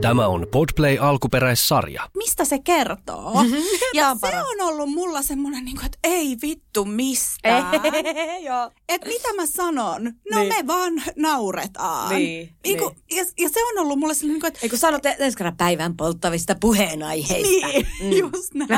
Tämä 0.00 0.26
on 0.26 0.46
Podplay 0.50 0.98
alkuperäissarja. 1.00 2.08
mistä 2.16 2.44
se 2.44 2.58
kertoo. 2.58 3.32
ja 3.94 4.16
se 4.20 4.40
on 4.40 4.68
ollut 4.68 4.90
mulla 4.90 5.22
semmoinen, 5.22 5.64
niin 5.64 5.76
kuin, 5.76 5.86
että 5.86 5.98
ei 6.04 6.36
vittu 6.42 6.84
mistään. 6.84 7.64
Joo. 8.46 8.70
Et 8.88 9.04
mitä 9.04 9.28
mä 9.36 9.46
sanon? 9.46 10.04
No 10.30 10.38
Niin. 10.40 10.48
me 10.48 10.66
vaan 10.66 10.92
nauretaan. 11.16 12.08
Niin, 12.14 12.52
Niinku, 12.64 12.94
ja, 13.10 13.24
ja 13.38 13.48
se 13.48 13.64
on 13.64 13.78
ollut 13.78 13.98
mulle 13.98 14.14
sellainen, 14.14 14.32
niin 14.34 14.40
kuin, 14.40 14.48
että 14.48 14.60
Ei 14.62 14.68
kun 14.68 14.78
sanot 14.78 15.06
ensi 15.06 15.36
kerran 15.38 15.56
päivän 15.56 15.96
polttavista 15.96 16.56
puheenaiheista. 16.60 17.66
niin, 18.00 18.18
just 18.34 18.54
näin. 18.54 18.70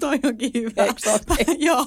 Toi 0.00 0.18
onkin 0.24 0.50
hyvä. 0.54 0.86
Joo. 1.58 1.86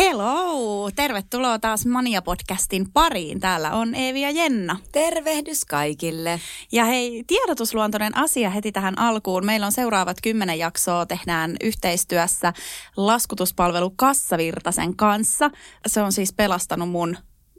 Hello! 0.00 0.90
Tervetuloa 0.96 1.58
taas 1.58 1.86
Mania-podcastin 1.86 2.86
pariin. 2.92 3.40
Täällä 3.40 3.72
on 3.72 3.94
Eevi 3.94 4.20
ja 4.20 4.30
Jenna. 4.30 4.76
Tervehdys 4.92 5.64
kaikille. 5.64 6.40
Ja 6.72 6.84
hei, 6.84 7.24
tiedotusluontoinen 7.26 8.16
asia 8.16 8.50
heti 8.50 8.72
tähän 8.72 8.98
alkuun. 8.98 9.46
Meillä 9.46 9.66
on 9.66 9.72
seuraavat 9.72 10.16
kymmenen 10.22 10.58
jaksoa, 10.58 11.06
tehdään 11.06 11.56
yhteistyössä 11.62 12.52
laskutuspalvelu 12.96 13.90
Kassavirtasen 13.90 14.96
kanssa. 14.96 15.50
Se 15.86 16.02
on 16.02 16.12
siis 16.12 16.32
pelastanut 16.32 16.90
mun 16.90 17.16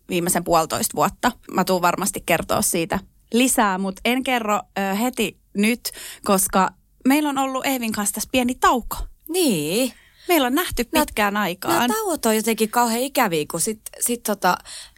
viimeisen 0.09 0.43
puolitoista 0.43 0.95
vuotta. 0.95 1.31
Mä 1.51 1.63
tuun 1.63 1.81
varmasti 1.81 2.23
kertoa 2.25 2.61
siitä 2.61 2.99
lisää, 3.33 3.77
mutta 3.77 4.01
en 4.05 4.23
kerro 4.23 4.55
ö, 4.79 4.95
heti 4.95 5.37
nyt, 5.57 5.91
koska 6.23 6.69
meillä 7.07 7.29
on 7.29 7.37
ollut 7.37 7.65
Eevin 7.65 7.91
kanssa 7.91 8.13
tässä 8.13 8.29
pieni 8.31 8.55
tauko. 8.55 8.97
Niin. 9.29 9.93
Meillä 10.31 10.47
on 10.47 10.55
nähty 10.55 10.83
pitkään 10.83 11.33
Nämä 11.33 11.43
aikaan. 11.43 11.89
tauot 11.91 12.25
on 12.25 12.35
jotenkin 12.35 12.69
kauhean 12.69 13.01
ikäviä, 13.01 13.45
kun 13.51 13.61
sit, 13.61 13.81
sit 13.99 14.23
tota, 14.23 14.57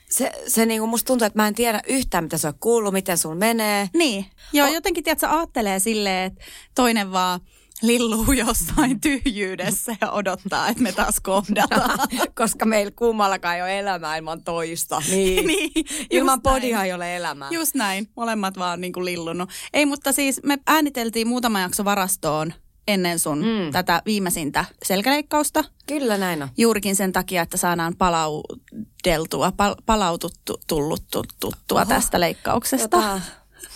se, 0.10 0.32
se 0.48 0.66
niinku 0.66 0.88
musta 0.88 1.08
tuntuu, 1.08 1.26
että 1.26 1.40
mä 1.40 1.48
en 1.48 1.56
tiedä 1.56 1.82
yhtään, 1.88 2.24
mitä 2.24 2.38
se 2.38 2.48
on 2.48 2.54
kuullut, 2.60 2.94
miten 2.94 3.18
sun 3.18 3.38
menee. 3.38 3.90
Niin, 3.94 4.26
joo, 4.54 4.68
jotenkin 4.68 5.04
tiedätkö, 5.04 5.30
ajattelee 5.30 5.80
silleen, 5.80 6.32
että 6.32 6.46
toinen 6.76 7.12
vaan 7.12 7.40
lilluu 7.82 8.32
jossain 8.46 9.02
tyhjyydessä 9.02 9.96
ja 10.02 10.12
odottaa, 10.12 10.70
että 10.70 10.84
me 10.84 10.92
taas 10.92 11.20
kohdataan. 11.20 12.00
Koska 12.36 12.66
meillä 12.66 12.92
kummallakaan 12.96 13.56
ei 13.56 13.62
ole 13.62 13.80
elämää 13.80 14.18
ilman 14.18 14.44
toista. 14.44 15.02
Niin. 15.10 15.48
niin, 15.48 15.72
ilman 16.10 16.42
podia 16.42 16.84
ei 16.84 16.94
ole 16.94 17.16
elämää. 17.16 17.50
Just 17.52 17.76
näin, 17.76 18.08
molemmat 18.16 18.58
vaan 18.58 18.82
niin 18.82 18.94
kuin 18.94 19.06
lillunut. 19.06 19.50
Ei, 19.74 19.86
mutta 19.86 20.12
siis 20.12 20.42
me 20.44 20.58
ääniteltiin 20.68 21.28
muutama 21.28 21.60
jakso 21.60 21.86
varastoon 21.86 22.54
ennen 22.88 23.20
sun 23.20 23.40
mm. 23.40 23.72
tätä 23.72 24.02
viimeisintä 24.06 24.66
selkäleikkausta. 24.84 25.64
Kyllä 25.88 26.18
näin 26.18 26.44
on. 26.44 26.50
Juurikin 26.58 26.96
sen 26.96 27.12
takia, 27.12 27.42
että 27.42 27.58
saadaan 27.58 27.96
palaudeltua, 27.96 29.52
pal- 29.58 29.76
palaututtu, 29.86 30.60
tullut 30.68 31.04
tuttua 31.40 31.86
tästä 31.86 32.20
leikkauksesta. 32.20 32.88
Tota, 32.88 33.22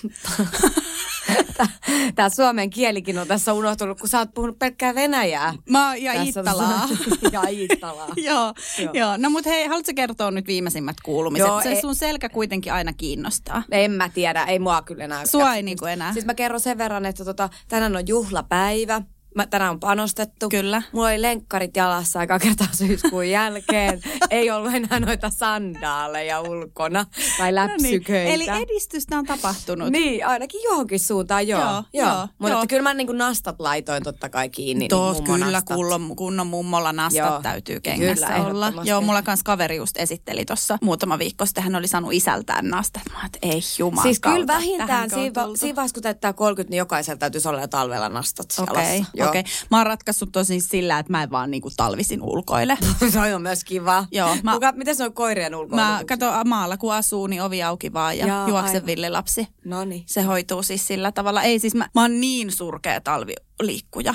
Tämä 2.16 2.30
suomen 2.30 2.70
kielikin 2.70 3.18
on 3.20 3.28
tässä 3.28 3.54
unohtunut, 3.54 4.00
kun 4.00 4.10
sä 4.10 4.20
oot 4.20 4.34
puhunut 4.34 4.60
pelkkää 4.60 4.96
venäjää. 4.96 5.54
Mä 5.70 5.96
ja 5.96 6.12
Tässä- 6.14 6.24
Iittalaa. 6.26 6.88
ja 7.32 7.42
Iittalaa. 7.50 8.08
joo, 8.18 8.18
Joo. 8.36 8.54
joo. 8.80 8.92
joo. 8.94 9.18
No 9.18 9.30
mut 9.30 9.46
hei, 9.46 9.68
haluatko 9.68 9.92
kertoa 9.96 10.32
nyt 10.32 10.48
viimeisimmät 10.48 10.96
kuulumiset? 11.04 11.48
Joo, 11.48 11.62
Se 11.62 11.70
ei- 11.70 11.82
sun 11.82 11.96
selkä 11.96 12.30
kuitenkin 12.30 12.74
aina 12.74 12.94
kiinnostaa. 12.94 13.64
En 13.72 13.92
mä 13.92 14.10
tiedä, 14.10 14.44
ei 14.44 14.60
mua 14.60 14.82
kyllä 14.82 15.04
enää. 15.04 15.26
Sua 15.26 15.56
ei 15.56 15.64
niinku 15.64 15.86
enää. 15.86 16.14
Siis 16.14 16.26
mä 16.26 16.34
kerron 16.34 16.60
sen 16.60 16.78
verran, 16.78 17.06
että 17.06 17.26
tota, 17.26 17.50
tänään 17.68 17.96
on 17.96 18.08
juhlapäivä. 18.08 19.02
Mä, 19.38 19.48
tänään 19.48 19.72
on 19.72 19.80
panostettu. 19.80 20.50
Kyllä. 20.50 20.82
Mulla 20.92 21.08
oli 21.08 21.22
lenkkarit 21.22 21.76
jalassa 21.76 22.20
aika 22.20 22.40
kertaa 22.40 22.68
syyskuun 22.72 23.30
jälkeen. 23.30 24.02
ei 24.30 24.52
ollut 24.52 24.74
enää 24.74 25.00
noita 25.00 25.30
sandaaleja 25.30 26.42
ulkona 26.42 27.06
tai 27.38 27.56
läpsyköitä. 27.56 28.32
No 28.32 28.38
niin. 28.38 28.52
Eli 28.52 28.64
edistystä 28.64 29.18
on 29.18 29.26
tapahtunut. 29.26 29.90
Niin, 29.90 30.28
ainakin 30.28 30.62
johonkin 30.64 31.00
suuntaan, 31.00 31.48
joo. 31.48 31.62
Joo, 31.62 31.84
joo. 31.94 32.08
joo, 32.08 32.28
Mutta 32.40 32.58
joo. 32.58 32.66
kyllä 32.70 32.84
mä 32.84 32.94
niin 32.94 33.08
kuin 33.08 33.18
nastat 33.18 33.56
laitoin 33.60 34.04
totta 34.04 34.30
kai 34.30 34.50
kiinni. 34.50 34.88
Tos, 34.88 35.22
niin 35.22 35.40
kyllä, 35.40 35.62
kunnon, 35.66 36.16
kunnon 36.16 36.48
mummolla 36.48 36.94
nastat 36.94 37.32
Joo. 37.32 37.42
täytyy 37.42 37.80
kengässä 37.80 38.28
Kyllä, 38.28 38.48
olla. 38.48 38.74
Joo, 38.84 39.02
mulla 39.02 39.22
kans 39.22 39.44
kaveri 39.44 39.76
just 39.76 39.98
esitteli 39.98 40.46
tuossa 40.46 40.78
muutama 40.82 41.20
viikko 41.20 41.46
sitten, 41.46 41.64
hän 41.64 41.76
oli 41.76 41.88
saanut 41.88 42.14
isältään 42.14 42.70
nastat. 42.70 43.04
Mä 43.14 43.30
ei 43.42 43.62
jumala 43.80 44.02
Siis 44.04 44.20
kyllä 44.20 44.48
vähintään 44.48 45.10
siinä, 45.10 45.42
siinä 45.56 45.76
vaiheessa, 45.76 45.94
kun 45.94 46.04
täyttää 46.04 46.34
30, 46.34 46.72
niin 46.72 46.78
jokaisella 46.78 47.18
täytyisi 47.18 47.48
olla 47.48 47.62
jo 47.62 47.68
talvella 47.68 48.10
nastat 48.10 48.48
Okei, 48.60 48.84
jalassa. 48.84 49.12
Joo. 49.14 49.27
Okei. 49.30 49.44
Mä 49.72 49.78
oon 49.78 49.86
ratkaissut 49.86 50.32
tosin 50.32 50.62
sillä, 50.62 51.00
että 51.00 51.12
mä 51.12 51.24
en 51.24 51.32
vaan 51.32 51.52
niinku 51.52 51.70
talvisin 51.78 52.22
ulkoile. 52.22 52.78
se 53.14 53.36
on 53.36 53.42
myös 53.42 53.64
kiva. 53.64 54.06
Joo, 54.12 54.38
mä-. 54.44 54.54
Kuka, 54.54 54.72
miten 54.72 54.96
se 54.96 55.04
on 55.04 55.14
koirien 55.14 55.56
ulkoilu? 55.56 55.82
Mä 55.82 56.02
katon 56.08 56.48
maalla, 56.48 56.78
kun 56.78 56.94
asuu, 56.94 57.28
niin 57.28 57.42
ovi 57.42 57.64
auki 57.64 57.94
vaan 57.94 58.18
ja 58.18 58.28
Jaa, 58.28 58.48
juoksen 58.50 58.76
aivan. 58.76 58.86
villilapsi. 58.86 59.48
No 59.66 59.86
niin. 59.86 60.04
Se 60.06 60.22
hoituu 60.22 60.64
siis 60.64 60.88
sillä 60.88 61.12
tavalla. 61.12 61.44
Ei 61.44 61.60
siis, 61.60 61.76
mä, 61.76 61.90
mä 61.96 62.02
oon 62.02 62.20
niin 62.22 62.52
surkea 62.52 63.02
talviliikkuja. 63.02 64.14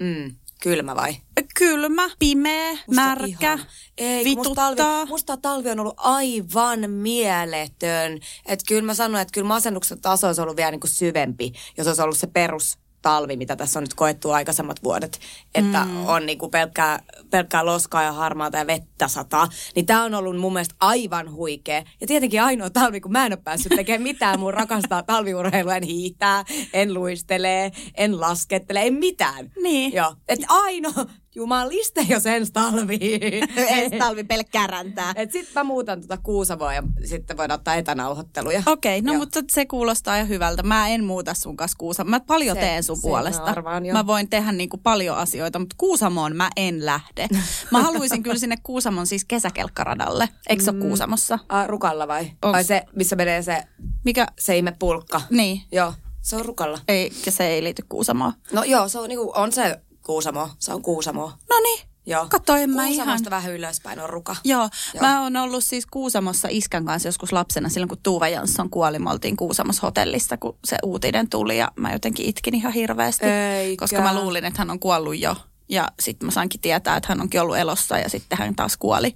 Mm, 0.00 0.34
kylmä 0.62 0.96
vai? 0.96 1.16
Kylmä, 1.58 2.10
pimeä, 2.18 2.70
Musta 2.70 3.02
märkä. 3.02 3.58
Ei, 3.98 4.24
kun 4.24 4.36
musta 4.36 4.50
vituttaa. 4.50 4.74
talvi, 4.74 5.08
musta 5.08 5.36
talvi 5.36 5.70
on 5.70 5.80
ollut 5.80 5.94
aivan 5.96 6.90
mieletön. 6.90 8.12
Että 8.46 8.64
kyllä 8.68 8.82
mä 8.82 8.94
sanoin, 8.94 9.22
että 9.22 9.32
kyllä 9.32 9.48
masennuksen 9.48 10.00
taso 10.00 10.26
olisi 10.26 10.40
ollut 10.40 10.56
vielä 10.56 10.70
niin 10.70 10.80
kuin 10.80 10.90
syvempi, 10.90 11.52
jos 11.78 11.86
olisi 11.86 12.02
ollut 12.02 12.18
se 12.18 12.26
perus 12.26 12.78
talvi, 13.04 13.36
mitä 13.36 13.56
tässä 13.56 13.78
on 13.78 13.82
nyt 13.82 13.94
koettu 13.94 14.30
aikaisemmat 14.30 14.82
vuodet, 14.84 15.20
että 15.54 15.84
mm. 15.84 16.06
on 16.06 16.26
niin 16.26 16.38
kuin 16.38 16.50
pelkkää, 16.50 16.98
pelkkää 17.30 17.66
loskaa 17.66 18.02
ja 18.02 18.12
harmaata 18.12 18.58
ja 18.58 18.66
vettä 18.66 19.08
sataa, 19.08 19.48
niin 19.74 19.86
tämä 19.86 20.04
on 20.04 20.14
ollut 20.14 20.36
mun 20.36 20.52
mielestä 20.52 20.74
aivan 20.80 21.32
huikea. 21.32 21.82
Ja 22.00 22.06
tietenkin 22.06 22.42
ainoa 22.42 22.70
talvi, 22.70 23.00
kun 23.00 23.12
mä 23.12 23.26
en 23.26 23.32
ole 23.32 23.40
päässyt 23.44 23.72
tekemään 23.76 24.02
mitään 24.02 24.40
mun 24.40 24.54
rakastaa 24.54 25.02
talviurheilua, 25.02 25.76
en 25.76 25.82
hiihtää, 25.82 26.44
en 26.72 26.94
luistele, 26.94 27.72
en 27.94 28.20
laskettele, 28.20 28.82
en 28.82 28.94
mitään. 28.94 29.50
Niin. 29.62 29.92
Joo, 29.92 30.14
että 30.28 30.46
ainoa, 30.48 31.06
jumaliste 31.34 32.06
jos 32.08 32.26
ensi 32.26 32.52
talvi. 32.52 32.98
Ensi 33.68 33.98
talvi 33.98 34.24
pelkkää 34.24 34.66
räntää. 34.66 35.12
Et 35.16 35.32
sit 35.32 35.48
mä 35.54 35.64
muutan 35.64 36.00
tuota 36.00 36.16
Kuusamoa 36.22 36.74
ja 36.74 36.82
sitten 37.04 37.36
voidaan 37.36 37.60
ottaa 37.60 37.74
etänauhoitteluja. 37.74 38.62
Okei, 38.66 39.02
no 39.02 39.12
Joo. 39.12 39.18
mutta 39.20 39.40
se 39.50 39.66
kuulostaa 39.66 40.18
jo 40.18 40.26
hyvältä. 40.26 40.62
Mä 40.62 40.88
en 40.88 41.04
muuta 41.04 41.34
sun 41.34 41.56
kanssa 41.56 41.76
Kuusamo. 41.78 42.10
Mä 42.10 42.20
paljon 42.20 42.56
Se- 42.56 42.60
teen 42.60 42.82
sun 42.82 42.96
se 42.96 43.00
mä 43.06 43.08
puolesta. 43.10 43.42
arvaan, 43.44 43.82
mä 43.92 44.06
voin 44.06 44.28
tehdä 44.30 44.52
niinku 44.52 44.76
paljon 44.78 45.16
asioita, 45.16 45.58
mutta 45.58 45.74
Kuusamoon 45.78 46.36
mä 46.36 46.50
en 46.56 46.86
lähde. 46.86 47.28
Mä 47.70 47.82
haluaisin 47.82 48.22
kyllä 48.22 48.38
sinne 48.38 48.56
Kuusamon 48.62 49.06
siis 49.06 49.24
kesäkelkkaradalle. 49.24 50.28
Eikö 50.48 50.62
se 50.62 50.70
ole 50.70 50.80
Kuusamossa? 50.80 51.38
Ah, 51.48 51.68
rukalla 51.68 52.08
vai? 52.08 52.24
Onks- 52.24 52.52
Vai 52.52 52.64
se, 52.64 52.82
missä 52.96 53.16
menee 53.16 53.42
se, 53.42 53.62
Mikä? 54.04 54.26
se 54.38 54.56
ihme 54.56 54.72
pulkka? 54.78 55.20
Niin. 55.30 55.60
Joo, 55.72 55.92
se 56.20 56.36
on 56.36 56.44
rukalla. 56.44 56.78
Ei, 56.88 57.10
se 57.28 57.46
ei 57.46 57.62
liity 57.64 57.82
Kuusamoon. 57.88 58.32
No 58.52 58.64
joo, 58.64 58.88
se 58.88 58.98
on, 58.98 59.08
niinku, 59.08 59.32
on 59.34 59.52
se 59.52 59.80
Kuusamo. 60.06 60.48
Se 60.58 60.72
on 60.72 60.82
Kuusamo. 60.82 61.32
No 61.50 61.60
niin. 61.62 61.80
Joo. 62.06 62.26
Kato, 62.30 62.56
en 62.56 62.70
mä 62.70 62.86
ihan... 62.86 63.20
Vähän 63.30 63.52
ylöspäin 63.52 64.00
on 64.00 64.10
ruka. 64.10 64.36
Joo, 64.44 64.60
Joo. 64.60 64.68
Joo, 64.94 65.00
mä 65.00 65.22
oon 65.22 65.36
ollut 65.36 65.64
siis 65.64 65.86
Kuusamossa 65.86 66.48
iskän 66.50 66.84
kanssa 66.84 67.08
joskus 67.08 67.32
lapsena 67.32 67.68
silloin, 67.68 67.88
kun 67.88 67.98
Tuuva 68.02 68.28
Jansson 68.28 68.70
kuoli. 68.70 68.98
Me 68.98 69.10
oltiin 69.10 69.36
Kuusamossa 69.36 69.82
hotellissa, 69.82 70.36
kun 70.36 70.56
se 70.64 70.76
uutinen 70.82 71.28
tuli 71.28 71.58
ja 71.58 71.72
mä 71.76 71.92
jotenkin 71.92 72.26
itkin 72.26 72.54
ihan 72.54 72.72
hirveästi. 72.72 73.26
Eikä. 73.26 73.82
Koska 73.82 74.00
mä 74.00 74.14
luulin, 74.14 74.44
että 74.44 74.60
hän 74.60 74.70
on 74.70 74.80
kuollut 74.80 75.18
jo. 75.18 75.36
Ja 75.68 75.88
sitten 76.00 76.26
mä 76.26 76.32
sainkin 76.32 76.60
tietää, 76.60 76.96
että 76.96 77.08
hän 77.08 77.20
onkin 77.20 77.40
ollut 77.40 77.56
elossa 77.56 77.98
ja 77.98 78.08
sitten 78.10 78.38
hän 78.38 78.54
taas 78.54 78.76
kuoli. 78.76 79.14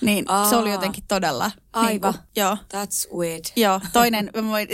Niin 0.00 0.24
Aa. 0.28 0.50
se 0.50 0.56
oli 0.56 0.70
jotenkin 0.70 1.04
todella... 1.08 1.50
Aivan. 1.72 1.90
Niin 1.90 2.00
kuin, 2.00 2.14
joo. 2.36 2.56
That's 2.74 3.16
weird. 3.18 3.44
Joo, 3.56 3.80
toinen, 3.92 4.30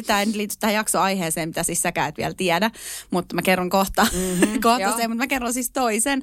tämä 0.07 0.21
ei 0.21 0.27
liity 0.33 0.55
tähän 0.61 0.75
jaksoaiheeseen, 0.75 1.49
mitä 1.49 1.63
siis 1.63 1.83
säkään 1.83 2.09
et 2.09 2.17
vielä 2.17 2.35
tiedä, 2.35 2.71
mutta 3.11 3.35
mä 3.35 3.43
kerron 3.43 3.71
kohta, 3.71 4.07
mm-hmm, 4.13 4.61
kohta 4.63 4.81
joo. 4.81 4.97
sen, 4.97 5.11
mutta 5.11 5.23
mä 5.23 5.27
kerron 5.27 5.53
siis 5.53 5.71
toisen. 5.71 6.23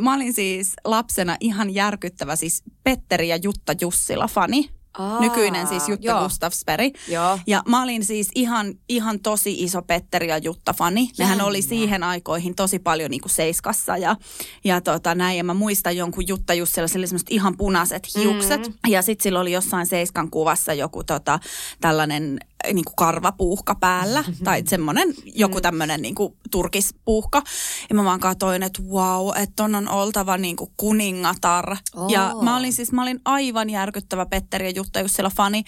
Mä 0.00 0.14
olin 0.14 0.34
siis 0.34 0.72
lapsena 0.84 1.36
ihan 1.40 1.74
järkyttävä, 1.74 2.36
siis 2.36 2.62
Petteri 2.84 3.28
ja 3.28 3.36
Jutta 3.36 3.74
Jussila 3.80 4.28
fani. 4.28 4.70
Aa, 4.98 5.20
nykyinen 5.20 5.66
siis 5.66 5.88
Jutta 5.88 6.06
joo. 6.06 6.22
Gustafsberg. 6.22 6.94
Joo. 7.08 7.38
Ja 7.46 7.62
mä 7.68 7.82
olin 7.82 8.04
siis 8.04 8.28
ihan, 8.34 8.74
ihan 8.88 9.20
tosi 9.20 9.62
iso 9.62 9.82
Petteri 9.82 10.28
ja 10.28 10.38
Jutta-fani. 10.38 11.10
Nehän 11.18 11.40
oli 11.40 11.62
siihen 11.62 12.02
aikoihin 12.02 12.54
tosi 12.54 12.78
paljon 12.78 13.10
niin 13.10 13.20
kuin 13.20 13.32
seiskassa 13.32 13.96
ja, 13.96 14.16
ja 14.64 14.80
tota, 14.80 15.14
näin. 15.14 15.38
Ja 15.38 15.44
mä 15.44 15.54
muistan 15.54 15.96
jonkun 15.96 16.28
Jutta 16.28 16.54
Jussilla, 16.54 16.88
sillä 16.88 17.06
semmoiset 17.06 17.30
ihan 17.30 17.56
punaiset 17.56 18.14
hiukset. 18.16 18.68
Mm. 18.68 18.74
Ja 18.90 19.02
sitten 19.02 19.22
sillä 19.22 19.40
oli 19.40 19.52
jossain 19.52 19.86
seiskan 19.86 20.30
kuvassa 20.30 20.74
joku 20.74 21.04
tota, 21.04 21.38
tällainen 21.80 22.38
niin 22.72 22.84
kuin 22.84 22.96
karvapuuhka 22.96 23.74
päällä. 23.74 24.24
tai 24.44 24.62
semmoinen 24.66 25.14
joku 25.34 25.60
tämmöinen 25.60 26.02
niin 26.02 26.14
kuin 26.14 26.34
turkispuuhka. 26.50 27.42
Ja 27.88 27.94
mä 27.94 28.04
vaan 28.04 28.20
katsoin, 28.20 28.62
että 28.62 28.82
wow, 28.82 29.28
että 29.36 29.52
ton 29.56 29.74
on 29.74 29.88
oltava 29.88 30.38
niin 30.38 30.56
kuin 30.56 30.70
kuningatar. 30.76 31.76
Ja 32.08 32.32
Oo. 32.34 32.42
mä 32.42 32.56
olin 32.56 32.72
siis, 32.72 32.92
mä 32.92 33.02
olin 33.02 33.20
aivan 33.24 33.70
järkyttävä 33.70 34.26
Petteri 34.26 34.66
ja 34.66 34.70
Jutta 34.70 34.81
Jussila 35.00 35.30
fani. 35.30 35.64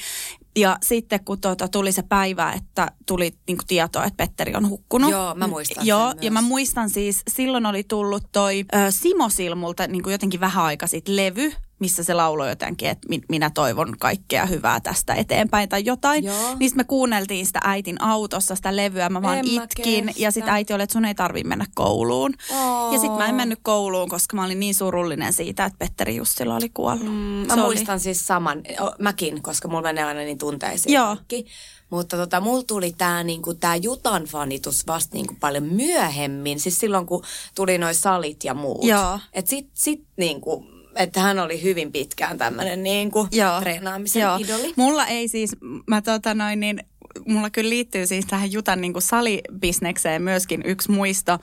Ja 0.57 0.79
sitten 0.83 1.25
kun 1.25 1.41
tuota, 1.41 1.69
tuli 1.69 1.93
se 1.93 2.03
päivä, 2.03 2.53
että 2.53 2.91
tuli 3.07 3.35
niin 3.47 3.57
kuin 3.57 3.67
tietoa, 3.67 4.05
että 4.05 4.17
Petteri 4.17 4.55
on 4.55 4.69
hukkunut. 4.69 5.11
Joo, 5.11 5.35
mä 5.35 5.47
muistan 5.47 5.87
Joo, 5.87 6.05
myös. 6.05 6.17
ja 6.21 6.31
mä 6.31 6.43
muistan 6.43 6.91
siis, 6.91 7.23
silloin 7.31 7.67
oli 7.67 7.85
tullut 7.85 8.23
toi 8.33 8.65
ö, 8.75 8.91
Simo 8.91 9.29
Silmulta 9.29 9.87
niin 9.87 10.03
kuin 10.03 10.13
jotenkin 10.13 10.41
vähän 10.41 10.65
aika 10.65 10.87
sitten 10.87 11.17
levy, 11.17 11.53
missä 11.79 12.05
se 12.05 12.15
lauloi 12.15 12.49
jotenkin, 12.49 12.89
että 12.89 13.09
mi- 13.09 13.21
minä 13.29 13.51
toivon 13.51 13.95
kaikkea 13.99 14.47
hyvää 14.47 14.81
tästä 14.81 15.15
eteenpäin 15.15 15.69
tai 15.69 15.85
jotain. 15.85 16.25
Joo. 16.25 16.57
Niin 16.59 16.71
me 16.75 16.85
kuunneltiin 16.85 17.47
sitä 17.47 17.61
äitin 17.65 18.03
autossa, 18.03 18.55
sitä 18.55 18.77
levyä, 18.77 19.09
mä 19.09 19.23
vaan 19.23 19.39
En 19.39 19.45
mä 19.55 19.63
itkin. 19.65 20.05
Ja 20.07 20.13
kestä. 20.15 20.31
sitten 20.31 20.55
äiti 20.55 20.73
oli, 20.75 20.83
että 20.83 20.93
sun 20.93 21.05
ei 21.05 21.15
tarvi 21.15 21.45
mennä 21.45 21.67
kouluun. 21.75 22.35
Oo. 22.57 22.93
Ja 22.93 22.99
sitten 22.99 23.19
mä 23.19 23.27
en 23.27 23.35
mennyt 23.35 23.59
kouluun, 23.63 24.09
koska 24.09 24.37
mä 24.37 24.45
olin 24.45 24.61
niin 24.61 24.75
surullinen 24.75 25.33
siitä, 25.33 25.65
että 25.65 25.79
Petteri 25.79 26.17
Jussila 26.17 26.55
oli 26.57 26.69
kuollut. 26.69 27.07
Mm, 27.07 27.13
mä 27.13 27.47
Se 27.55 27.61
oli- 27.61 27.63
muistan 27.63 28.01
siis 28.01 28.27
saman, 28.27 28.63
mäkin, 28.99 29.43
koska 29.43 29.69
mulla 29.69 29.83
menee 29.83 30.05
aina 30.05 30.21
niin 30.21 30.39
tunteisiin 30.39 30.93
Joo. 30.95 31.07
kaikki. 31.07 31.47
Mutta 31.91 32.17
tota, 32.17 32.41
mulla 32.41 32.63
tuli 32.67 32.93
tää, 32.99 33.25
niinku, 33.25 33.55
tää 33.55 33.77
Jutan 33.77 34.25
fanitus 34.25 34.87
vasta 34.87 35.15
niinku, 35.17 35.35
paljon 35.41 35.65
myöhemmin. 35.65 36.61
Siis 36.61 36.79
silloin, 36.79 37.07
kun 37.07 37.25
tuli 37.55 37.79
noi 37.79 37.95
salit 37.95 38.45
ja 38.45 38.55
muut. 38.55 38.85
Joo. 38.85 39.19
Et 39.33 39.47
sit, 39.47 39.69
sit 39.75 40.05
niinku, 40.17 40.67
että 40.97 41.21
hän 41.21 41.39
oli 41.39 41.63
hyvin 41.63 41.93
pitkään 41.93 42.39
tämmönen 42.39 42.83
niinku, 42.83 43.29
Joo. 43.33 43.61
treenaamisen 43.61 44.23
Joo. 44.23 44.37
idoli. 44.37 44.73
Mulla 44.77 45.07
ei 45.07 45.29
siis, 45.29 45.57
mä 45.87 46.03
tota 46.03 46.35
noin 46.35 46.61
niin, 46.61 46.81
mulla 47.27 47.51
kyllä 47.51 47.71
liittyy 47.71 48.07
siis 48.07 48.27
tähän 48.27 48.53
Jutan 48.53 48.81
niin 48.81 48.93
kuin 48.93 49.03
salibisnekseen 49.03 50.23
myöskin 50.23 50.63
yksi 50.65 50.91
muisto. 50.91 51.39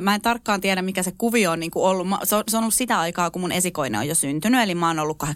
Mä 0.00 0.14
en 0.14 0.20
tarkkaan 0.20 0.60
tiedä, 0.60 0.82
mikä 0.82 1.02
se 1.02 1.12
kuvio 1.18 1.50
on 1.50 1.60
niin 1.60 1.70
kuin 1.70 1.84
ollut. 1.84 2.08
Mä- 2.08 2.18
Se 2.24 2.36
on, 2.36 2.44
ollut 2.58 2.74
sitä 2.74 2.98
aikaa, 3.00 3.30
kun 3.30 3.40
mun 3.42 3.52
esikoinen 3.52 4.00
on 4.00 4.08
jo 4.08 4.14
syntynyt, 4.14 4.60
eli 4.62 4.74
mä 4.74 4.86
oon 4.88 4.98
ollut 4.98 5.16
18-19. 5.22 5.26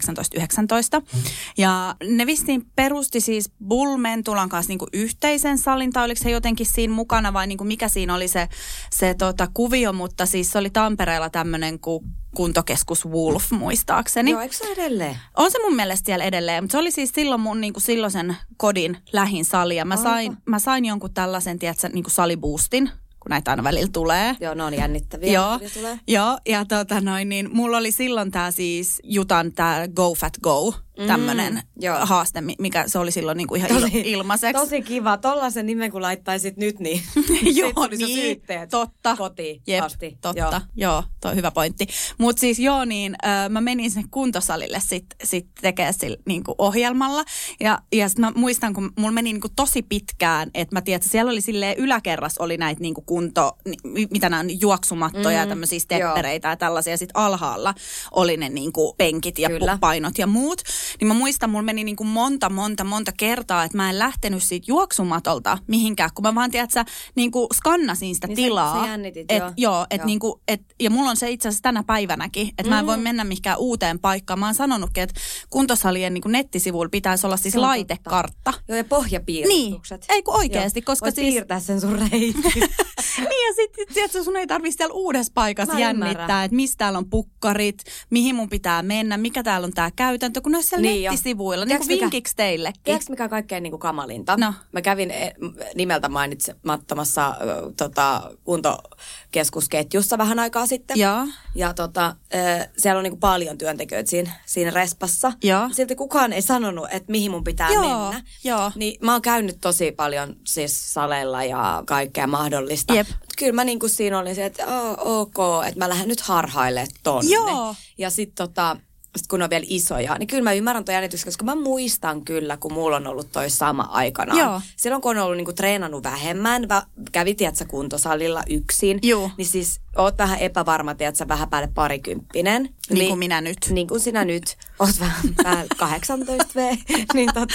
Ja 1.57 1.95
ne 2.09 2.25
vistiin 2.25 2.65
perusti 2.75 3.21
siis 3.21 3.51
Bullmentulan 3.67 4.49
kanssa 4.49 4.69
niin 4.69 4.79
kuin 4.79 4.89
yhteisen 4.93 5.57
salin, 5.57 5.91
tai 5.93 6.05
oliko 6.05 6.23
se 6.23 6.31
jotenkin 6.31 6.65
siinä 6.65 6.93
mukana, 6.93 7.33
vai 7.33 7.47
niin 7.47 7.57
kuin 7.57 7.67
mikä 7.67 7.87
siinä 7.87 8.15
oli 8.15 8.27
se, 8.27 8.49
se 8.93 9.13
tota, 9.13 9.47
kuvio, 9.53 9.93
mutta 9.93 10.25
siis 10.25 10.51
se 10.51 10.57
oli 10.57 10.69
Tampereella 10.69 11.29
tämmöinen 11.29 11.79
kuin 11.79 12.03
kuntokeskus 12.35 13.05
Wolf 13.07 13.51
muistaakseni. 13.51 14.31
Joo, 14.31 14.41
eikö 14.41 14.55
se 14.55 14.65
edelleen? 14.71 15.17
On 15.37 15.51
se 15.51 15.57
mun 15.63 15.75
mielestä 15.75 16.05
siellä 16.05 16.25
edelleen, 16.25 16.63
mutta 16.63 16.71
se 16.71 16.77
oli 16.77 16.91
siis 16.91 17.11
silloin 17.15 17.41
mun 17.41 17.61
niinku 17.61 17.79
silloisen 17.79 18.37
kodin 18.57 18.97
lähin 19.13 19.45
sali. 19.45 19.60
Ja 19.69 19.85
mä 19.85 19.97
sain, 19.97 20.37
mä 20.45 20.59
sain 20.59 20.85
jonkun 20.85 21.13
tällaisen, 21.13 21.59
tiedätkö, 21.59 21.89
niinku 21.89 22.09
saliboostin, 22.09 22.89
kun 23.19 23.29
näitä 23.29 23.51
aina 23.51 23.63
välillä 23.63 23.89
tulee. 23.93 24.35
Joo, 24.39 24.53
ne 24.53 24.63
on 24.63 24.73
jännittäviä. 24.73 25.33
Joo, 25.33 25.59
tulee. 25.73 25.99
joo, 26.07 26.39
ja 26.49 26.65
tota 26.65 27.01
noin, 27.01 27.29
niin 27.29 27.49
mulla 27.53 27.77
oli 27.77 27.91
silloin 27.91 28.31
tämä 28.31 28.51
siis 28.51 28.99
Jutan 29.03 29.53
tämä 29.53 29.87
Go 29.95 30.13
Fat 30.15 30.37
Go, 30.43 30.73
tämmöinen 31.07 31.53
mm, 31.53 31.61
joo. 31.79 31.97
haaste, 32.05 32.41
mi- 32.41 32.55
mikä 32.59 32.83
se 32.87 32.99
oli 32.99 33.11
silloin 33.11 33.37
niinku 33.37 33.55
ihan 33.55 33.69
il- 33.71 33.91
ilmaiseksi. 34.05 34.61
Tosi 34.61 34.81
kiva. 34.81 35.17
Tollasen 35.17 35.65
nimen 35.65 35.91
kun 35.91 36.01
laittaisit 36.01 36.57
nyt, 36.57 36.79
niin 36.79 37.01
Joo, 37.55 37.71
sit 37.89 37.99
niin, 37.99 38.19
syytteet 38.21 38.69
totta. 38.69 39.15
kotiin 39.17 39.61
Jep, 39.67 39.83
asti. 39.83 40.17
totta. 40.21 40.39
Joo. 40.39 40.51
Joo, 40.51 40.61
joo 40.75 41.03
toi 41.21 41.35
hyvä 41.35 41.51
pointti. 41.51 41.87
Mutta 42.17 42.39
siis 42.39 42.59
joo, 42.59 42.85
niin 42.85 43.15
ö, 43.25 43.49
mä 43.49 43.61
menin 43.61 43.91
sinne 43.91 44.07
kuntosalille 44.11 44.79
sitten 44.79 45.27
sit 45.27 45.47
tekemään 45.61 45.93
sillä 45.93 46.17
niinku 46.25 46.55
ohjelmalla. 46.57 47.23
Ja, 47.59 47.79
ja 47.93 48.09
sit 48.09 48.17
mä 48.19 48.31
muistan, 48.35 48.73
kun 48.73 48.91
mulla 48.99 49.11
meni 49.11 49.33
niinku 49.33 49.49
tosi 49.55 49.81
pitkään, 49.81 50.51
että 50.53 50.75
mä 50.75 50.81
tiedän, 50.81 50.97
että 50.97 51.09
siellä 51.09 51.31
oli 51.31 51.41
silleen 51.41 51.77
yläkerras 51.77 52.37
oli 52.37 52.57
näitä 52.57 52.81
niinku 52.81 53.01
kunto, 53.01 53.51
ni- 53.83 54.07
mitä 54.11 54.29
nämä 54.29 54.39
on, 54.39 54.61
juoksumattoja 54.61 55.37
ja 55.39 55.47
tämmöisiä 55.47 55.79
steppereitä 55.79 56.47
ja 56.47 56.55
tällaisia. 56.55 56.97
Sitten 56.97 57.17
alhaalla 57.21 57.73
oli 58.11 58.37
ne 58.37 58.49
niinku 58.49 58.93
penkit 58.97 59.39
ja 59.39 59.49
Kyllä. 59.49 59.77
painot 59.81 60.17
ja 60.17 60.27
muut. 60.27 60.61
Niin 60.99 61.07
mä 61.07 61.13
muistan, 61.13 61.49
mulla 61.49 61.63
meni 61.63 61.83
niinku 61.83 62.03
monta, 62.03 62.49
monta, 62.49 62.83
monta 62.83 63.11
kertaa, 63.17 63.63
että 63.63 63.77
mä 63.77 63.89
en 63.89 63.99
lähtenyt 63.99 64.43
siitä 64.43 64.65
juoksumatolta 64.67 65.57
mihinkään, 65.67 66.09
kun 66.15 66.23
mä 66.23 66.35
vaan, 66.35 66.51
tiedätkö, 66.51 66.85
niinku 67.15 67.47
skannasin 67.53 68.15
sitä 68.15 68.27
Niin 68.27 68.35
sä- 68.37 68.41
tilaa. 68.43 68.81
sä 68.81 68.87
jännitit, 68.87 69.31
et, 69.31 69.37
joo. 69.39 69.51
joo, 69.57 69.85
et 69.89 69.97
Joo. 69.99 70.05
niinku, 70.05 70.41
et, 70.47 70.61
ja 70.79 70.89
mulla 70.89 71.09
on 71.09 71.17
se 71.17 71.29
itse 71.31 71.47
asiassa 71.47 71.63
tänä 71.63 71.83
päivänäkin, 71.83 72.47
että 72.47 72.63
mm. 72.63 72.69
mä 72.69 72.79
en 72.79 72.87
voi 72.87 72.97
mennä 72.97 73.23
mihinkään 73.23 73.57
uuteen 73.57 73.99
paikkaan. 73.99 74.39
Mä 74.39 74.45
oon 74.45 74.55
sanonutkin, 74.55 75.03
että 75.03 75.21
kuntosalien 75.49 76.13
niinku 76.13 76.29
nettisivuilla 76.29 76.89
pitäisi 76.89 77.27
olla 77.27 77.37
siis 77.37 77.51
Se 77.51 77.59
laitekartta. 77.59 78.53
Joo, 78.67 78.77
ja 78.77 78.83
pohjapiirustukset. 78.83 80.01
Niin. 80.01 80.15
Ei 80.15 80.23
kun 80.23 80.35
oikeesti, 80.35 80.79
Joo. 80.79 80.83
koska 80.85 81.05
Voit 81.05 81.15
siis- 81.15 81.33
piirtää 81.33 81.59
sen 81.59 81.81
sun 81.81 81.99
reitin. 82.11 82.43
niin 83.29 83.47
ja 83.47 83.53
sitten 83.55 83.87
tiedätkö, 83.93 84.23
sun 84.23 84.37
ei 84.37 84.47
tarvitse 84.47 84.77
siellä 84.77 84.93
uudessa 84.93 85.31
paikassa 85.35 85.73
Mä 85.73 85.79
jännittää, 85.79 86.43
että 86.43 86.55
mistä 86.55 86.77
täällä 86.77 86.97
on 86.97 87.09
pukkarit, 87.09 87.77
mihin 88.09 88.35
mun 88.35 88.49
pitää 88.49 88.83
mennä, 88.83 89.17
mikä 89.17 89.43
täällä 89.43 89.65
on 89.65 89.73
tää 89.73 89.91
käytäntö, 89.95 90.41
kun 90.41 90.51
ne 90.51 90.61
siellä 90.75 90.89
Niin 90.89 91.03
jo. 91.03 91.11
nettisivuilla, 91.11 91.65
niin 91.65 91.77
kuin 91.77 91.87
mikä- 91.87 92.01
vinkiksi 92.01 92.35
teillekin. 92.35 92.81
Tiedätkö 92.83 93.05
mikä 93.09 93.23
on 93.23 93.29
kaikkein 93.29 93.63
niin 93.63 93.71
kuin 93.71 93.79
kamalinta? 93.79 94.37
No. 94.37 94.53
Mä 94.71 94.81
kävin 94.81 95.11
eh, 95.11 95.33
nimeltä 95.75 96.09
mainitsemattomassa 96.09 97.27
äh, 97.27 97.35
tota, 97.77 98.31
kuntokeskusketjussa 98.43 100.17
vähän 100.17 100.39
aikaa 100.39 100.65
sitten. 100.67 100.99
Joo. 100.99 101.27
Ja 101.55 101.73
tota, 101.73 102.05
äh, 102.35 102.69
siellä 102.77 102.97
on 102.99 103.03
niin 103.03 103.11
kuin 103.11 103.19
paljon 103.19 103.57
työntekijöitä 103.57 104.09
siinä, 104.09 104.31
siinä 104.45 104.71
respassa. 104.71 105.33
Joo. 105.43 105.69
Silti 105.71 105.95
kukaan 105.95 106.33
ei 106.33 106.41
sanonut, 106.41 106.87
että 106.91 107.11
mihin 107.11 107.31
mun 107.31 107.43
pitää 107.43 107.69
Joo, 107.69 107.81
mennä. 108.11 108.23
joo. 108.43 108.71
Niin 108.75 108.97
mä 109.05 109.11
oon 109.11 109.21
käynyt 109.21 109.57
tosi 109.61 109.91
paljon 109.91 110.35
siis 110.47 110.93
saleilla 110.93 111.43
ja 111.43 111.83
kaikkea 111.85 112.27
mahdollista. 112.27 112.93
Jep. 112.93 113.07
Kyllä 113.37 113.53
mä 113.53 113.63
niin 113.63 113.79
kuin 113.79 113.89
siinä 113.89 114.19
olin 114.19 114.35
se, 114.35 114.45
että 114.45 114.65
oh, 114.67 115.19
ok, 115.21 115.65
että 115.67 115.79
mä 115.79 115.89
lähden 115.89 116.07
nyt 116.07 116.21
harhaille 116.21 116.87
tonne. 117.03 117.31
Joo. 117.31 117.75
Ja 117.97 118.09
sitten 118.09 118.35
tota, 118.47 118.77
sit 119.17 119.27
kun 119.27 119.39
ne 119.39 119.43
on 119.43 119.49
vielä 119.49 119.65
isoja, 119.67 120.17
niin 120.17 120.27
kyllä 120.27 120.43
mä 120.43 120.53
ymmärrän 120.53 120.85
tuon 120.85 120.93
jännityksen, 120.93 121.27
koska 121.27 121.45
mä 121.45 121.55
muistan 121.55 122.25
kyllä, 122.25 122.57
kun 122.57 122.73
mulla 122.73 122.95
on 122.95 123.07
ollut 123.07 123.31
toi 123.31 123.49
sama 123.49 123.83
aikana. 123.83 124.39
Joo. 124.39 124.61
Silloin 124.75 125.01
kun 125.01 125.17
on 125.17 125.23
ollut 125.23 125.37
niinku 125.37 125.53
treenannut 125.53 126.03
vähemmän, 126.03 126.69
va, 126.69 126.83
kävi 127.11 127.35
tiedätkö, 127.35 127.65
kuntosalilla 127.65 128.43
yksin, 128.49 128.99
Juu. 129.03 129.31
niin 129.37 129.45
siis 129.45 129.81
oot 129.97 130.17
vähän 130.17 130.39
epävarma, 130.39 130.95
tiedätkö, 130.95 131.27
vähän 131.27 131.49
päälle 131.49 131.69
parikymppinen. 131.73 132.69
Niin 132.89 133.07
kuin 133.07 133.19
minä 133.19 133.41
nyt. 133.41 133.57
Niin 133.69 133.87
kuin 133.87 133.99
sinä 133.99 134.25
nyt, 134.25 134.57
oot 134.79 134.99
vähän 134.99 135.35
päälle 135.43 135.65
18 135.77 136.45
V. 136.55 136.75
niin 137.13 137.29
tota, 137.33 137.53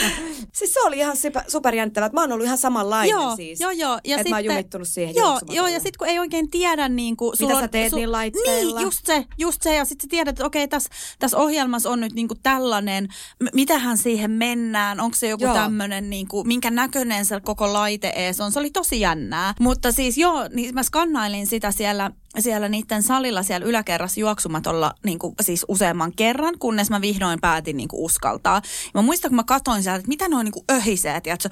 siis 0.53 0.75
se 0.75 0.81
oli 0.81 0.99
ihan 0.99 1.17
super, 1.17 1.43
superjännittävää, 1.49 2.07
että 2.07 2.15
mä 2.17 2.21
oon 2.21 2.33
ollut 2.33 2.47
ihan 2.47 2.59
samanlainen 2.59 3.11
Joo, 3.11 3.37
siis. 3.37 3.61
joo, 3.61 3.71
joo. 3.71 3.99
Ja 4.05 4.17
että 4.19 4.31
mä 4.31 4.37
oon 4.37 4.43
sitten- 4.43 4.55
jumittunut 4.57 4.89
siihen 4.89 5.15
Joo, 5.15 5.41
joo 5.49 5.67
ja 5.67 5.81
sitten 5.81 5.99
kun 5.99 6.09
ei 6.09 6.19
oikein 6.19 6.51
tiedä, 6.51 6.89
niin 6.89 7.17
kuin, 7.17 7.33
Mitä 7.41 7.61
sä 7.61 7.69
teet 7.69 7.93
niillä 7.93 8.17
laitteilla? 8.17 8.79
Niin, 8.81 8.85
just 8.87 9.07
se, 9.07 9.25
just 9.39 9.63
se. 9.63 9.75
Ja 9.75 9.85
sitten 9.85 10.07
sä 10.07 10.11
tiedät, 10.11 10.29
että 10.33 10.47
okei, 10.47 10.69
tässä 10.69 10.91
täs 11.19 11.35
ohjelmassa 11.35 11.91
on 11.91 12.01
nyt 12.01 12.13
niin 12.13 12.29
kuin 12.29 12.41
tällainen, 12.43 13.09
m- 13.41 13.47
mitähän 13.55 13.99
siihen 13.99 14.31
mennään, 14.31 15.01
onko 15.01 15.17
se 15.17 15.29
joku 15.29 15.45
tämmöinen, 15.45 16.11
niin 16.11 16.29
kuin, 16.29 16.49
minkä 16.49 16.71
näköinen 16.71 17.25
se 17.25 17.41
koko 17.41 17.73
laite 17.73 18.09
ees 18.17 18.41
on. 18.41 18.53
Se 18.53 18.59
oli 18.59 18.71
tosi 18.71 19.01
jännää. 19.01 19.55
Mutta 19.61 19.93
siis 19.93 20.19
joo, 20.19 20.49
niin 20.55 20.75
mä 20.75 20.83
skannailin 20.83 21.47
sitä 21.47 21.71
siellä 21.71 22.11
siellä 22.39 22.69
niiden 22.69 23.03
salilla 23.03 23.43
siellä 23.43 23.67
yläkerrassa 23.67 24.21
juoksumatolla 24.21 24.95
niin 25.05 25.19
kuin, 25.19 25.35
siis 25.41 25.65
useamman 25.69 26.13
kerran, 26.17 26.59
kunnes 26.59 26.91
mä 26.91 27.01
vihdoin 27.01 27.41
päätin 27.41 27.77
niin 27.77 27.89
kuin, 27.89 28.03
uskaltaa. 28.03 28.63
Ja 28.65 28.91
mä 28.95 29.03
muistan, 29.03 29.31
kun 29.31 29.37
mä 29.37 29.45
katsoin 29.45 29.83
sieltä, 29.83 29.97
että 29.97 30.09
mitä 30.09 30.29
noin 30.29 30.45
niin 30.45 30.65
öhisee, 30.73 31.21
tiedätkö, 31.21 31.49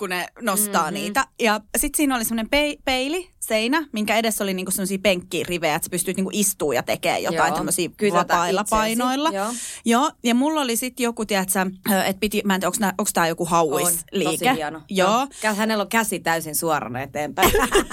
kun 0.00 0.08
ne 0.10 0.26
nostaa 0.40 0.82
mm-hmm. 0.82 0.94
niitä. 0.94 1.26
Ja 1.40 1.60
sitten 1.76 1.96
siinä 1.96 2.16
oli 2.16 2.24
semmoinen 2.24 2.50
pei- 2.50 2.78
peili, 2.84 3.30
seinä, 3.40 3.86
minkä 3.92 4.16
edessä 4.16 4.44
oli 4.44 4.54
niinku 4.54 4.70
semmoisia 4.70 4.98
penkkirivejä, 5.02 5.74
että 5.74 5.86
sä 5.86 5.90
pystyt 5.90 6.16
niinku 6.16 6.30
istuu 6.34 6.72
ja 6.72 6.82
tekemään 6.82 7.22
jotain 7.22 7.54
tämmöisiä 7.54 7.90
vapailla 8.12 8.60
itseäsi. 8.60 8.80
painoilla. 8.80 9.30
Joo. 9.32 9.52
Joo, 9.84 10.10
ja 10.22 10.34
mulla 10.34 10.60
oli 10.60 10.76
sitten 10.76 11.04
joku, 11.04 11.26
tiedätkö, 11.26 11.60
että 12.06 12.20
piti, 12.20 12.42
mä 12.44 12.54
en 12.54 12.60
tiedä, 12.60 12.94
onko 12.98 13.10
tämä 13.14 13.28
joku 13.28 13.42
on 13.42 13.48
hauisliike. 13.48 14.30
tosi 14.30 14.56
hieno. 14.56 14.82
Joo. 14.88 15.26
Hänellä 15.56 15.82
on 15.82 15.88
käsi 15.88 16.20
täysin 16.20 16.54
suorana 16.54 17.00
eteenpäin. 17.00 17.52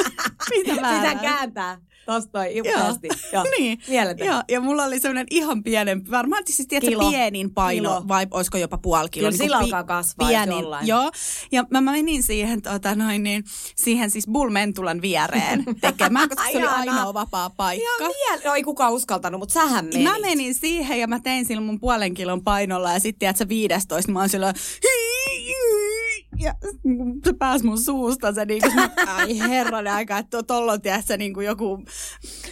Mitä 0.57 0.73
Sitä 0.73 1.15
kääntää. 1.21 1.77
Tosta 2.07 2.31
toi 2.31 2.61
upeasti. 2.61 3.07
Joo. 3.33 3.43
niin. 3.59 3.79
Mieletön. 3.87 4.27
Joo, 4.27 4.43
ja 4.49 4.61
mulla 4.61 4.83
oli 4.83 4.99
semmoinen 4.99 5.27
ihan 5.31 5.63
pienen, 5.63 6.11
varmaan 6.11 6.43
siis 6.45 6.67
tiedätkö, 6.67 6.89
Kilo. 6.89 7.09
pienin 7.09 7.51
paino, 7.53 7.89
Kilo. 7.89 8.07
vai 8.07 8.27
olisiko 8.31 8.57
jopa 8.57 8.77
puoli 8.77 9.09
kiloa. 9.09 9.29
Kyllä 9.31 9.31
niin 9.31 9.37
sillä 9.37 9.57
alkaa 9.57 9.83
kasvaa, 9.83 10.27
Pienin, 10.27 10.59
jollain. 10.59 10.87
joo. 10.87 11.11
Ja 11.51 11.65
mä, 11.71 11.81
mä 11.81 11.91
menin 11.91 12.23
siihen, 12.23 12.61
tota, 12.61 12.95
noin, 12.95 13.23
niin, 13.23 13.43
siihen 13.75 14.11
siis 14.11 14.27
Bullmentulan 14.27 15.01
viereen 15.01 15.63
tekemään, 15.81 16.29
koska 16.29 16.43
se 16.51 16.57
oli 16.57 16.67
ainoa 16.67 17.13
vapaa 17.13 17.49
paikka. 17.49 17.87
Ihan 17.99 18.11
miele- 18.11 18.47
no 18.47 18.53
ei 18.55 18.63
kukaan 18.63 18.93
uskaltanut, 18.93 19.39
mutta 19.39 19.53
sähän 19.53 19.85
menit. 19.85 20.03
Mä 20.03 20.19
menin 20.19 20.55
siihen 20.55 20.99
ja 20.99 21.07
mä 21.07 21.19
tein 21.19 21.45
sillä 21.45 21.61
mun 21.61 21.79
puolen 21.79 22.13
kilon 22.13 22.43
painolla 22.43 22.93
ja 22.93 22.99
sitten 22.99 23.19
tiedätkö 23.19 23.47
15, 23.47 24.11
mä 24.11 24.19
oon 24.19 24.29
sillä 24.29 24.53
ja 26.39 26.53
se 27.25 27.33
pääsi 27.33 27.65
mun 27.65 27.81
suusta 27.81 28.33
se 28.33 28.45
niinku, 28.45 28.69
se, 28.69 29.09
ai 29.11 29.39
herranen 29.39 29.93
aika, 29.93 30.17
että 30.17 30.43
tolla 30.43 30.71
on 30.71 30.81
tiedätkö, 30.81 31.17
niinku 31.17 31.41
joku 31.41 31.83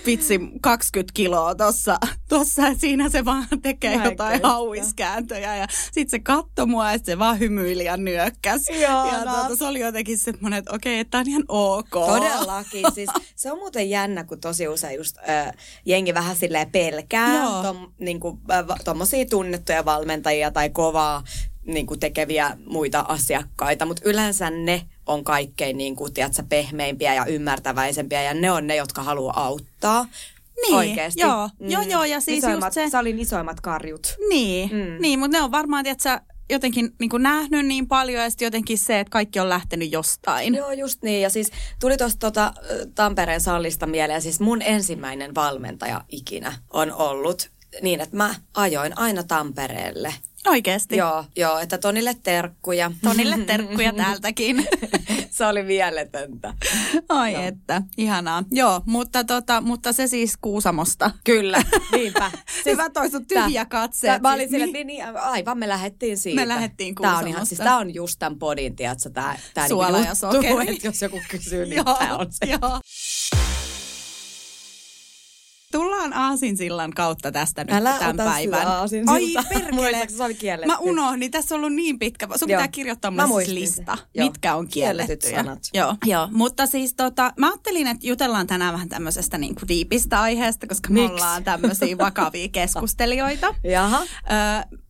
vitsi 0.06 0.40
20 0.62 1.12
kiloa 1.14 1.56
tossa, 1.56 1.98
tossa 2.30 2.62
siinä 2.78 3.10
se 3.10 3.26
vaan 3.26 3.46
tekee 3.62 3.98
Mä 3.98 4.06
jotain 4.06 4.32
kestä. 4.32 4.48
hauiskääntöjä 4.48 5.56
ja 5.58 5.68
sit 5.92 6.10
se 6.10 6.20
katsoi 6.20 6.66
mua 6.68 6.92
ja 6.92 7.00
se 7.04 7.20
vaan 7.20 7.40
hymyili 7.40 7.86
ja 7.86 7.98
nyökkäs. 7.98 8.70
Ja 8.70 8.76
Ihanaa. 9.06 9.36
tuota, 9.36 9.56
se 9.56 9.66
oli 9.66 9.80
jotenkin 9.80 10.18
semmoinen, 10.18 10.60
että 10.60 10.76
okei, 10.76 11.00
että 11.00 11.12
tää 11.12 11.22
on 11.22 11.30
ihan 11.30 11.44
ok. 11.48 11.90
Todellakin. 11.90 12.86
Siis 12.94 13.10
se 13.36 13.52
on 13.52 13.58
muuten 13.58 13.90
jännä, 13.90 14.24
kun 14.24 14.40
tosi 14.40 14.68
usein 14.68 14.98
just 14.98 15.18
äh, 15.30 15.52
jengi 15.86 16.14
vähän 16.14 16.36
silleen 16.36 16.72
pelkää 16.72 17.44
Joo. 17.44 17.64
tom, 17.64 17.92
niinku, 18.00 18.40
äh, 18.52 18.66
tommosia 18.84 19.26
tunnettuja 19.26 19.86
valmentajia 19.86 20.52
tai 20.52 20.70
kovaa 20.70 21.24
niinku, 21.66 21.98
tekeviä 21.98 22.58
muita 22.66 23.06
asiakkaita, 23.08 23.86
mutta 23.86 24.02
yleensä 24.06 24.50
ne 24.50 24.82
on 25.06 25.24
kaikkein 25.24 25.78
niinku, 25.78 26.10
tiedätkö, 26.10 26.44
pehmeimpiä 26.50 27.14
ja 27.14 27.26
ymmärtäväisempiä 27.26 28.24
ja 28.24 28.34
ne 28.34 28.52
on 28.52 28.68
ne, 28.68 28.76
jotka 28.76 29.04
haluaa 29.04 29.46
auttaa. 29.46 30.06
Niin, 30.62 30.76
Oikeesti. 30.76 31.22
joo. 31.22 31.50
Joo, 31.60 31.82
joo, 31.82 32.04
ja 32.04 32.20
siis 32.20 32.38
isoimmat, 32.38 32.68
just 32.68 32.74
se- 32.74 32.90
Salin 32.90 33.20
isoimmat 33.20 33.62
karjut. 33.62 34.16
Niin, 34.30 34.70
Mm. 34.72 34.78
mm. 34.78 34.98
niin 35.02 35.20
mutta 35.20 35.38
ne 35.38 35.44
on 35.44 35.52
varmaan, 35.52 35.84
tiedätkö, 35.84 36.20
jotenkin 36.50 36.90
niin 37.00 37.10
kuin 37.10 37.24
nähnyt 37.24 37.66
niin 37.66 37.88
paljon 37.88 38.24
ja 38.24 38.30
sitten 38.30 38.46
jotenkin 38.46 38.78
se, 38.78 39.00
että 39.00 39.12
kaikki 39.12 39.40
on 39.40 39.50
lähtenyt 39.50 39.92
jostain. 39.92 40.56
Joo, 40.56 40.72
just 40.72 41.02
niin. 41.04 41.22
Ja 41.22 41.30
siis 41.30 41.52
tuli 41.80 41.98
tuosta 41.98 42.20
tota, 42.20 42.54
ö, 42.72 42.88
Tampereen 42.96 43.42
sallista 43.42 43.86
mieleen, 43.88 44.22
siis 44.22 44.40
mun 44.40 44.62
ensimmäinen 44.62 45.36
valmentaja 45.36 46.02
ikinä 46.10 46.54
on 46.74 46.92
ollut 46.94 47.50
niin, 47.82 48.02
että 48.02 48.18
mä 48.18 48.36
ajoin 48.54 48.98
aina 48.98 49.24
Tampereelle. 49.24 50.14
Oikeasti. 50.48 50.98
Joo, 50.98 51.26
joo, 51.36 51.60
että 51.60 51.78
Tonille 51.78 52.16
terkkuja. 52.24 52.92
Tonille 53.04 53.38
terkkuja 53.38 53.94
täältäkin. 54.04 54.68
Se 55.30 55.46
oli 55.46 55.64
mieletöntä. 55.64 56.54
Ai 57.10 57.34
Joo. 57.34 57.44
että, 57.44 57.82
ihanaa. 57.98 58.44
Joo, 58.52 58.82
mutta, 58.86 59.24
tota, 59.24 59.62
mutta 59.62 59.94
se 59.94 60.08
siis 60.08 60.38
Kuusamosta. 60.42 61.12
Kyllä, 61.24 61.62
niinpä. 61.92 62.32
Hyvä 62.66 62.90
toi 62.90 63.10
sun 63.12 63.26
tyhjä 63.26 63.66
katse. 63.66 64.20
Mä 64.20 64.34
olin 64.34 64.50
sille, 64.50 64.66
niin, 64.66 64.88
niin, 64.88 65.06
aivan 65.18 65.58
me 65.58 65.70
lähdettiin 65.70 66.18
siitä. 66.18 66.42
Me 66.42 66.48
lähdettiin 66.48 66.96
Tää 66.96 67.12
on, 67.12 67.14
ihan, 67.14 67.24
Kuusamosta. 67.24 67.46
siis 67.46 67.60
tää 67.60 67.78
on 67.78 67.94
just 67.94 68.20
tämän 68.20 68.40
podin, 68.40 68.76
tiedätkö, 68.76 69.10
tää, 69.10 69.40
tää 69.54 69.68
Suola 69.68 69.88
niinku 69.98 70.04
ja 70.04 70.30
juttu, 70.32 70.48
sokeri. 70.50 70.74
että 70.76 70.88
jos 70.88 71.02
joku 71.02 71.22
kysyy, 71.30 71.66
niin 71.66 71.76
Joo, 71.76 71.96
tää 72.00 72.18
on 72.18 72.28
se. 72.30 72.46
joo. 72.46 72.80
Tullaan 75.72 76.14
Aasinsillan 76.14 76.92
kautta 76.92 77.32
tästä 77.32 77.64
nyt 77.64 77.74
Älä 77.76 78.00
tämän 78.00 78.18
päivän. 78.18 78.68
Ai 79.08 79.34
perkele. 79.50 80.66
Mä 80.66 80.78
unohdin, 80.78 81.32
tässä 81.32 81.56
on 81.56 81.60
ollut 81.60 81.74
niin 81.76 82.00
pitkä. 82.00 82.28
Sun 82.36 82.50
Joo. 82.50 82.58
pitää 82.58 82.68
kirjoittaa 82.68 83.12
mulle 83.12 83.46
siis 83.46 83.60
lista. 83.60 83.98
Joo. 84.14 84.28
mitkä 84.28 84.56
on 84.56 84.68
kiellettyjä. 84.68 85.36
sanat. 85.36 85.60
Joo. 85.74 85.96
Joo, 86.06 86.28
mutta 86.32 86.66
siis 86.66 86.94
tota, 86.94 87.34
mä 87.38 87.48
ajattelin, 87.48 87.88
että 87.88 88.08
jutellaan 88.08 88.48
tänään 88.48 88.74
vähän 88.74 88.90
tämmöisestä 88.90 89.38
niin 89.38 89.56
kuin 89.56 89.68
diipistä 89.68 90.22
aiheesta, 90.22 90.68
koska 90.68 90.90
me 90.90 91.00
Miks? 91.02 91.14
ollaan 91.14 91.44
tämmöisiä 91.44 91.98
vakavia 92.06 92.48
keskustelijoita. 92.50 93.56
Jaha. 93.64 94.02
Ö, 94.02 94.06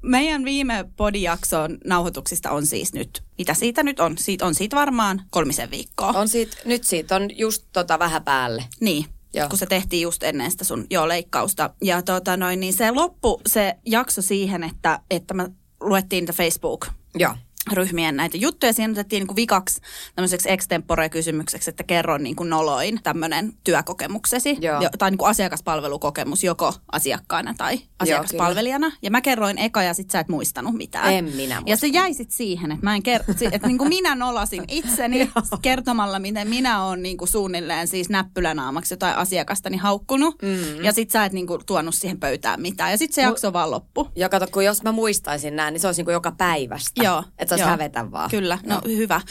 meidän 0.01 0.45
viime 0.45 0.85
podijakson 0.97 1.77
nauhoituksista 1.85 2.51
on 2.51 2.65
siis 2.65 2.93
nyt, 2.93 3.23
mitä 3.37 3.53
siitä 3.53 3.83
nyt 3.83 3.99
on? 3.99 4.17
Siitä 4.17 4.45
on 4.45 4.55
siitä 4.55 4.75
varmaan 4.75 5.21
kolmisen 5.29 5.71
viikkoa. 5.71 6.07
On 6.09 6.27
siitä, 6.29 6.57
nyt 6.65 6.83
siitä 6.83 7.15
on 7.15 7.37
just 7.37 7.65
tota 7.73 7.99
vähän 7.99 8.23
päälle. 8.23 8.63
Niin, 8.81 9.05
Joo. 9.35 9.49
kun 9.49 9.57
se 9.57 9.65
tehtiin 9.65 10.01
just 10.01 10.23
ennen 10.23 10.51
sitä 10.51 10.63
sun 10.63 10.85
joo, 10.89 11.07
leikkausta. 11.07 11.69
Ja 11.81 12.01
tota 12.01 12.37
noin, 12.37 12.59
niin 12.59 12.73
se 12.73 12.91
loppu 12.91 13.41
se 13.47 13.75
jakso 13.85 14.21
siihen, 14.21 14.63
että, 14.63 14.99
että 15.11 15.33
me 15.33 15.49
luettiin 15.81 16.21
niitä 16.21 16.33
Facebook 16.33 16.87
Joo. 17.15 17.35
Ryhmien 17.73 18.15
näitä 18.15 18.37
juttuja. 18.37 18.73
Siinä 18.73 18.91
otettiin 18.91 19.19
niin 19.19 19.27
kuin 19.27 19.35
vikaksi 19.35 19.81
tämmöiseksi 20.15 20.51
extempore-kysymykseksi, 20.51 21.69
että 21.69 21.83
kerro 21.83 22.17
niin 22.17 22.35
kuin 22.35 22.49
noloin 22.49 22.99
tämmöinen 23.03 23.53
työkokemuksesi. 23.63 24.57
Joo. 24.61 24.81
Jo, 24.81 24.89
tai 24.97 25.11
niin 25.11 25.17
kuin 25.17 25.29
asiakaspalvelukokemus 25.29 26.43
joko 26.43 26.73
asiakkaana 26.91 27.53
tai 27.57 27.79
asiakaspalvelijana. 27.99 28.91
ja 29.01 29.11
mä 29.11 29.21
kerroin 29.21 29.57
eka 29.57 29.83
ja 29.83 29.93
sit 29.93 30.11
sä 30.11 30.19
et 30.19 30.29
muistanut 30.29 30.73
mitään. 30.73 31.13
En 31.13 31.25
minä 31.35 31.61
Ja 31.65 31.77
se 31.77 31.87
jäi 31.87 32.13
sit 32.13 32.31
siihen, 32.31 32.71
että 32.71 32.83
mä 32.83 32.95
en 32.95 33.01
ker- 33.01 33.51
että 33.51 33.67
niin 33.67 33.77
kuin 33.77 33.89
minä 33.89 34.15
nolasin 34.15 34.63
itseni 34.79 35.31
kertomalla, 35.61 36.19
miten 36.19 36.47
minä 36.49 36.83
oon 36.83 37.01
niin 37.01 37.17
kuin 37.17 37.27
suunnilleen 37.27 37.87
siis 37.87 38.09
näppylänaamaksi 38.09 38.93
jotain 38.93 39.15
asiakastani 39.15 39.77
haukkunut. 39.77 40.35
Mm. 40.41 40.83
Ja 40.83 40.93
sit 40.93 41.11
sä 41.11 41.25
et 41.25 41.33
niin 41.33 41.47
kuin 41.47 41.65
tuonut 41.65 41.95
siihen 41.95 42.19
pöytään 42.19 42.61
mitään. 42.61 42.91
Ja 42.91 42.97
sit 42.97 43.13
se 43.13 43.21
jakso 43.21 43.53
vaan 43.53 43.71
loppu. 43.71 44.09
Ja 44.15 44.29
kato, 44.29 44.47
kun 44.51 44.65
jos 44.65 44.83
mä 44.83 44.91
muistaisin 44.91 45.55
näin, 45.55 45.71
niin 45.71 45.81
se 45.81 45.87
olisi 45.87 45.99
niin 45.99 46.05
kuin 46.05 46.13
joka 46.13 46.31
päivästä. 46.31 47.03
Joo. 47.03 47.23
Että 47.39 47.54
olisi 47.55 47.63
joo. 47.63 47.69
hävetä 47.69 48.11
vaan. 48.11 48.29
Kyllä, 48.29 48.57
no 48.65 48.81
Joo. 48.85 48.97
hyvä. 48.97 49.21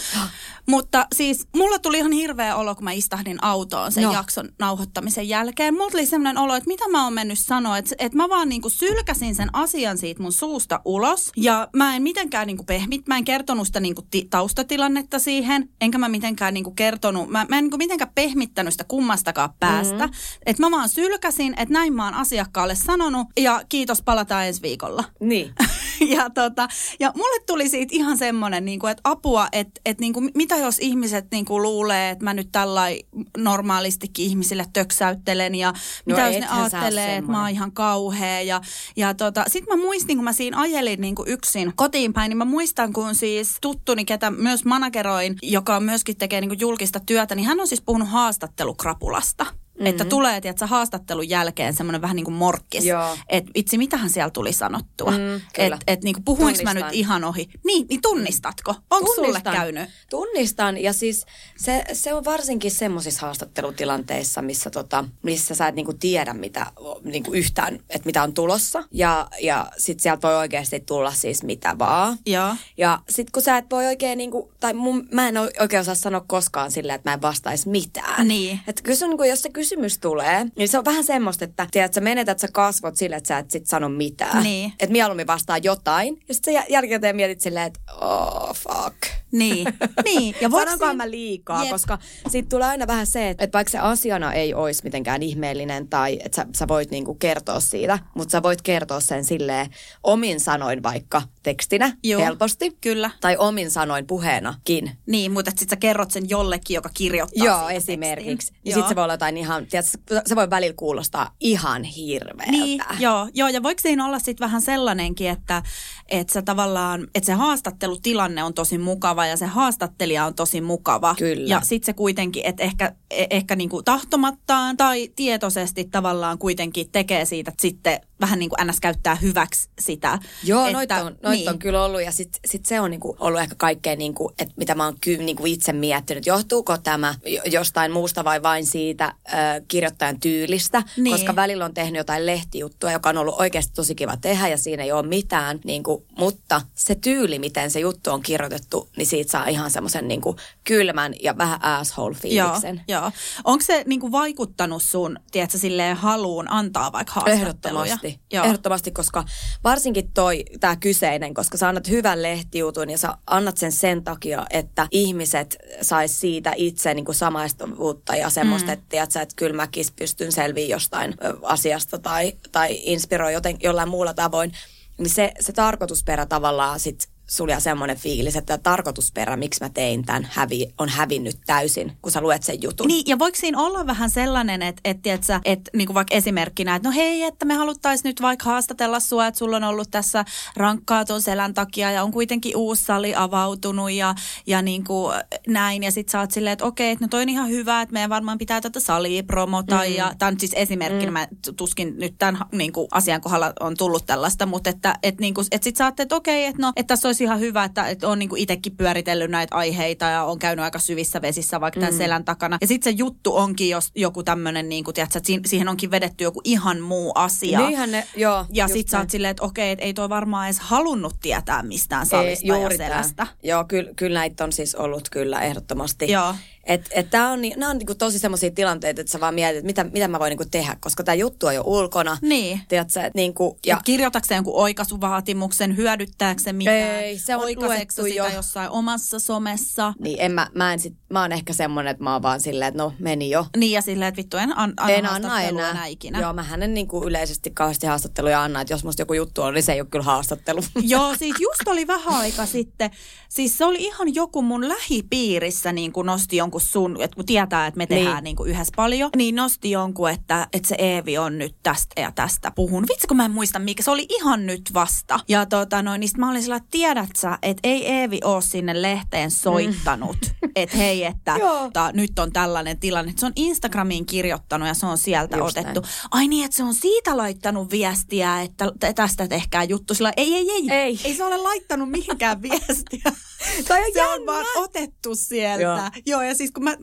Mutta 0.66 1.06
siis 1.14 1.46
mulla 1.56 1.78
tuli 1.78 1.98
ihan 1.98 2.12
hirveä 2.12 2.56
olo, 2.56 2.74
kun 2.74 2.84
mä 2.84 2.92
istahdin 2.92 3.44
autoon 3.44 3.92
sen 3.92 4.02
No. 4.02 4.08
no. 4.08 4.14
jakson 4.14 4.48
nauhoittamisen 4.58 5.28
jälkeen. 5.28 5.74
Mulla 5.74 5.90
tuli 5.90 6.06
sellainen 6.06 6.38
olo, 6.42 6.54
että 6.54 6.68
mitä 6.68 6.88
mä 6.88 7.04
oon 7.04 7.12
mennyt 7.12 7.38
sanoa, 7.38 7.78
että, 7.78 7.94
että 7.98 8.16
mä 8.16 8.28
vaan 8.28 8.48
niinku 8.48 8.68
sylkäsin 8.68 9.34
sen 9.34 9.48
asian 9.52 9.98
siitä 9.98 10.22
mun 10.22 10.32
suusta 10.32 10.80
ulos. 10.84 11.32
Ja 11.36 11.68
mä 11.76 11.96
en 11.96 12.02
mitenkään 12.02 12.46
niinku 12.46 12.64
pehmit, 12.64 13.06
mä 13.06 13.16
en 13.16 13.24
kertonut 13.24 13.66
sitä 13.66 13.80
niinku 13.80 14.02
ti- 14.10 14.26
taustatilannetta 14.30 15.18
siihen, 15.18 15.68
enkä 15.80 15.98
mä 15.98 16.08
mitenkään 16.08 16.54
niinku 16.54 16.70
kertonut, 16.70 17.28
mä, 17.28 17.46
mä 17.48 17.58
en 17.58 17.64
niinku 17.64 17.76
mitenkään 17.76 18.10
pehmittänyt 18.14 18.74
sitä 18.74 18.84
kummastakaan 18.84 19.50
päästä. 19.60 20.06
Mm-hmm. 20.06 20.38
Että 20.46 20.62
mä 20.62 20.70
vaan 20.70 20.88
sylkäsin, 20.88 21.54
että 21.56 21.72
näin 21.72 21.92
mä 21.94 22.04
oon 22.04 22.14
asiakkaalle 22.14 22.74
sanonut 22.74 23.26
ja 23.36 23.62
kiitos, 23.68 24.02
palataan 24.02 24.46
ensi 24.46 24.62
viikolla. 24.62 25.04
Niin. 25.20 25.54
ja, 26.16 26.30
tota, 26.30 26.68
ja 27.00 27.12
mulle 27.16 27.42
tuli 27.46 27.68
siitä 27.68 27.94
ihan 27.96 28.13
semmoinen, 28.18 28.64
niin 28.64 28.78
kuin, 28.78 28.90
että 28.90 29.00
apua, 29.04 29.49
että, 29.52 29.80
että 29.85 30.00
niin 30.00 30.12
kuin, 30.12 30.30
mitä 30.35 30.56
jos 30.56 30.78
ihmiset 30.78 31.26
niin 31.30 31.44
kuin, 31.44 31.62
luulee, 31.62 32.11
että 32.11 32.25
mä 32.25 32.35
nyt 32.35 32.49
tällain 32.52 33.06
normaalistikin 33.37 34.26
ihmisille 34.26 34.66
töksäyttelen 34.73 35.54
ja 35.54 35.73
mitä 36.06 36.26
jos 36.26 36.40
ne 36.40 36.49
ajattelee, 36.49 37.16
että 37.16 37.30
mä 37.30 37.40
oon 37.40 37.50
ihan 37.50 37.73
kauhea. 37.73 38.40
Ja, 38.40 38.61
ja 38.97 39.14
tota, 39.14 39.44
sitten 39.47 39.78
mä 39.78 39.85
muistin, 39.85 40.16
kun 40.16 40.25
mä 40.25 40.33
siinä 40.33 40.61
ajelin 40.61 41.00
niin 41.00 41.14
kuin 41.14 41.28
yksin 41.28 41.73
kotiin 41.76 42.12
päin, 42.12 42.28
niin 42.28 42.38
mä 42.38 42.44
muistan, 42.44 42.92
kun 42.92 43.14
siis 43.14 43.56
tuttuni, 43.61 44.04
ketä 44.04 44.30
myös 44.30 44.64
manageroin, 44.64 45.37
joka 45.42 45.80
myöskin 45.80 46.16
tekee 46.16 46.40
niin 46.40 46.49
kuin 46.49 46.61
julkista 46.61 47.00
työtä, 47.00 47.35
niin 47.35 47.47
hän 47.47 47.61
on 47.61 47.68
siis 47.68 47.83
puhunut 47.83 48.09
haastattelukrapulasta. 48.09 49.47
Mm-hmm. 49.74 49.86
Että 49.86 50.04
tulee, 50.04 50.40
tiedätkö, 50.40 50.66
haastattelun 50.66 51.28
jälkeen 51.28 51.74
semmoinen 51.74 52.02
vähän 52.02 52.16
niin 52.16 52.24
kuin 52.24 52.34
morkkis. 52.34 52.84
Että 53.28 53.50
vitsi, 53.54 53.78
mitähän 53.78 54.10
siellä 54.10 54.30
tuli 54.30 54.52
sanottua. 54.52 55.10
Mm, 55.10 55.40
että 55.58 55.78
et, 55.86 56.04
niin 56.04 56.14
kuin 56.14 56.24
puhuinko 56.24 56.62
mä 56.62 56.74
nyt 56.74 56.86
ihan 56.92 57.24
ohi. 57.24 57.48
Niin, 57.64 57.86
niin 57.88 58.02
tunnistatko? 58.02 58.74
Onko 58.90 59.14
sulle 59.14 59.40
käynyt? 59.40 59.88
Tunnistan 60.10 60.82
ja 60.82 60.92
siis 60.92 61.26
se, 61.56 61.84
se 61.92 62.14
on 62.14 62.24
varsinkin 62.24 62.70
semmoisissa 62.70 63.20
haastattelutilanteissa, 63.20 64.42
missä, 64.42 64.70
tota, 64.70 65.04
missä 65.22 65.54
sä 65.54 65.68
et 65.68 65.74
niinku 65.74 65.92
tiedä 65.92 66.34
mitä, 66.34 66.66
niinku 67.04 67.32
yhtään, 67.32 67.74
että 67.74 68.06
mitä 68.06 68.22
on 68.22 68.34
tulossa. 68.34 68.84
Ja, 68.90 69.28
ja 69.40 69.66
sit 69.78 70.00
sieltä 70.00 70.28
voi 70.28 70.36
oikeasti 70.36 70.80
tulla 70.80 71.12
siis 71.12 71.42
mitä 71.42 71.78
vaan. 71.78 72.18
Joo. 72.26 72.56
Ja 72.76 72.98
sit 73.08 73.30
kun 73.30 73.42
sä 73.42 73.56
et 73.56 73.64
voi 73.70 73.86
oikein 73.86 74.18
niinku, 74.18 74.52
tai 74.60 74.72
mun, 74.72 75.08
mä 75.12 75.28
en 75.28 75.34
oikein 75.38 75.80
osaa 75.80 75.94
sanoa 75.94 76.24
koskaan 76.26 76.70
silleen, 76.70 76.94
että 76.94 77.10
mä 77.10 77.14
en 77.14 77.22
vastaisi 77.22 77.68
mitään. 77.68 78.28
Niin. 78.28 78.60
Että 78.66 78.82
kyllä 78.82 78.96
se 78.96 79.04
on, 79.04 79.10
niinku, 79.10 79.24
jos 79.24 79.42
se 79.42 79.50
kysymys 79.64 79.99
tulee, 79.99 80.47
niin 80.56 80.68
se 80.68 80.78
on 80.78 80.85
vähän 80.85 81.04
semmoista, 81.04 81.44
että 81.44 81.66
tiedät, 81.71 81.94
sä 81.94 82.00
menetät 82.00 82.38
sä 82.38 82.49
kasvot 82.52 82.97
sille, 82.97 83.16
että 83.16 83.28
sä 83.28 83.38
et 83.38 83.50
sit 83.50 83.66
sano 83.66 83.88
mitään. 83.88 84.42
Niin. 84.42 84.73
Että 84.80 84.92
mieluummin 84.92 85.26
vastaa 85.26 85.59
jotain. 85.59 86.21
Ja 86.28 86.35
sit 86.35 86.44
sä 86.44 86.50
jä- 86.50 86.64
jälkikäteen 86.68 87.16
mietit 87.16 87.40
silleen, 87.40 87.66
että 87.66 87.80
oh 88.00 88.56
fuck. 88.56 88.97
Niin. 89.38 89.66
niin. 90.04 90.34
Ja 90.40 90.50
Sanonkohan 90.50 90.78
siinä- 90.78 90.94
mä 91.04 91.10
liikaa, 91.10 91.62
Jep. 91.62 91.70
koska 91.72 91.98
siitä 92.28 92.48
tulee 92.48 92.68
aina 92.68 92.86
vähän 92.86 93.06
se, 93.06 93.28
että, 93.30 93.44
että 93.44 93.56
vaikka 93.58 93.70
se 93.70 93.78
asiana 93.78 94.32
ei 94.32 94.54
olisi 94.54 94.80
mitenkään 94.84 95.22
ihmeellinen 95.22 95.88
tai 95.88 96.18
että 96.24 96.36
sä, 96.36 96.46
sä 96.54 96.68
voit 96.68 96.90
niinku 96.90 97.14
kertoa 97.14 97.60
siitä, 97.60 97.98
mutta 98.14 98.32
sä 98.32 98.42
voit 98.42 98.62
kertoa 98.62 99.00
sen 99.00 99.24
silleen 99.24 99.66
omin 100.02 100.40
sanoin 100.40 100.82
vaikka 100.82 101.22
tekstinä 101.42 101.96
Joo. 102.02 102.20
helposti. 102.22 102.76
Kyllä. 102.80 103.10
Tai 103.20 103.36
omin 103.36 103.70
sanoin 103.70 104.06
puheenakin. 104.06 104.90
Niin, 105.06 105.32
mutta 105.32 105.50
sitten 105.50 105.68
sä 105.70 105.76
kerrot 105.76 106.10
sen 106.10 106.30
jollekin, 106.30 106.74
joka 106.74 106.90
kirjoittaa 106.94 107.46
Joo, 107.46 107.68
esimerkiksi. 107.68 108.30
tekstin. 108.52 108.56
Ja 108.64 108.72
sitten 108.74 108.88
se 108.88 108.94
voi 108.96 109.04
olla 109.04 109.14
jotain 109.14 109.36
ihan, 109.36 109.66
tiedätkö, 109.66 110.22
se 110.26 110.36
voi 110.36 110.50
välillä 110.50 110.74
kuulostaa 110.76 111.30
ihan 111.40 111.84
hirveältä. 111.84 112.50
Niin, 112.52 112.80
joo, 112.98 113.28
joo, 113.34 113.48
ja 113.48 113.62
voiko 113.62 113.80
siinä 113.80 114.06
olla 114.06 114.18
sitten 114.18 114.44
vähän 114.46 114.62
sellainenkin, 114.62 115.28
että, 115.30 115.62
että 116.08 116.32
sä 116.32 116.42
tavallaan, 116.42 117.06
että 117.14 117.26
se 117.26 117.32
haastattelutilanne 117.32 118.42
on 118.44 118.54
tosi 118.54 118.78
mukava 118.78 119.23
ja 119.26 119.36
se 119.36 119.46
haastattelija 119.46 120.24
on 120.24 120.34
tosi 120.34 120.60
mukava. 120.60 121.14
Kyllä. 121.18 121.46
Ja 121.46 121.60
sitten 121.60 121.86
se 121.86 121.92
kuitenkin, 121.92 122.46
että 122.46 122.62
ehkä, 122.62 122.92
e- 123.10 123.26
ehkä 123.30 123.56
niinku 123.56 123.82
tahtomattaan 123.82 124.76
tai 124.76 125.08
tietoisesti 125.16 125.84
tavallaan 125.84 126.38
kuitenkin 126.38 126.90
tekee 126.92 127.24
siitä 127.24 127.50
että 127.50 127.62
sitten 127.62 128.00
vähän 128.21 128.38
niin 128.38 128.50
kuin 128.50 128.66
NS 128.66 128.80
käyttää 128.80 129.14
hyväksi 129.14 129.68
sitä. 129.78 130.18
Joo, 130.44 130.61
että, 130.61 130.73
noita 130.73 130.97
on, 130.97 131.16
noit 131.23 131.38
niin. 131.38 131.50
on 131.50 131.59
kyllä 131.59 131.85
ollut 131.85 132.02
ja 132.02 132.12
sitten 132.12 132.40
sit 132.44 132.66
se 132.66 132.80
on 132.80 132.90
niinku 132.90 133.16
ollut 133.21 133.40
ehkä 133.40 133.54
kaikkein, 133.59 133.99
niinku, 133.99 134.33
että 134.38 134.54
mitä 134.56 134.75
mä 134.75 134.85
oon 134.85 134.97
ky, 135.00 135.16
niinku 135.16 135.47
itse 135.47 135.73
miettinyt. 135.73 136.26
Johtuuko 136.26 136.78
tämä 136.78 137.14
jo- 137.26 137.42
jostain 137.44 137.92
muusta 137.92 138.25
vai 138.25 138.42
vain 138.42 138.66
siitä 138.66 139.14
ö, 139.28 139.33
kirjoittajan 139.68 140.21
tyylistä? 140.21 140.83
Niin. 140.97 141.14
Koska 141.14 141.37
välillä 141.37 141.64
on 141.64 141.75
tehnyt 141.75 141.99
jotain 141.99 142.26
lehtijuttua, 142.26 142.92
joka 142.92 143.09
on 143.09 143.18
ollut 143.18 143.35
oikeasti 143.38 143.73
tosi 143.75 143.94
kiva 143.94 144.16
tehdä 144.16 144.49
ja 144.49 144.59
siinä 144.59 144.83
ei 144.83 144.92
ole 144.92 145.06
mitään. 145.06 145.61
Niinku, 145.64 146.06
mutta 146.18 146.61
se 146.75 146.94
tyyli, 146.94 147.38
miten 147.38 147.71
se 147.71 147.80
juttu 147.80 148.11
on 148.11 148.23
kirjoitettu, 148.23 148.88
niin 148.97 149.06
siitä 149.06 149.30
saa 149.33 149.49
ihan 149.49 149.71
semmoisen 149.71 150.09
niinku, 150.09 150.37
kylmän 150.64 151.14
ja 151.23 151.38
vähän 151.38 151.61
Joo, 151.62 151.83
asshole-fiiliksen. 151.83 152.80
joo. 152.88 153.12
Onko 153.44 153.64
se 153.64 153.83
niinku 153.87 154.12
vaikuttanut 154.12 154.83
sun, 154.83 155.18
tiedätkö, 155.33 155.59
silleen 155.59 155.97
haluun 155.97 156.50
antaa 156.50 156.92
vaikka 156.92 157.12
haastatteluja? 157.12 157.85
Ehdottomasti. 157.85 158.13
Joo. 158.33 158.44
Ehdottomasti, 158.44 158.90
koska 158.90 159.25
varsinkin 159.64 160.12
toi, 160.12 160.44
tämä 160.61 160.76
kyseinen, 160.76 161.35
koska 161.35 161.56
sä 161.56 161.68
annat 161.68 161.88
hyvän 161.88 162.23
lehtijutun 162.23 162.90
ja 162.90 162.99
sä 162.99 163.16
annat 163.26 163.56
sen 163.56 163.73
sen 163.73 164.04
takia, 164.04 164.47
että 164.50 164.88
ihmiset 164.90 165.56
sais 165.83 166.21
siitä 166.21 166.52
itse 166.56 166.94
niin 166.94 167.04
kuin 167.04 167.14
samaistuvuutta 167.14 168.16
ja 168.16 168.30
semmoista, 168.30 168.68
mm. 168.68 168.73
että, 168.73 168.87
tiedätkö, 168.88 169.21
että 169.21 169.35
kyllä 169.37 169.56
mäkin 169.56 169.85
pystyn 169.97 170.33
selviämään 170.33 170.71
jostain 170.71 171.14
asiasta 171.42 171.99
tai, 171.99 172.33
tai 172.52 172.80
inspiroi 172.83 173.33
joten, 173.33 173.56
jollain 173.62 173.88
muulla 173.88 174.14
tavoin. 174.14 174.52
Niin 174.99 175.11
se, 175.11 175.33
se 175.40 175.52
tarkoitusperä 175.52 176.26
tavallaan 176.26 176.80
sit 176.80 177.09
sulla 177.26 177.52
jää 177.52 177.60
semmoinen 177.60 177.96
fiilis, 177.96 178.36
että 178.36 178.58
tarkoitusperä, 178.58 179.36
miksi 179.36 179.64
mä 179.64 179.68
tein 179.68 180.04
tämän, 180.04 180.28
hävi, 180.32 180.66
on 180.78 180.88
hävinnyt 180.88 181.36
täysin, 181.46 181.92
kun 182.02 182.12
sä 182.12 182.20
luet 182.20 182.42
sen 182.42 182.62
jutun. 182.62 182.88
Niin, 182.88 183.04
ja 183.06 183.18
voiko 183.18 183.38
siinä 183.40 183.58
olla 183.58 183.86
vähän 183.86 184.10
sellainen, 184.10 184.62
että, 184.62 184.80
että, 184.84 185.02
tiedätkö, 185.02 185.40
että 185.44 185.70
niin 185.76 185.86
kuin 185.86 185.94
vaikka 185.94 186.14
esimerkkinä, 186.14 186.74
että 186.74 186.88
no 186.88 186.94
hei, 186.94 187.22
että 187.22 187.46
me 187.46 187.54
haluttaisiin 187.54 188.08
nyt 188.08 188.22
vaikka 188.22 188.44
haastatella 188.44 189.00
sua, 189.00 189.26
että 189.26 189.38
sulla 189.38 189.56
on 189.56 189.64
ollut 189.64 189.90
tässä 189.90 190.24
rankkaa 190.56 191.04
tuon 191.04 191.22
selän 191.22 191.54
takia 191.54 191.90
ja 191.90 192.02
on 192.02 192.12
kuitenkin 192.12 192.56
uusi 192.56 192.84
sali 192.84 193.14
avautunut 193.14 193.90
ja, 193.90 194.14
ja 194.46 194.62
niin 194.62 194.84
kuin 194.84 195.14
näin. 195.46 195.82
Ja 195.82 195.92
sit 195.92 196.08
sä 196.08 196.20
oot 196.20 196.30
silleen, 196.30 196.52
että 196.52 196.64
okei, 196.64 196.90
että 196.90 197.04
no 197.04 197.08
toi 197.08 197.22
on 197.22 197.28
ihan 197.28 197.48
hyvä, 197.48 197.82
että 197.82 197.92
meidän 197.92 198.10
varmaan 198.10 198.38
pitää 198.38 198.60
tätä 198.60 198.80
salia 198.80 199.22
promota. 199.22 199.76
Mm. 199.76 199.94
Ja 199.94 200.12
tämä 200.18 200.28
on 200.28 200.40
siis 200.40 200.52
esimerkkinä, 200.54 201.10
mm. 201.10 201.12
mä 201.12 201.28
tuskin 201.56 201.94
nyt 201.98 202.14
tämän 202.18 202.40
niin 202.52 202.72
kuin 202.72 202.88
asian 202.90 203.20
kohdalla 203.20 203.52
on 203.60 203.76
tullut 203.76 204.06
tällaista, 204.06 204.46
mutta 204.46 204.70
että, 204.70 204.98
että, 205.02 205.20
niin 205.20 205.34
kuin, 205.34 205.46
että 205.50 205.64
sit 205.64 205.76
sä 205.76 205.84
ajattelet, 205.84 206.06
että 206.06 206.16
okei, 206.16 206.44
että 206.44 206.62
no, 206.62 206.72
että 206.76 206.92
tässä 206.92 207.08
olisi 207.14 207.25
ihan 207.25 207.40
hyvä, 207.40 207.64
että, 207.64 207.88
että 207.88 208.09
on 208.09 208.18
niin 208.18 208.28
kuin 208.28 208.42
itsekin 208.42 208.76
pyöritellyt 208.76 209.30
näitä 209.30 209.56
aiheita 209.56 210.04
ja 210.04 210.25
on 210.25 210.38
käynyt 210.38 210.64
aika 210.64 210.78
syvissä 210.78 211.23
vesissä 211.23 211.61
vaikka 211.61 211.80
tämän 211.80 211.94
selän 211.94 212.25
takana. 212.25 212.59
Ja 212.61 212.66
sitten 212.66 212.92
se 212.92 212.97
juttu 212.99 213.37
onkin 213.37 213.68
jos 213.68 213.90
joku 213.94 214.23
tämmöinen, 214.23 214.68
niin 214.68 214.85
kuin, 214.85 214.94
tiedätkö, 214.94 215.18
että 215.18 215.49
siihen- 215.49 215.68
onkin 215.68 215.90
vedetty 215.90 216.25
joku 216.25 216.40
ihan 216.44 216.80
muu 216.80 217.12
asia. 217.14 217.59
Niinhän 217.61 217.90
ne, 217.92 218.06
joo. 218.16 218.47
Ja 218.52 218.64
just 218.64 218.73
sit 218.73 218.88
sä 218.88 218.99
oot 218.99 219.11
silleen, 219.11 219.30
että 219.30 219.42
okei, 219.42 219.71
että 219.71 219.85
ei 219.85 219.94
toi 219.94 220.09
varmaan 220.09 220.47
edes 220.47 220.61
halunnut 220.61 221.14
tietää 221.23 221.62
mistään 221.62 222.06
salista 222.06 222.56
Ei, 222.56 222.62
ja 222.62 222.76
selästä. 222.76 223.26
Joo, 223.42 223.64
kyllä, 223.64 223.90
kyllä 223.97 224.18
näitä 224.18 224.44
on 224.44 224.52
siis 224.52 224.75
ollut 224.75 225.11
kyllä 225.11 225.40
ehdottomasti. 225.40 226.12
Joo. 226.12 226.35
Et, 226.66 226.88
et 226.90 227.11
tää 227.11 227.30
on, 227.30 227.40
nää 227.56 227.71
on 227.71 227.78
niinku 227.78 227.94
tosi 227.94 228.18
semmoisia 228.18 228.50
tilanteita, 228.50 229.00
että 229.00 229.11
sä 229.11 229.21
vaan 229.21 229.35
mietit, 229.35 229.56
että 229.56 229.66
mitä, 229.66 229.85
mitä 229.85 230.09
mä 230.09 230.18
voin 230.18 230.30
niinku 230.30 230.44
tehdä, 230.50 230.76
koska 230.80 231.04
tämä 231.04 231.14
juttu 231.14 231.47
on 231.47 231.54
jo 231.54 231.62
ulkona. 231.66 232.18
Niin. 232.23 232.61
Tiedätkö, 232.68 233.00
et 233.00 233.14
niinku, 233.14 233.59
Ja 233.66 233.75
ja 233.75 233.80
kirjoitatko 233.85 234.26
se 234.26 234.35
jonkun 234.35 234.54
oikaisuvaatimuksen, 234.56 235.76
hyödyttääkö 235.76 236.42
se 236.42 236.52
mitään? 236.52 236.76
Ei, 236.76 237.18
se 237.18 237.37
on 237.37 237.42
luettu 237.42 238.02
sitä 238.02 238.09
jo. 238.09 238.26
jossain 238.35 238.71
omassa 238.71 239.18
somessa? 239.18 239.94
niin 239.99 240.16
en 240.21 240.33
mä, 240.33 240.50
mä, 240.54 240.73
en 240.73 240.78
sit, 240.78 240.94
mä 241.11 241.21
oon 241.21 241.33
ehkä 241.33 241.52
semmonen, 241.52 241.90
että 241.90 242.04
mä 242.04 242.12
oon 242.12 242.23
vaan 242.23 242.40
silleen, 242.40 242.68
että 242.68 242.83
no 242.83 242.92
meni 242.99 243.30
jo. 243.30 243.47
Niin 243.56 243.73
ja 243.73 243.83
silleen, 243.83 244.09
että 244.09 244.16
vittu 244.16 244.37
en 244.37 244.59
an, 244.59 244.73
anna 244.76 244.94
en 244.94 245.06
anna 245.06 245.28
haastattelua 245.28 245.71
enää. 245.71 245.87
ikinä. 245.87 246.21
Joo, 246.21 246.33
mä 246.33 246.44
en 246.61 246.75
niinku 246.75 247.04
yleisesti 247.04 247.50
kauheasti 247.50 247.87
haastatteluja 247.87 248.42
anna, 248.42 248.61
että 248.61 248.75
jos 248.75 248.85
musta 248.85 249.02
joku 249.02 249.14
juttu 249.14 249.42
on, 249.42 249.54
niin 249.54 249.62
se 249.62 249.73
ei 249.73 249.80
ole 249.80 249.88
kyllä 249.90 250.04
haastattelu. 250.04 250.61
Joo, 250.83 251.14
siis 251.16 251.37
just 251.40 251.68
oli 251.68 251.87
vähän 251.87 252.14
aika 252.14 252.47
sitten. 252.47 252.90
Siis 253.28 253.59
se 253.59 253.64
oli 253.64 253.85
ihan 253.85 254.14
joku 254.14 254.42
mun 254.42 254.68
lähipiirissä 254.68 255.73
niin 255.73 255.92
kuin 255.92 256.06
nosti 256.06 256.37
jonkun 256.37 256.53
sun, 256.62 256.96
että 257.00 257.14
kun 257.14 257.26
tietää, 257.26 257.66
että 257.66 257.78
me 257.78 257.87
tehdään 257.87 258.14
niin. 258.16 258.25
Niin. 258.25 258.37
Kuin 258.37 258.50
yhdessä 258.50 258.73
paljon, 258.76 259.11
niin 259.16 259.34
nosti 259.34 259.70
jonkun, 259.70 260.11
että, 260.11 260.49
että 260.52 260.68
se 260.68 260.75
Eevi 260.78 261.18
on 261.18 261.38
nyt 261.38 261.56
tästä 261.62 262.00
ja 262.00 262.12
tästä 262.12 262.50
puhunut. 262.50 262.90
Vitsi, 262.90 263.06
kun 263.06 263.16
mä 263.16 263.25
en 263.25 263.30
muista 263.30 263.58
mikä, 263.58 263.82
se 263.82 263.90
oli 263.90 264.06
ihan 264.08 264.46
nyt 264.46 264.70
vasta. 264.75 265.20
Ja 265.28 265.46
tota 265.46 265.82
noin, 265.82 266.00
niin 266.00 266.11
mä 266.18 266.30
olin 266.30 266.42
sillä, 266.42 266.56
että 266.56 266.68
tiedät 266.70 267.11
sä, 267.16 267.38
että 267.42 267.61
ei 267.68 267.87
Eevi 267.87 268.20
ole 268.25 268.42
sinne 268.42 268.82
lehteen 268.82 269.30
soittanut, 269.30 270.16
mm. 270.42 270.50
että 270.56 270.76
hei, 270.76 271.04
että 271.04 271.37
ta, 271.73 271.90
nyt 271.92 272.18
on 272.18 272.32
tällainen 272.32 272.80
tilanne. 272.80 273.12
Se 273.16 273.26
on 273.26 273.32
Instagramiin 273.37 274.06
kirjoittanut 274.06 274.68
ja 274.68 274.75
se 274.75 274.87
on 274.87 274.99
sieltä 274.99 275.37
Just 275.37 275.58
otettu. 275.58 275.80
näin. 275.80 275.92
Ai 276.11 276.28
niin, 276.28 276.44
että 276.44 276.56
se 276.56 276.62
on 276.62 276.75
siitä 276.75 277.16
laittanut 277.16 277.70
viestiä, 277.70 278.42
että 278.42 278.73
tästä 278.94 279.28
tehkää 279.28 279.64
juttu. 279.64 279.94
Sillä 279.94 280.12
ei, 280.16 280.34
ei, 280.34 280.50
ei, 280.50 280.70
Ei. 280.70 281.00
ei 281.04 281.14
se 281.14 281.25
ole 281.25 281.37
laittanut 281.37 281.90
mihinkään 281.90 282.42
viestiä. 282.50 283.12
Toi 283.68 283.78
on 283.78 283.92
se 283.92 284.02
on 284.02 284.10
jännä. 284.10 284.26
vaan 284.26 284.46
otettu 284.56 285.14
sieltä. 285.14 285.62
Joo, 285.62 285.78
Joo. 286.06 286.22
Ja 286.22 286.34
siis 286.34 286.50
kun 286.50 286.64
mä, 286.64 286.76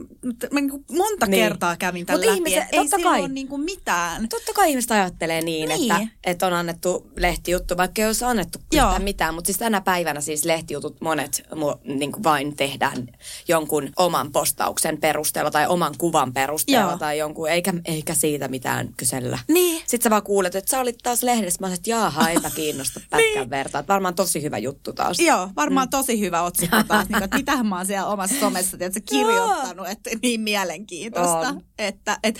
mä 0.51 0.61
niin 0.61 0.85
monta 0.97 1.25
niin. 1.25 1.43
Kertaa 1.43 1.77
kävin 1.77 2.05
tämän 2.05 2.19
Mut 2.19 2.25
läpi, 2.25 2.37
ihmiset- 2.37 2.63
ei 2.71 2.79
totta 2.79 2.97
kai. 3.03 3.19
ole 3.19 3.27
niin 3.27 3.47
kuin 3.47 3.61
mitään. 3.61 4.29
Totta 4.29 4.53
kai 4.53 4.69
ihmiset 4.69 4.91
ajattelee 4.91 5.41
niin, 5.41 5.69
Niin. 5.69 5.91
Että, 5.91 6.07
että 6.23 6.47
on 6.47 6.53
annettu 6.53 7.11
lehtijuttu, 7.17 7.77
vaikka 7.77 8.01
ei 8.01 8.05
olisi 8.07 8.25
annettu 8.25 8.59
yhtään 8.73 9.03
mitään. 9.03 9.33
Mutta 9.35 9.45
siis 9.47 9.57
tänä 9.57 9.81
päivänä 9.81 10.21
siis 10.21 10.45
lehtijutut 10.45 11.01
monet 11.01 11.43
niin 11.83 12.11
kuin 12.11 12.23
vain 12.23 12.55
tehdään 12.55 13.07
jonkun 13.47 13.89
oman 13.95 14.31
postauksen 14.31 14.97
perusteella 14.97 15.51
tai 15.51 15.67
oman 15.67 15.93
kuvan 15.97 16.33
perusteella 16.33 16.91
Joo. 16.91 16.97
tai 16.97 17.17
jonkun, 17.17 17.49
eikä, 17.49 17.73
eikä 17.85 18.13
siitä 18.13 18.47
mitään 18.47 18.89
kysellä. 18.97 19.39
Niin. 19.47 19.77
Sitten 19.87 20.03
sä 20.03 20.09
vaan 20.09 20.23
kuulet, 20.23 20.55
että 20.55 20.71
sä 20.71 20.79
olit 20.79 20.97
taas 21.03 21.23
lehdessä. 21.23 21.57
Mä 21.61 21.67
sanoin, 21.67 21.77
että 21.77 21.89
jaaha, 21.89 22.29
eipä 22.29 22.49
kiinnosta 22.49 22.99
pätkän 23.09 23.31
niin. 23.41 23.49
vertaa. 23.49 23.83
Varmaan 23.87 24.15
tosi 24.15 24.41
hyvä 24.41 24.57
juttu 24.57 24.93
taas. 24.93 25.19
Joo, 25.19 25.49
varmaan 25.55 25.87
mm. 25.87 25.89
tosi 25.91 26.19
hyvä 26.19 26.41
otsikko 26.51 26.77
taas, 26.87 27.09
niin 27.09 27.13
kuin, 27.13 27.23
että 27.23 27.37
mitähän 27.37 27.67
mä 27.67 27.77
oon 27.77 27.85
siellä 27.85 28.07
omassa 28.07 28.39
somessa 28.39 28.77
tiedätkö, 28.77 29.01
kirjoittanut, 29.09 29.87
että 29.87 30.09
niin 30.21 30.41
mielenkiintoista. 30.41 31.39
On. 31.39 31.61
Että, 31.79 32.19
et, 32.23 32.39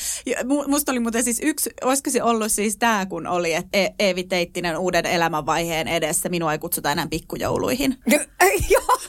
musta 0.67 0.91
oli 0.91 0.99
muuten 0.99 1.23
siis 1.23 1.39
yksi, 1.43 1.69
olisiko 1.83 2.09
se 2.09 2.23
ollut 2.23 2.51
siis 2.51 2.77
tämä, 2.77 3.05
kun 3.05 3.27
oli, 3.27 3.53
että 3.53 3.77
e- 3.77 3.95
Eevi 3.99 4.23
Teittinen 4.23 4.77
uuden 4.77 5.05
elämänvaiheen 5.05 5.87
edessä, 5.87 6.29
minua 6.29 6.51
ei 6.51 6.59
kutsuta 6.59 6.91
enää 6.91 7.07
pikkujouluihin. 7.07 7.97
Joo. 8.69 8.99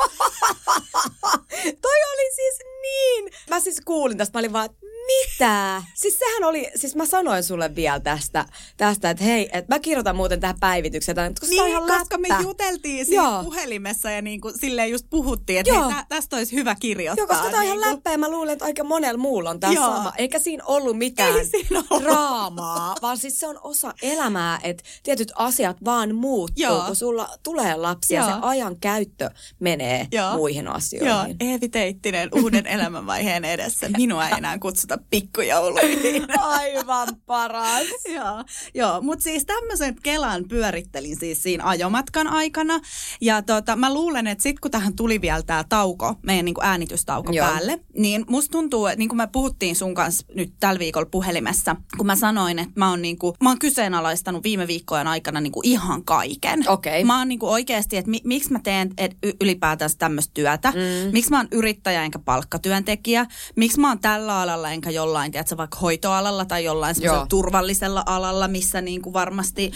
Toi 1.83 1.99
oli 2.13 2.35
siis 2.35 2.59
niin. 2.83 3.33
Mä 3.51 3.61
siis 3.61 3.81
kuulin 3.81 4.19
tästä, 4.19 4.39
mä 4.39 4.41
olin 4.41 4.53
vaan, 4.53 4.69
mitä? 5.07 5.83
Siis 5.95 6.19
sehän 6.19 6.45
oli, 6.45 6.71
siis 6.77 6.97
mä 6.97 7.07
sanoin 7.07 7.43
sulle 7.43 7.75
vielä 7.75 8.01
tästä, 8.01 8.45
tästä 8.77 9.11
että 9.11 9.25
hei, 9.25 9.49
että 9.53 9.75
mä 9.75 9.79
kirjoitan 9.79 10.17
muuten 10.17 10.41
tähän 10.41 10.61
päivitykseen, 10.61 11.19
että 11.19 11.41
koska 11.41 11.55
Niin, 11.55 11.69
ihan 11.69 11.99
koska 11.99 12.19
me 12.19 12.29
läppä. 12.29 12.43
juteltiin 12.43 13.07
siinä 13.07 13.23
Joo. 13.23 13.45
puhelimessa 13.45 14.11
ja 14.11 14.23
niin 14.23 14.41
kuin 14.41 14.59
silleen 14.59 14.91
just 14.91 15.07
puhuttiin, 15.11 15.59
että 15.61 15.73
Joo. 15.73 15.85
hei, 15.85 15.95
tä, 15.95 16.05
tästä 16.09 16.37
olisi 16.37 16.57
hyvä 16.57 16.75
kirjoittaa. 16.75 17.23
Joo, 17.23 17.27
koska 17.27 17.51
tää 17.51 17.61
on 17.61 17.65
ihan 17.67 17.77
niin 17.77 17.83
kuin- 17.85 17.95
läppä 17.95 18.11
ja 18.13 18.19
mä 18.19 18.31
luulen, 18.31 18.53
että 18.53 18.65
aika 18.65 18.85
monella 18.85 19.19
muulla 19.19 19.51
on 19.51 19.61
tämä 19.61 19.73
Joo. 19.73 19.85
sama. 19.87 20.13
Eikä 20.19 20.39
siinä 20.39 20.65
ollut 20.67 20.99
mitään 20.99 21.37
Ei 21.39 21.47
siinä 21.47 21.83
ollut. 21.91 22.03
draamaa, 22.05 22.97
vaan 23.03 23.19
siis 23.19 23.41
se 23.41 23.47
on 23.47 23.59
osa 23.63 23.95
elämää, 24.03 24.59
että 24.63 24.85
tietyt 25.03 25.33
asiat 25.35 25.77
vaan 25.85 26.15
muuttuu, 26.15 26.63
Joo. 26.63 26.83
kun 26.87 26.97
sulla 26.97 27.29
tulee 27.43 27.77
lapsia. 27.77 28.21
Joo. 28.21 28.29
Se 28.31 28.35
ajan 28.43 28.77
käyttö 28.81 29.31
menee 29.61 30.07
Joo. 30.13 30.37
muihin 30.37 30.65
Joo, 30.65 30.75
asioihin. 30.75 31.37
Eevi 31.41 31.69
Teittinen 31.69 32.29
uuden 32.43 32.67
elämänvaiheen 32.67 33.45
edessä. 33.45 33.89
Minua 33.97 34.29
ei 34.29 34.35
enää 34.39 34.59
kutsuta 34.59 34.92
pikkujouluihin. 35.11 36.27
Aivan 36.41 37.09
paras. 37.27 37.87
joo, 38.17 38.45
joo. 38.75 39.01
mutta 39.01 39.23
siis 39.23 39.45
tämmöisen 39.45 39.97
Kelan 40.03 40.45
pyörittelin 40.49 41.17
siis 41.17 41.43
siinä 41.43 41.65
ajomatkan 41.65 42.27
aikana. 42.29 42.81
Ja 43.21 43.43
tota, 43.43 43.77
mä 43.77 43.95
luulen, 43.95 44.27
että 44.27 44.43
sitten 44.43 44.61
kun 44.61 44.71
tähän 44.71 44.97
tuli 44.97 45.21
vielä 45.21 45.43
tämä 45.43 45.65
tauko, 45.69 46.15
meidän 46.23 46.45
niin 46.45 46.55
äänitystauko 46.61 47.33
Joo. 47.33 47.47
päälle, 47.47 47.81
niin 47.99 48.25
musta 48.29 48.53
tuntuu, 48.53 48.87
että 48.87 48.99
niin 48.99 49.09
kuin 49.09 49.17
me 49.17 49.29
puhuttiin 49.33 49.77
sun 49.77 49.95
kanssa 49.95 50.27
nyt 50.35 50.53
tällä 50.61 50.79
viikolla 50.79 51.09
puhelimessa, 51.11 51.77
kun 51.97 52.07
mä 52.07 52.17
sanoin, 52.17 52.59
että 52.59 52.73
mä 52.75 52.91
oon, 52.91 53.03
niin 53.03 53.19
kuin, 53.19 53.35
mä 53.43 53.51
oon 53.51 53.59
kyseenalaistanut 53.59 54.45
viime 54.45 54.67
viikkojen 54.67 55.07
aikana 55.07 55.41
niin 55.41 55.53
kuin 55.53 55.67
ihan 55.67 56.05
kaiken. 56.05 56.69
Okei. 56.69 57.05
Mä 57.05 57.19
oon 57.19 57.29
niin 57.29 57.39
kuin 57.39 57.51
oikeasti, 57.51 57.97
että 57.97 58.11
mi, 58.11 58.21
miksi 58.25 58.53
mä 58.53 58.61
teen 58.65 58.91
et, 58.99 59.17
ylipäätänsä 59.41 59.99
tämmöistä 59.99 60.31
työtä, 60.35 60.71
mm. 60.71 61.13
miksi 61.13 61.31
mä 61.31 61.37
oon 61.37 61.49
yrittäjä 61.53 62.05
enkä 62.05 62.19
palkkatyöntekijä, 62.19 63.27
miksi 63.57 63.81
mä 63.81 63.89
oon 63.89 63.99
tällä 63.99 64.41
alalla 64.41 64.71
enkä 64.71 64.82
ihan 64.83 64.95
jollain, 64.95 65.33
tiedätkö, 65.33 65.57
vaikka 65.57 65.79
hoitoalalla 65.79 66.45
tai 66.45 66.65
jollain 66.65 66.95
semmoisella 66.95 67.27
turvallisella 67.27 68.03
alalla, 68.07 68.49
missä 68.49 68.81
niin 68.81 69.03
kuin 69.03 69.13
varmasti 69.13 69.73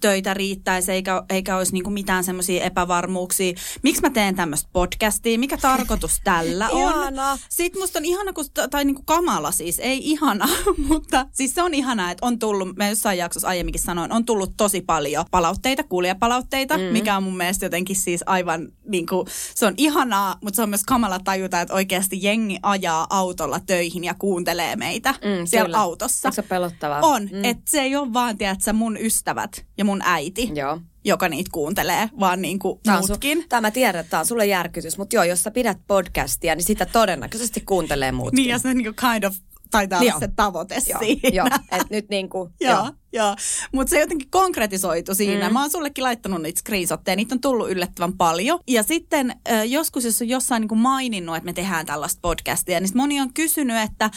töitä 0.00 0.34
riittäisi 0.34 0.92
eikä, 0.92 1.22
eikä 1.30 1.56
olisi 1.56 1.72
niin 1.72 1.84
kuin 1.84 1.94
mitään 1.94 2.24
semmoisia 2.24 2.64
epävarmuuksia. 2.64 3.52
Miksi 3.82 4.02
mä 4.02 4.10
teen 4.10 4.36
tämmöistä 4.36 4.68
podcastia? 4.72 5.38
Mikä 5.38 5.56
tarkoitus 5.56 6.20
tällä 6.24 6.68
on? 6.72 6.92
Ihana. 6.92 7.38
Sitten 7.48 7.82
musta 7.82 7.98
on 7.98 8.04
ihana, 8.04 8.32
kun, 8.32 8.44
tai 8.70 8.84
niin 8.84 8.94
kuin 8.94 9.06
kamala 9.06 9.52
siis, 9.52 9.78
ei 9.78 10.10
ihana, 10.10 10.48
mutta 10.88 11.26
siis 11.32 11.54
se 11.54 11.62
on 11.62 11.74
ihanaa, 11.74 12.10
että 12.10 12.26
on 12.26 12.38
tullut, 12.38 12.76
mä 12.76 12.88
jossain 12.88 13.18
jaksossa 13.18 13.48
aiemminkin 13.48 13.82
sanoin, 13.82 14.12
on 14.12 14.24
tullut 14.24 14.52
tosi 14.56 14.80
paljon 14.80 15.24
palautteita, 15.30 15.82
kuulijapalautteita, 15.82 16.78
mm. 16.78 16.84
mikä 16.84 17.16
on 17.16 17.22
mun 17.22 17.36
mielestä 17.36 17.66
jotenkin 17.66 17.96
siis 17.96 18.22
aivan 18.26 18.68
niin 18.84 19.06
kuin, 19.06 19.26
se 19.54 19.66
on 19.66 19.74
ihanaa, 19.76 20.36
mutta 20.42 20.56
se 20.56 20.62
on 20.62 20.68
myös 20.68 20.84
kamala 20.84 21.18
tajuta, 21.18 21.60
että 21.60 21.74
oikeasti 21.74 22.18
jengi 22.22 22.58
ajaa 22.62 23.06
autolla 23.10 23.60
töihin 23.60 24.04
ja 24.04 24.14
kuuntelee 24.18 24.41
meitä 24.76 25.12
mm, 25.12 25.46
siellä 25.46 25.66
kyllä. 25.66 25.78
autossa. 25.78 26.28
Onko 26.28 26.34
se 26.34 26.42
pelottavaa? 26.42 27.00
On, 27.02 27.22
mm. 27.22 27.44
että 27.44 27.70
se 27.70 27.80
ei 27.80 27.96
ole 27.96 28.12
vaan, 28.12 28.38
tiedätkö, 28.38 28.72
mun 28.72 28.96
ystävät 29.00 29.64
ja 29.78 29.84
mun 29.84 30.00
äiti. 30.04 30.50
Joo 30.54 30.80
joka 31.04 31.28
niitä 31.28 31.50
kuuntelee, 31.52 32.08
vaan 32.20 32.42
niin 32.42 32.58
kuin 32.58 32.80
tämä 32.82 33.00
muutkin. 33.08 33.38
Su- 33.38 33.46
tämä 33.48 33.70
tiedät, 33.70 34.00
että 34.00 34.10
tämä 34.10 34.18
on 34.18 34.26
sulle 34.26 34.46
järkytys, 34.46 34.98
mutta 34.98 35.16
joo, 35.16 35.24
jos 35.24 35.42
sä 35.42 35.50
pidät 35.50 35.78
podcastia, 35.86 36.54
niin 36.54 36.64
sitä 36.64 36.86
todennäköisesti 36.86 37.60
kuuntelee 37.60 38.12
muutkin. 38.12 38.36
Niin, 38.36 38.48
ja 38.48 38.58
se 38.58 38.74
niin 38.74 38.94
kuin 38.94 39.12
kind 39.12 39.24
of 39.24 39.36
taitaa 39.72 40.00
olla 40.00 40.20
se 40.20 40.28
tavoite 40.36 40.74
joo, 40.88 40.98
siinä. 40.98 41.28
Joo, 41.32 41.46
että 41.46 41.86
nyt 41.90 42.08
niin 42.08 42.28
kuin, 42.28 42.50
joo. 42.60 42.72
joo. 42.72 42.92
Joo, 43.14 43.36
mutta 43.72 43.90
se 43.90 44.00
jotenkin 44.00 44.30
konkretisoitu 44.30 45.14
siinä. 45.14 45.48
Mm. 45.48 45.52
Mä 45.52 45.60
oon 45.60 45.70
sullekin 45.70 46.04
laittanut 46.04 46.42
niitä 46.42 46.60
screenshotteja, 46.60 47.16
niitä 47.16 47.34
on 47.34 47.40
tullut 47.40 47.70
yllättävän 47.70 48.12
paljon. 48.12 48.60
Ja 48.68 48.82
sitten 48.82 49.40
joskus, 49.68 50.04
jos 50.04 50.22
on 50.22 50.28
jossain 50.28 50.60
niin 50.60 50.68
kuin 50.68 50.78
maininnut, 50.78 51.36
että 51.36 51.44
me 51.44 51.52
tehdään 51.52 51.86
tällaista 51.86 52.18
podcastia, 52.22 52.80
niin 52.80 52.90
moni 52.94 53.20
on 53.20 53.34
kysynyt, 53.34 53.76
että 53.76 54.10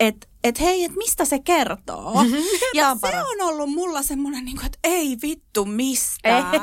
et, 0.00 0.28
et 0.48 0.60
hei, 0.60 0.84
että 0.84 0.98
mistä 0.98 1.24
se 1.24 1.38
kertoo? 1.38 2.12
ja 2.74 2.96
se 3.00 3.20
on 3.20 3.48
ollut 3.48 3.70
mulla 3.70 4.02
semmoinen, 4.02 4.44
niin 4.44 4.56
kuin, 4.56 4.66
että 4.66 4.78
ei 4.84 5.16
vittu 5.22 5.64
mistään. 5.64 6.54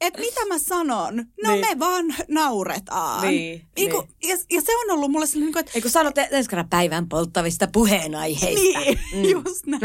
että 0.00 0.20
mitä 0.20 0.46
mä 0.48 0.58
sanon? 0.58 1.16
No 1.44 1.52
niin. 1.52 1.60
me 1.60 1.78
vaan 1.78 2.14
nauretaan. 2.28 3.28
Niin, 3.28 3.66
niin. 3.76 3.90
Kuin, 3.90 4.08
ja, 4.22 4.36
ja 4.50 4.60
se 4.60 4.76
on 4.76 4.90
ollut 4.90 5.10
mulle 5.10 5.26
sellainen, 5.26 5.46
niin 5.46 5.52
kuin, 5.52 5.60
että... 5.60 5.72
Ei 5.74 5.82
kun 5.82 5.90
sanot 5.90 6.18
ensi 6.18 6.50
päivän 6.70 7.08
polttavista 7.08 7.68
puheenaiheista. 7.72 8.80
Niin, 8.80 8.98
mm. 9.14 9.24
just 9.46 9.66
näin. 9.66 9.82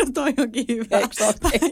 Toi 0.14 0.34
onkin 0.38 0.64
hyvä. 0.68 1.00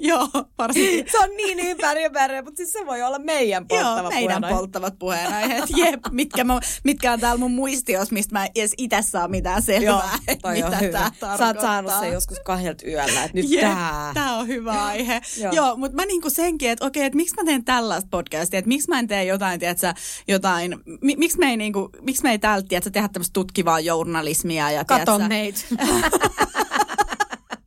Joo, 0.00 0.28
varsinkin. 0.58 1.06
Se 1.12 1.18
on 1.18 1.30
niin 1.36 1.60
ympäri 1.60 2.04
ympäri, 2.04 2.42
mutta 2.42 2.56
siis 2.56 2.72
se 2.72 2.86
voi 2.86 3.02
olla 3.02 3.18
meidän 3.18 3.68
polttava 3.68 4.00
Joo, 4.00 4.08
meidän 4.08 4.24
puheenaihe. 4.24 4.54
polttavat 4.56 4.98
puheenaiheet. 4.98 5.64
Jep, 5.76 6.00
mitkä, 6.10 6.44
mä, 6.44 6.60
mitkä 6.84 7.12
on 7.12 7.20
täällä 7.20 7.38
mun 7.38 7.50
muistiossa, 7.50 8.14
mistä 8.14 8.32
mä 8.32 8.46
edes 8.54 8.74
itse 8.78 9.02
saa 9.02 9.27
mitään 9.28 9.62
selvää, 9.62 10.18
Joo, 10.28 10.36
toi 10.42 10.54
mitä 10.54 10.66
on 10.66 10.80
hyvä. 10.80 11.10
Sä 11.38 11.46
oot 11.46 11.60
saanut 11.60 11.92
sen 12.00 12.12
joskus 12.12 12.40
kahdelta 12.44 12.86
yöllä, 12.86 13.24
että 13.24 13.30
nyt 13.34 13.46
Jep, 13.48 13.60
tää. 13.60 14.10
Tää 14.14 14.36
on 14.36 14.46
hyvä 14.46 14.84
aihe. 14.84 15.20
Joo, 15.42 15.52
Joo 15.52 15.76
mutta 15.76 15.96
mä 15.96 16.06
niinku 16.06 16.30
senkin, 16.30 16.70
että 16.70 16.86
okei, 16.86 17.04
että 17.04 17.16
miksi 17.16 17.34
mä 17.36 17.44
teen 17.44 17.64
tällaista 17.64 18.08
podcastia, 18.10 18.58
että 18.58 18.68
miksi 18.68 18.88
mä 18.88 18.98
en 18.98 19.06
tee 19.06 19.24
jotain, 19.24 19.60
tiedätkö, 19.60 19.94
jotain, 20.28 20.76
mi, 21.00 21.16
miksi 21.16 21.38
me 21.38 21.50
ei, 21.50 21.56
niinku, 21.56 21.90
miksi 22.00 22.22
me 22.22 22.30
ei 22.30 22.38
täältä, 22.38 22.68
tiedätkö, 22.68 22.90
tehdä 22.90 23.08
tämmöistä 23.08 23.32
tutkivaa 23.32 23.80
journalismia. 23.80 24.70
Ja, 24.70 24.84
Kato 24.84 25.04
tiedätkö, 25.04 25.28
meitä. 25.28 25.60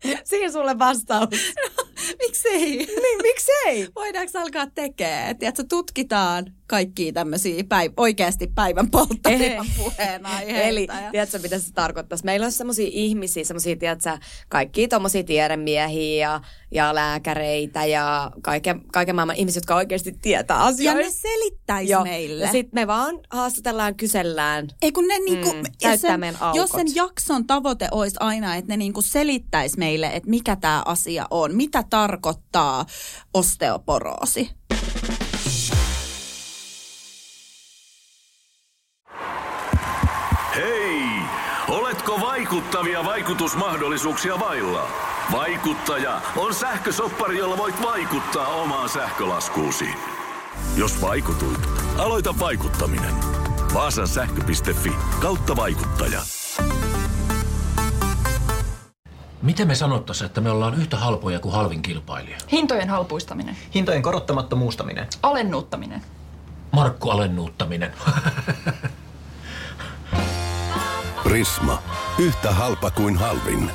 Siinä 0.29 0.51
sulle 0.51 0.79
vastaus. 0.79 1.29
No, 1.77 1.83
miksei? 2.19 2.77
Niin, 2.77 3.21
miksei? 3.21 3.87
Voidaanko 3.95 4.39
alkaa 4.39 4.67
tekemään? 4.67 5.37
Tiedätkö, 5.37 5.63
tutkitaan 5.69 6.45
kaikkia 6.71 7.13
tämmöisiä 7.13 7.63
päiv- 7.63 7.93
oikeasti 7.97 8.47
päivän 8.55 8.89
polttavia 8.91 9.65
puheenaiheita. 9.77 10.61
Eli, 10.61 10.87
ja... 11.03 11.11
tiedätkö, 11.11 11.39
mitä 11.39 11.59
se 11.59 11.73
tarkoittaisi? 11.73 12.25
Meillä 12.25 12.45
on 12.45 12.51
semmoisia 12.51 12.89
ihmisiä, 12.91 13.43
semmoisia, 13.43 13.75
tiedätkö, 13.75 14.17
kaikkia 14.49 14.87
tommosia 14.87 15.23
tiedemiehiä 15.23 16.27
ja, 16.27 16.41
ja 16.71 16.95
lääkäreitä 16.95 17.85
ja 17.85 18.31
kaiken, 18.41 18.81
kaiken 18.91 19.15
maailman 19.15 19.35
ihmisiä, 19.35 19.57
jotka 19.57 19.75
oikeasti 19.75 20.11
tietää 20.21 20.63
asioita. 20.63 20.99
Ja 20.99 21.05
ne 21.05 21.11
selittäisi 21.11 21.91
Joo. 21.91 22.03
meille. 22.03 22.43
Ja 22.43 22.51
sitten 22.51 22.81
me 22.81 22.87
vaan 22.87 23.19
haastatellaan, 23.29 23.95
kysellään. 23.95 24.67
Ei 24.81 24.91
kun 24.91 25.07
ne 25.07 25.19
niinku, 25.19 25.53
mm, 25.53 25.63
jos, 25.81 26.01
sen, 26.01 26.19
meidän 26.19 26.39
jos 26.53 26.69
sen 26.69 26.95
jakson 26.95 27.47
tavoite 27.47 27.87
olisi 27.91 28.17
aina, 28.19 28.55
että 28.55 28.71
ne 28.73 28.77
niinku 28.77 29.01
selittäisi 29.01 29.79
meille, 29.79 30.07
että 30.07 30.29
mikä 30.29 30.55
tämä 30.55 30.83
asia 30.85 31.27
on, 31.31 31.55
mitä 31.55 31.83
tarkoittaa 31.89 32.85
osteoporoosi. 33.33 34.60
Vaikuttavia 42.51 43.05
vaikutusmahdollisuuksia 43.05 44.39
vailla? 44.39 44.87
Vaikuttaja 45.31 46.21
on 46.35 46.53
sähkösoppari, 46.53 47.37
jolla 47.37 47.57
voit 47.57 47.81
vaikuttaa 47.81 48.47
omaan 48.47 48.89
sähkölaskuusi. 48.89 49.85
Jos 50.75 51.01
vaikutuit, 51.01 51.67
aloita 51.97 52.35
vaikuttaminen. 52.39 53.13
Vaasan 53.73 54.07
sähkö.fi 54.07 54.91
kautta 55.19 55.55
vaikuttaja. 55.55 56.21
Miten 59.41 59.67
me 59.67 59.75
sanottaisiin, 59.75 60.25
että 60.25 60.41
me 60.41 60.49
ollaan 60.49 60.73
yhtä 60.73 60.97
halpoja 60.97 61.39
kuin 61.39 61.53
halvin 61.53 61.81
kilpailija? 61.81 62.37
Hintojen 62.51 62.89
halpuistaminen. 62.89 63.57
Hintojen 63.75 64.01
korottamattomuustaminen. 64.01 65.07
Alennuuttaminen. 65.23 66.01
Markku 66.71 67.09
alennuuttaminen. 67.09 67.93
Prisma. 71.23 71.83
Yhtä 72.19 72.51
halpa 72.51 72.91
kuin 72.91 73.17
halvin. 73.17 73.71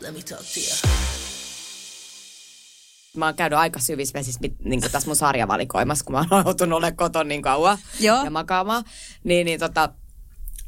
Let 0.00 0.14
me 0.14 0.22
talk 0.22 0.40
to 0.40 0.60
you. 0.60 0.94
Mä 3.16 3.24
oon 3.24 3.34
käynyt 3.34 3.58
aika 3.58 3.78
syvissä 3.80 4.18
vesissä 4.18 4.40
niin 4.64 4.80
tässä 4.80 5.06
mun 5.06 5.16
sarjavalikoimassa, 5.16 6.04
kun 6.04 6.12
mä 6.12 6.24
oon 6.30 6.44
joutunut 6.44 6.76
olemaan 6.76 6.96
kotona 6.96 7.28
niin 7.28 7.42
kauan 7.42 7.78
Joo. 8.00 8.24
ja 8.24 8.30
makaamaan. 8.30 8.84
Niin, 9.24 9.44
niin 9.44 9.60
tota, 9.60 9.88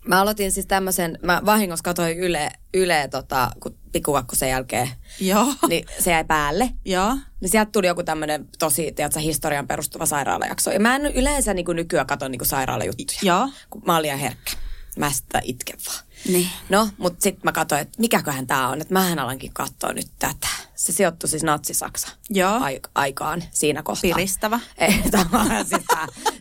Mä 0.07 0.21
aloitin 0.21 0.53
siis 0.53 0.67
tämmöisen, 0.67 1.19
mä 1.23 1.43
vahingossa 1.47 1.83
katsoin 1.83 2.19
Yle, 2.19 2.51
Yle 2.75 3.09
tota, 3.11 3.51
kun 3.61 4.25
sen 4.33 4.51
jälkeen. 4.51 4.89
Joo. 5.21 5.47
Niin 5.69 5.87
se 5.99 6.11
jäi 6.11 6.25
päälle. 6.25 6.71
Joo. 6.85 7.17
Niin 7.41 7.49
sieltä 7.49 7.71
tuli 7.73 7.87
joku 7.87 8.03
tämmöinen 8.03 8.49
tosi, 8.59 8.93
tiedätkö, 8.93 9.21
historian 9.21 9.67
perustuva 9.67 10.07
sairaalajakso. 10.07 10.71
Ja 10.71 10.81
mä 10.81 10.97
en 10.97 11.07
yleensä 11.07 11.55
niin 11.55 11.65
kuin 11.65 11.77
nykyään 11.77 12.07
katso 12.07 12.29
niin 12.29 12.39
kuin 12.39 12.49
sairaalajuttuja. 12.49 13.19
Joo. 13.23 13.49
Kun 13.71 13.83
mä 13.87 13.97
olin 13.97 14.19
herkkä. 14.19 14.66
Mä 14.97 15.13
sitä 15.13 15.41
itken 15.45 15.79
vaan. 15.87 16.05
Niin. 16.29 16.49
No, 16.69 16.89
mutta 16.99 17.23
sitten 17.23 17.41
mä 17.45 17.53
katsoin, 17.53 17.81
että 17.81 17.95
mikäköhän 17.99 18.47
tämä 18.47 18.69
on, 18.69 18.81
että 18.81 18.95
mähän 18.95 19.19
alankin 19.19 19.53
katsoa 19.53 19.93
nyt 19.93 20.11
tätä. 20.19 20.49
Se 20.77 20.93
sijoittui 20.93 21.29
siis 21.29 21.43
Natsi-Saksa 21.43 22.09
Joo. 22.31 22.61
aikaan 22.95 23.43
siinä 23.51 23.83
kohtaa. 23.83 24.15
Piristävä. 24.15 24.61
Siis 25.69 25.83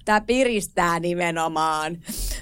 tämä, 0.05 0.21
piristää 0.21 0.99
nimenomaan. 0.99 1.97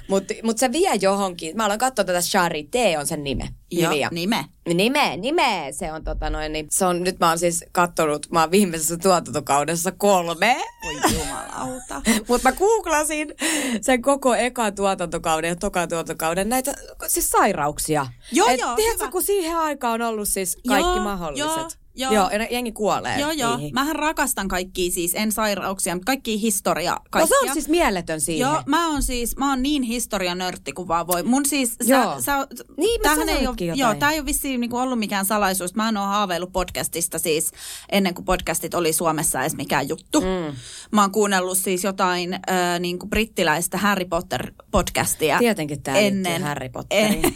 Mutta 0.08 0.34
mut 0.42 0.58
se 0.58 0.72
vie 0.72 0.94
johonkin. 1.00 1.56
Mä 1.56 1.64
aloin 1.64 1.78
katsoa 1.78 2.04
tätä 2.04 2.18
Charité 2.18 2.98
on 2.98 3.06
sen 3.06 3.24
nime. 3.24 3.48
Joo, 3.70 3.92
nime. 4.10 4.44
Nime, 4.74 5.16
nime. 5.16 5.68
Se 5.70 5.92
on 5.92 6.04
tota 6.04 6.30
noin, 6.30 6.52
niin 6.52 6.66
se 6.70 6.86
on, 6.86 7.02
nyt 7.02 7.18
mä 7.18 7.28
oon 7.28 7.38
siis 7.38 7.64
kattonut, 7.72 8.30
mä 8.30 8.40
oon 8.40 8.50
viimeisessä 8.50 8.96
tuotantokaudessa 8.96 9.92
kolme. 9.92 10.56
Voi 10.84 11.12
jumalauta. 11.12 12.02
Mutta 12.28 12.48
mä 12.48 12.56
googlasin 12.56 13.34
sen 13.80 14.02
koko 14.02 14.34
eka 14.34 14.72
tuotantokauden 14.72 15.48
ja 15.48 15.56
toka 15.56 15.86
tuotantokauden 15.86 16.48
näitä 16.48 16.74
siis 17.06 17.30
sairauksia. 17.30 18.06
Joo, 18.32 18.48
Et 18.48 18.60
joo, 18.60 18.76
tiedätkö, 18.76 19.08
kun 19.10 19.22
siihen 19.22 19.56
aikaan 19.56 20.02
on 20.02 20.08
ollut 20.08 20.28
siis 20.28 20.58
kaikki 20.68 20.88
joo, 20.88 21.04
mahdolliset. 21.04 21.56
Joo. 21.56 21.83
Joo. 21.96 22.12
Joo, 22.12 22.30
jengi 22.50 22.72
kuolee 22.72 23.20
Joo, 23.20 23.30
joo. 23.30 23.56
Niihin. 23.56 23.74
Mähän 23.74 23.96
rakastan 23.96 24.48
kaikkia 24.48 24.90
siis, 24.90 25.12
en 25.14 25.32
sairauksia, 25.32 25.94
mutta 25.94 26.06
kaikki 26.06 26.40
historia. 26.40 26.96
Kaikkia. 27.10 27.36
No 27.36 27.44
se 27.44 27.48
on 27.48 27.52
siis 27.52 27.68
mieletön 27.68 28.20
siihen. 28.20 28.40
Joo, 28.40 28.62
mä 28.66 28.88
oon 28.88 29.02
siis, 29.02 29.36
mä 29.36 29.50
oon 29.50 29.62
niin 29.62 29.82
historianörtti 29.82 30.72
kuin 30.72 30.88
vaan 30.88 31.06
voi. 31.06 31.22
Mun 31.22 31.46
siis, 31.46 31.76
joo. 31.84 32.14
sä, 32.14 32.20
sä, 32.20 32.64
niin, 32.76 33.00
tämähän 33.00 33.28
ei 33.28 33.46
ole, 33.46 33.56
jotain. 33.60 33.78
joo, 33.78 33.94
tää 33.94 34.12
ei 34.12 34.18
ole 34.18 34.26
vissiin 34.26 34.60
niinku 34.60 34.76
ollut 34.76 34.98
mikään 34.98 35.24
salaisuus. 35.24 35.74
Mä 35.74 35.88
en 35.88 35.96
ole 35.96 36.06
haaveillut 36.06 36.52
podcastista 36.52 37.18
siis 37.18 37.50
ennen 37.92 38.14
kuin 38.14 38.24
podcastit 38.24 38.74
oli 38.74 38.92
Suomessa 38.92 39.40
edes 39.40 39.56
mikään 39.56 39.88
juttu. 39.88 40.20
Mm. 40.20 40.56
Mä 40.90 41.00
oon 41.00 41.12
kuunnellut 41.12 41.58
siis 41.58 41.84
jotain 41.84 42.34
äh, 42.34 42.40
niinku 42.80 43.06
brittiläistä 43.06 43.78
Harry 43.78 44.04
Potter-podcastia. 44.04 45.38
Tietenkin 45.38 45.82
tää 45.82 45.96
ennen, 45.96 46.42
Harry 46.42 46.68
Potteriin. 46.68 47.22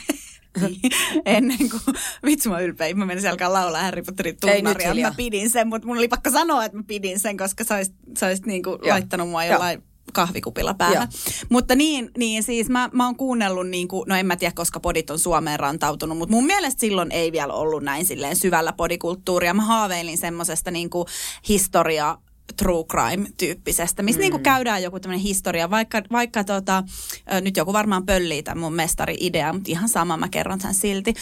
En, 0.64 0.76
ennen 1.36 1.70
kuin, 1.70 1.96
vitsi 2.24 2.48
mä 2.48 2.60
ylpein, 2.60 2.98
mä 2.98 3.06
menisin 3.06 3.30
alkaa 3.30 3.52
laulaa 3.52 3.82
Harry 3.82 4.02
Potterin 4.02 4.36
tunnaria. 4.40 4.94
Mä 4.94 5.14
pidin 5.16 5.50
sen, 5.50 5.68
mutta 5.68 5.88
mun 5.88 5.98
oli 5.98 6.08
pakko 6.08 6.30
sanoa, 6.30 6.64
että 6.64 6.78
mä 6.78 6.84
pidin 6.86 7.20
sen, 7.20 7.36
koska 7.36 7.64
sä 7.64 7.74
olisit, 7.74 7.94
sä 8.18 8.26
olisit 8.26 8.46
niinku 8.46 8.78
laittanut 8.82 9.28
mua 9.28 9.44
jollain 9.44 9.82
kahvikupilla 10.12 10.74
päähän. 10.74 11.08
Mutta 11.48 11.74
niin, 11.74 12.10
niin 12.18 12.42
siis 12.42 12.68
mä, 12.68 12.90
mä 12.92 13.06
oon 13.06 13.16
kuunnellut, 13.16 13.68
niin 13.68 13.88
kuin, 13.88 14.08
no 14.08 14.16
en 14.16 14.26
mä 14.26 14.36
tiedä, 14.36 14.52
koska 14.54 14.80
podit 14.80 15.10
on 15.10 15.18
Suomeen 15.18 15.60
rantautunut, 15.60 16.18
mutta 16.18 16.34
mun 16.34 16.46
mielestä 16.46 16.80
silloin 16.80 17.12
ei 17.12 17.32
vielä 17.32 17.52
ollut 17.52 17.82
näin 17.82 18.06
silleen 18.06 18.36
syvällä 18.36 18.72
podikulttuuria. 18.72 19.54
Mä 19.54 19.62
haaveilin 19.62 20.18
semmoisesta 20.18 20.70
niin 20.70 20.90
historia 21.48 22.18
true 22.56 22.84
crime-tyyppisestä, 22.84 24.02
missä 24.02 24.18
mm. 24.18 24.22
niinku 24.22 24.38
käydään 24.38 24.82
joku 24.82 25.00
tämmöinen 25.00 25.22
historia, 25.22 25.70
vaikka, 25.70 26.02
vaikka 26.12 26.44
tota, 26.44 26.82
nyt 27.40 27.56
joku 27.56 27.72
varmaan 27.72 28.06
pöllii 28.06 28.42
tämän 28.42 28.58
mun 28.58 28.74
mestari-idea, 28.74 29.52
mutta 29.52 29.70
ihan 29.70 29.88
sama, 29.88 30.16
mä 30.16 30.28
kerron 30.28 30.60
sen 30.60 30.74
silti, 30.74 31.14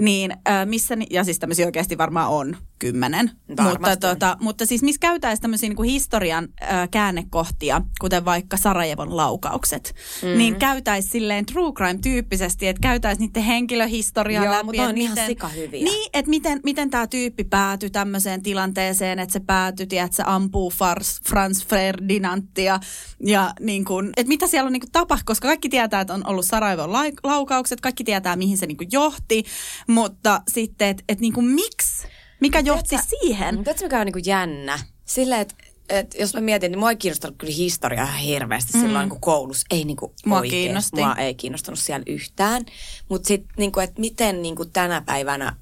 niin 0.00 0.36
missä, 0.64 0.96
ja 1.10 1.24
siis 1.24 1.38
tämmöisiä 1.38 1.66
oikeasti 1.66 1.98
varmaan 1.98 2.28
on 2.30 2.56
kymmenen, 2.82 3.30
mutta, 3.48 3.96
tota, 3.96 4.36
mutta 4.40 4.66
siis 4.66 4.82
missä 4.82 4.98
käytäisiin 5.00 5.42
tämmöisiä 5.42 5.68
niinku 5.68 5.82
historian 5.82 6.44
ö, 6.44 6.66
käännekohtia, 6.90 7.82
kuten 8.00 8.24
vaikka 8.24 8.56
Sarajevon 8.56 9.16
laukaukset, 9.16 9.94
mm. 10.22 10.38
niin 10.38 10.56
käytäisiin 10.56 11.12
silleen 11.12 11.46
true 11.46 11.72
crime-tyyppisesti, 11.72 12.68
että 12.68 12.80
käytäisiin 12.80 13.26
niiden 13.26 13.42
henkilöhistoriaa 13.42 14.44
Joo, 14.44 14.54
läpi. 14.54 14.64
mutta 14.64 14.82
on 14.82 14.98
ihan 14.98 15.14
miten- 15.14 15.26
sikahyviä. 15.26 15.84
Niin, 15.84 16.10
että 16.14 16.30
miten, 16.30 16.60
miten 16.64 16.90
tämä 16.90 17.06
tyyppi 17.06 17.44
päätyi 17.44 17.90
tämmöiseen 17.90 18.42
tilanteeseen, 18.42 19.18
että 19.18 19.32
se 19.32 19.40
päätyi, 19.40 19.86
että 19.90 20.16
se 20.16 20.22
ampuu 20.26 20.70
Fars, 20.70 21.20
Franz 21.28 21.66
Ferdinandia 21.66 22.80
ja 23.26 23.52
niin 23.60 23.84
kuin, 23.84 24.10
että 24.16 24.28
mitä 24.28 24.46
siellä 24.46 24.66
on 24.66 24.72
niin 24.72 24.80
kuin 24.80 24.92
tapahtunut, 24.92 25.26
koska 25.26 25.48
kaikki 25.48 25.68
tietää, 25.68 26.00
että 26.00 26.14
on 26.14 26.26
ollut 26.26 26.46
Sarajevon 26.46 26.92
laukaukset, 27.24 27.80
kaikki 27.80 28.04
tietää, 28.04 28.36
mihin 28.36 28.58
se 28.58 28.66
niin 28.66 28.76
kuin 28.76 28.88
johti, 28.92 29.44
mutta 29.86 30.42
sitten, 30.48 30.88
että 30.88 31.02
että 31.08 31.22
niin 31.22 31.32
kuin 31.32 31.46
miksi, 31.46 32.06
mikä 32.42 32.60
johti 32.60 32.88
Tiedätkö- 32.88 33.16
siihen? 33.20 33.54
Mutta 33.54 33.64
tiedätkö, 33.64 33.84
mikä 33.84 34.00
on 34.00 34.06
niinku 34.06 34.20
jännä? 34.24 34.78
Silleen, 35.04 35.40
että 35.40 35.54
et 35.88 36.14
jos 36.18 36.34
mä 36.34 36.40
mietin, 36.40 36.72
niin 36.72 36.78
mua 36.78 36.90
ei 36.90 36.96
kiinnostanut 36.96 37.36
kyllä 37.38 37.52
historia 37.52 38.04
ihan 38.04 38.18
hirveästi 38.18 38.72
mm. 38.78 38.80
silloin 38.80 39.08
niin 39.08 39.20
koulussa. 39.20 39.66
Ei 39.70 39.84
niinku 39.84 40.14
Mua 40.26 40.36
oikeesti. 40.38 40.56
kiinnosti. 40.56 41.00
Mua 41.00 41.14
ei 41.14 41.34
kiinnostanut 41.34 41.78
siellä 41.78 42.04
yhtään. 42.06 42.64
Mutta 43.08 43.28
sitten, 43.28 43.54
niinku, 43.58 43.80
että 43.80 44.00
miten 44.00 44.42
niinku 44.42 44.64
tänä 44.64 45.02
päivänä, 45.06 45.56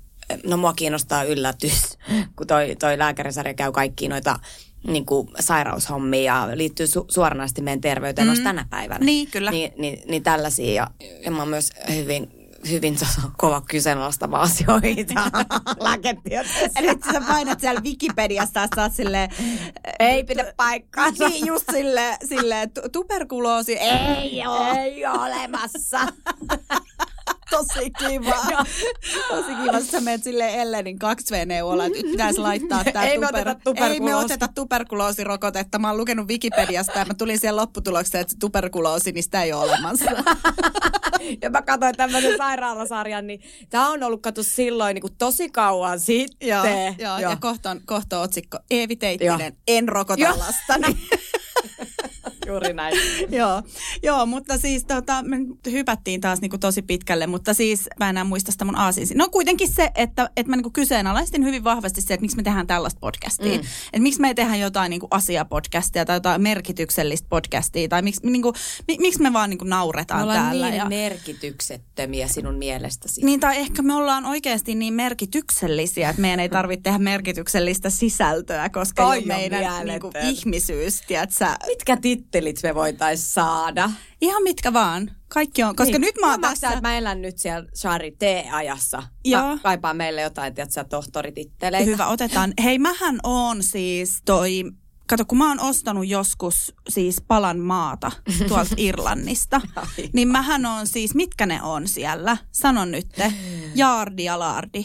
no 0.47 0.57
mua 0.57 0.73
kiinnostaa 0.73 1.25
yllätys, 1.25 1.99
kun 2.37 2.47
toi, 2.47 2.77
toi 2.79 2.99
lääkärisarja 2.99 3.55
käy 3.55 3.73
kaikki 3.73 4.09
noita 4.09 4.39
niinku 4.87 5.31
sairaushommia 5.41 6.49
ja 6.51 6.57
liittyy 6.57 6.87
su- 6.87 7.07
suoranaisesti 7.09 7.63
meidän 7.63 7.81
terveyteen 7.81 8.29
mm. 8.29 8.43
tänä 8.43 8.67
päivänä. 8.71 9.05
Niin, 9.05 9.31
kyllä. 9.31 9.51
Niin, 9.51 9.73
niin, 9.79 10.03
niin 10.07 10.23
tällaisia 10.23 10.73
ja, 10.73 10.91
ja 11.25 11.31
mä 11.31 11.39
oon 11.39 11.49
myös 11.49 11.73
hyvin 11.95 12.40
hyvin 12.71 12.95
tota, 12.99 13.31
kova 13.37 13.61
kyseenalaistava 13.61 14.41
asioita 14.41 15.15
lääketieteessä. 15.81 16.81
Eli 16.81 16.89
sä 17.13 17.21
painat 17.29 17.61
siellä 17.61 17.81
Wikipediassa 17.81 18.61
ja 18.61 18.69
saat 18.77 18.95
silleen... 18.95 19.31
Ei 19.99 20.25
pidä 20.25 20.53
paikkaansa. 20.57 21.29
Niin, 21.29 21.47
just 21.47 21.65
silleen, 21.73 22.17
silleen 22.29 22.71
tu- 22.71 22.89
tuberkuloosi. 22.93 23.79
Ei 23.79 24.47
ole. 24.47 24.83
Ei 24.83 25.07
ole 25.07 25.19
olemassa. 25.19 26.01
Tosi 27.51 27.91
kiva. 27.99 28.37
Tosi 29.29 29.55
kiva. 29.63 29.81
Sä 29.81 30.01
menet 30.01 30.23
silleen 30.25 30.55
Ellenin 30.61 30.99
2V-neuvolla, 31.05 31.85
että 31.85 31.99
nyt 31.99 32.11
pitäisi 32.11 32.39
laittaa 32.41 32.85
tää 32.93 33.05
Ei 33.05 33.19
me 33.19 33.27
oteta 33.27 33.51
Ei 33.51 33.55
me 33.55 33.61
tuberkuloosi. 33.65 34.25
oteta 34.25 34.49
tuberkuloosirokotetta. 34.55 35.79
Mä 35.79 35.89
oon 35.89 35.97
lukenut 35.97 36.29
Wikipediasta 36.29 36.99
ja 36.99 37.05
mä 37.05 37.15
tulin 37.15 37.39
siihen 37.39 37.57
lopputulokseen, 37.57 38.23
että 38.23 38.35
tuberkuloosi, 38.41 39.13
niin 39.13 39.23
sitä 39.23 39.43
ei 39.43 39.53
ole 39.53 39.65
olemassa. 39.65 40.11
ja 41.43 41.51
mä 41.51 41.63
katsoin 41.63 41.97
tämmöisen 41.97 42.37
sairaalasarjan, 42.37 43.27
niin 43.27 43.41
tää 43.71 43.89
on 43.89 44.03
ollut 44.03 44.23
katu 44.23 44.43
silloin 44.43 44.95
niin 44.95 45.03
kuin 45.03 45.15
tosi 45.19 45.51
kauan 45.51 46.01
sitten. 46.01 46.49
joo, 46.49 46.65
joo, 46.99 47.19
ja 47.19 47.37
kohta 47.41 47.71
on, 47.71 47.81
kohta 47.87 48.17
on 48.19 48.25
otsikko 48.25 48.59
Eevi 48.71 48.97
Teittinen, 48.97 49.41
Joo. 49.41 49.51
en 49.69 49.89
rokota 49.89 50.23
Joo. 50.23 50.39
lastani. 50.39 50.97
Juuri 52.51 52.73
näin. 52.73 52.99
joo, 53.41 53.63
joo, 54.03 54.27
mutta 54.27 54.59
siis 54.59 54.85
tota, 54.85 55.23
me 55.23 55.37
hypättiin 55.71 56.21
taas 56.21 56.41
niinku 56.41 56.59
tosi 56.59 56.83
pitkälle, 56.83 57.27
mutta 57.27 57.55
siis 57.55 57.89
mä 57.99 58.11
enää 58.11 58.25
muista 58.25 58.53
sitä 58.53 58.65
mun 58.65 58.77
aasinsi. 58.77 59.15
No 59.15 59.29
kuitenkin 59.29 59.69
se, 59.69 59.91
että, 59.95 60.31
että 60.37 60.51
mä 60.51 60.57
niinku 60.57 60.71
kyseenalaistin 60.71 61.45
hyvin 61.45 61.65
vahvasti 61.65 62.01
se, 62.01 62.15
että 62.15 62.23
miksi 62.23 62.37
me 62.37 62.43
tehdään 62.43 62.67
tällaista 62.67 63.01
podcastia. 63.01 63.59
Mm. 63.59 63.65
Että 63.87 64.01
miksi 64.01 64.21
me 64.21 64.29
ei 64.29 64.35
tehdä 64.35 64.57
jotain 64.57 64.91
niinku 64.91 65.09
asiapodcastia 65.11 66.05
tai 66.05 66.17
jotain 66.17 66.43
merkityksellistä 66.43 67.27
podcastia 67.29 67.89
tai 67.89 68.03
miksi, 68.03 68.21
niinku, 68.27 68.53
mi, 68.89 68.97
miksi 69.01 69.23
me 69.23 69.33
vaan 69.33 69.51
niinku 69.51 69.65
nauretaan 69.65 70.21
Me 70.21 70.23
ollaan 70.23 70.45
täällä. 70.45 70.67
niin 70.67 70.79
ja, 70.79 70.89
merkityksettömiä 70.89 72.29
sinun 72.29 72.55
mielestäsi. 72.55 73.25
niin, 73.25 73.41
tai 73.41 73.57
ehkä 73.57 73.83
me 73.83 73.95
ollaan 73.95 74.27
oikeasti 74.27 74.75
niin 74.75 74.95
merkityksellisiä, 74.95 76.11
että 76.11 76.23
meidän 76.23 76.41
ei 76.41 76.49
tarvitse 76.49 76.83
tehdä 76.83 76.99
merkityksellistä 76.99 77.91
sisältöä, 77.91 78.69
koska 78.69 79.09
meidän 79.25 79.61
mieletön. 79.61 79.87
niinku, 79.87 80.13
ihmisyys, 80.23 81.03
tiedätkö, 81.07 81.47
Mitkä 81.67 81.97
tittelit 82.41 82.63
me 82.63 82.75
voitais 82.75 83.35
saada? 83.35 83.91
Ihan 84.21 84.43
mitkä 84.43 84.73
vaan. 84.73 85.11
Kaikki 85.29 85.63
on, 85.63 85.77
koska 85.77 85.93
niin. 85.93 86.01
nyt 86.01 86.15
mä 86.21 86.27
oon 86.27 86.35
sä, 86.35 86.49
tässä... 86.49 86.69
että 86.69 86.81
mä 86.81 86.99
elän 86.99 87.23
nyt 87.23 87.39
siellä 87.39 87.69
Shari 87.75 88.11
T-ajassa. 88.11 89.03
Joo. 89.25 89.43
Mä 89.43 89.59
kaipaan 89.63 89.97
meille 89.97 90.21
jotain, 90.21 90.55
tiedätkö, 90.55 90.85
tohtorititteleitä. 90.85 91.91
Hyvä, 91.91 92.07
otetaan. 92.07 92.53
Hei, 92.65 92.79
mähän 92.79 93.19
on 93.23 93.63
siis 93.63 94.23
toi... 94.25 94.63
Kato, 95.11 95.25
kun 95.25 95.39
mä 95.39 95.49
oon 95.49 95.61
ostanut 95.61 96.09
joskus 96.09 96.75
siis 96.89 97.21
palan 97.29 97.59
maata 97.59 98.13
tuolta 98.49 98.75
Irlannista, 98.87 99.61
niin 100.13 100.29
mähän 100.29 100.67
on 100.67 100.87
siis, 100.87 101.15
mitkä 101.15 101.47
ne 101.47 101.63
on 101.63 101.89
siellä? 101.89 102.37
Sano 102.53 102.85
nyt, 102.85 103.07
jaardi 103.75 104.25
ja 104.25 104.39
laardi. 104.39 104.85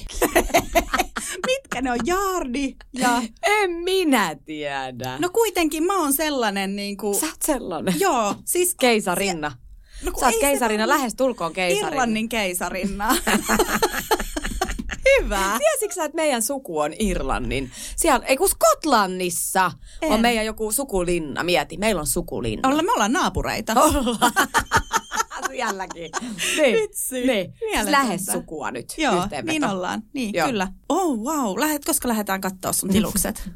mitkä 1.48 1.82
ne 1.82 1.92
on, 1.92 2.00
jaardi 2.06 2.76
ja... 2.94 3.22
En 3.44 3.72
minä 3.72 4.36
tiedä. 4.46 5.18
No 5.20 5.30
kuitenkin 5.30 5.84
mä 5.84 5.98
oon 5.98 6.14
sellainen 6.14 6.76
niin 6.76 6.98
kuin... 6.98 7.16
Sä 7.16 7.26
oot 7.26 7.42
sellainen. 7.42 8.00
Joo, 8.00 8.36
siis... 8.46 8.76
Keisarinna. 8.80 9.52
No, 10.04 10.12
Sä 10.20 10.26
oot 10.26 10.36
keisarina, 10.40 10.88
lähes 10.88 11.16
tulkoon 11.16 11.54
keisarina. 11.54 11.88
Irlannin 11.88 12.30
keisarinna. 12.30 13.16
Hyvä. 15.06 15.58
Tiesitkö 15.58 15.96
sä, 15.96 16.04
että 16.06 16.16
meidän 16.16 16.42
suku 16.42 16.80
on 16.80 16.94
Irlannin? 17.00 17.72
Siellä, 17.96 18.26
ei 18.26 18.38
kun 18.38 18.50
Skotlannissa 18.50 19.72
En. 20.02 20.12
on 20.12 20.22
meidän 20.22 20.46
joku 20.46 20.72
sukulinna. 20.72 21.44
Mieti, 21.44 21.78
meillä 21.78 22.00
on 22.00 22.08
sukulinna. 22.08 22.70
Olla, 22.70 22.84
me 22.84 22.92
ollaan 22.92 23.14
naapureita. 23.14 23.74
Ollaan. 23.74 24.32
Sielläkin. 25.52 26.12
Niin. 26.58 26.76
Vitsi. 26.76 27.28
Niin. 27.28 27.54
Siis 27.74 27.88
lähes 27.88 28.26
sukua 28.26 28.72
nyt. 28.72 28.94
Joo, 28.98 29.24
yhteenveto. 29.24 29.52
niin 29.60 29.66
ollaan. 29.66 30.04
Niin, 30.14 30.34
Joo. 30.34 30.48
kyllä. 30.48 30.68
Oh, 30.90 31.18
wow. 31.20 31.60
Lähet, 31.60 31.86
koska 31.86 32.08
lähdetään 32.08 32.42
katsoa 32.42 32.74
sun 32.74 32.90
tilukset? 32.96 33.50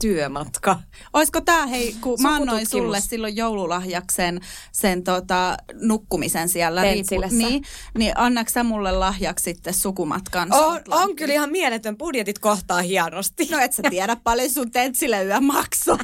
Työmatka. 0.00 0.80
Oisko 1.12 1.40
tää, 1.40 1.66
hei, 1.66 1.96
kun 2.00 2.18
mä 2.22 2.34
annoin 2.34 2.66
sulle 2.66 3.00
silloin 3.00 3.36
joululahjaksen 3.36 4.40
sen 4.72 5.04
tota, 5.04 5.56
nukkumisen 5.80 6.48
siellä. 6.48 6.82
Tentsilässä. 6.82 7.36
niin, 7.36 7.64
niin 7.98 8.12
annaks 8.16 8.52
sä 8.52 8.62
mulle 8.62 8.92
lahjaksi 8.92 9.42
sitten 9.44 9.74
sukumatkan? 9.74 10.52
On, 10.52 10.80
on 10.90 11.16
kyllä 11.16 11.34
ihan 11.34 11.50
mieletön. 11.50 11.98
Budjetit 11.98 12.38
kohtaa 12.38 12.82
hienosti. 12.82 13.48
No 13.50 13.58
et 13.58 13.72
sä 13.72 13.82
tiedä 13.90 14.16
paljon 14.24 14.50
sun 14.50 14.70
tentsille 14.70 15.24
yö 15.24 15.40
maksoi. 15.40 15.98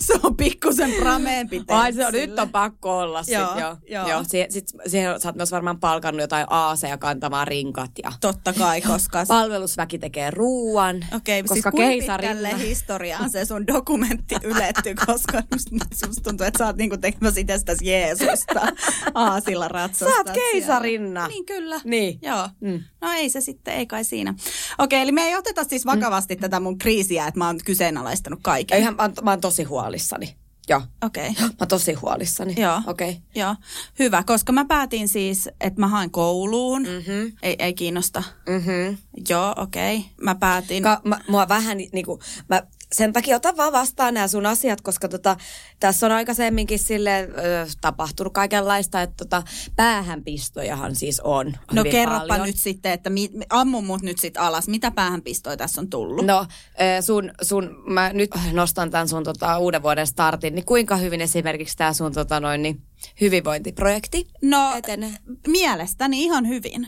Se 0.00 0.14
on 0.22 0.36
pikkusen 0.36 0.92
prameempi 0.92 1.62
Ai 1.68 1.92
se 1.92 2.06
on, 2.06 2.12
nyt 2.12 2.38
on 2.38 2.48
pakko 2.48 2.98
olla 2.98 3.22
sit, 3.22 3.34
Joo, 3.34 3.58
joo. 3.58 3.76
joo. 3.88 4.08
joo. 4.08 4.24
Sie, 4.24 4.46
sit, 4.50 4.64
siihen 4.86 5.20
sä 5.20 5.28
oot 5.28 5.36
myös 5.36 5.52
varmaan 5.52 5.80
palkannut 5.80 6.20
jotain 6.20 6.46
aaseja 6.50 6.98
kantamaan 6.98 7.48
rinkat 7.48 7.90
ja 8.02 8.12
Totta 8.20 8.52
kai, 8.52 8.80
koska... 8.80 9.24
palvelusväki 9.28 9.98
tekee 9.98 10.30
ruuan. 10.30 11.06
Okei, 11.16 11.42
koska 11.42 11.54
siis 11.54 11.62
kuinka 11.62 11.78
keisarinna... 11.78 12.48
pitkälle 12.48 12.68
historiaan 12.68 13.30
se 13.30 13.44
sun 13.44 13.66
dokumentti 13.66 14.34
yletty, 14.42 14.94
koska 15.06 15.42
musta 16.06 16.22
tuntuu, 16.22 16.46
että 16.46 16.58
sä 16.58 16.66
oot 16.66 16.76
niinku 16.76 16.96
tekemässä 16.96 17.40
itsestäsi 17.40 17.86
Jeesusta 17.90 18.60
aasilla 19.14 19.68
ratsasta. 19.68 20.14
Sä 20.14 20.16
oot 20.16 20.30
keisarinna. 20.30 21.28
Niin 21.28 21.46
kyllä. 21.46 21.80
Niin. 21.84 22.18
Joo. 22.22 22.48
Mm. 22.60 22.80
No 23.00 23.12
ei 23.12 23.30
se 23.30 23.40
sitten, 23.40 23.74
ei 23.74 23.86
kai 23.86 24.04
siinä. 24.04 24.34
Okei, 24.78 25.00
eli 25.00 25.12
me 25.12 25.22
ei 25.22 25.36
oteta 25.36 25.64
siis 25.64 25.86
vakavasti 25.86 26.36
tätä 26.36 26.60
mun 26.60 26.78
kriisiä, 26.78 27.26
että 27.26 27.38
mä 27.38 27.46
oon 27.46 27.58
kyseenalaistanut 27.64 28.40
kaiken. 28.42 28.78
Ihan, 28.78 28.96
mä, 28.96 29.02
oon, 29.02 29.12
mä 29.22 29.30
oon 29.30 29.40
tosi 29.40 29.64
huolissani. 29.72 30.36
Joo. 30.68 30.82
Okei. 31.04 31.30
Mä 31.40 31.48
oon 31.60 31.68
tosi 31.68 31.92
huolissani. 31.92 32.54
Joo. 32.58 32.80
Okei. 32.86 33.10
Okay. 33.10 33.22
Joo, 33.34 33.54
hyvä, 33.98 34.22
koska 34.26 34.52
mä 34.52 34.64
päätin 34.64 35.08
siis, 35.08 35.48
että 35.60 35.80
mä 35.80 35.88
haen 35.88 36.10
kouluun. 36.10 36.82
Mm-hmm. 36.82 37.32
Ei, 37.42 37.56
ei 37.58 37.74
kiinnosta. 37.74 38.22
Mm-hmm. 38.48 38.96
Joo, 39.28 39.54
okei. 39.56 39.96
Okay. 39.96 40.10
Mä 40.20 40.34
päätin. 40.34 40.82
Ka, 40.82 41.00
mä, 41.04 41.20
mua 41.28 41.48
vähän 41.48 41.78
niinku, 41.92 42.20
mä 42.48 42.62
sen 42.92 43.12
takia 43.12 43.36
otan 43.36 43.56
vaan 43.56 43.72
vastaan 43.72 44.14
nämä 44.14 44.28
sun 44.28 44.46
asiat, 44.46 44.80
koska 44.80 45.08
tota, 45.08 45.36
tässä 45.80 46.06
on 46.06 46.12
aikaisemminkin 46.12 46.78
sille 46.78 47.20
ö, 47.20 47.66
tapahtunut 47.80 48.32
kaikenlaista, 48.32 49.02
että 49.02 49.16
tota, 49.16 49.42
päähänpistojahan 49.76 50.96
siis 50.96 51.20
on 51.20 51.56
no 51.72 51.84
kerropa 51.84 52.26
paljon. 52.28 52.46
nyt 52.46 52.56
sitten, 52.56 52.92
että 52.92 53.10
mi, 53.10 53.30
ammu 53.50 53.82
mut 53.82 54.02
nyt 54.02 54.18
sit 54.18 54.36
alas. 54.36 54.68
Mitä 54.68 54.90
päähänpistoja 54.90 55.56
tässä 55.56 55.80
on 55.80 55.90
tullut? 55.90 56.26
No, 56.26 56.46
ö, 56.98 57.02
sun, 57.02 57.30
sun, 57.42 57.82
mä 57.86 58.12
nyt 58.12 58.30
nostan 58.52 58.90
tämän 58.90 59.08
sun 59.08 59.24
tota, 59.24 59.58
uuden 59.58 59.82
vuoden 59.82 60.06
startin, 60.06 60.54
niin 60.54 60.66
kuinka 60.66 60.96
hyvin 60.96 61.20
esimerkiksi 61.20 61.76
tämä 61.76 61.92
sun 61.92 62.12
tota, 62.12 62.40
noin, 62.40 62.62
niin, 62.62 62.82
hyvinvointiprojekti 63.20 64.26
no 64.42 64.74
etenee? 64.76 65.12
mielestäni 65.46 66.24
ihan 66.24 66.48
hyvin. 66.48 66.86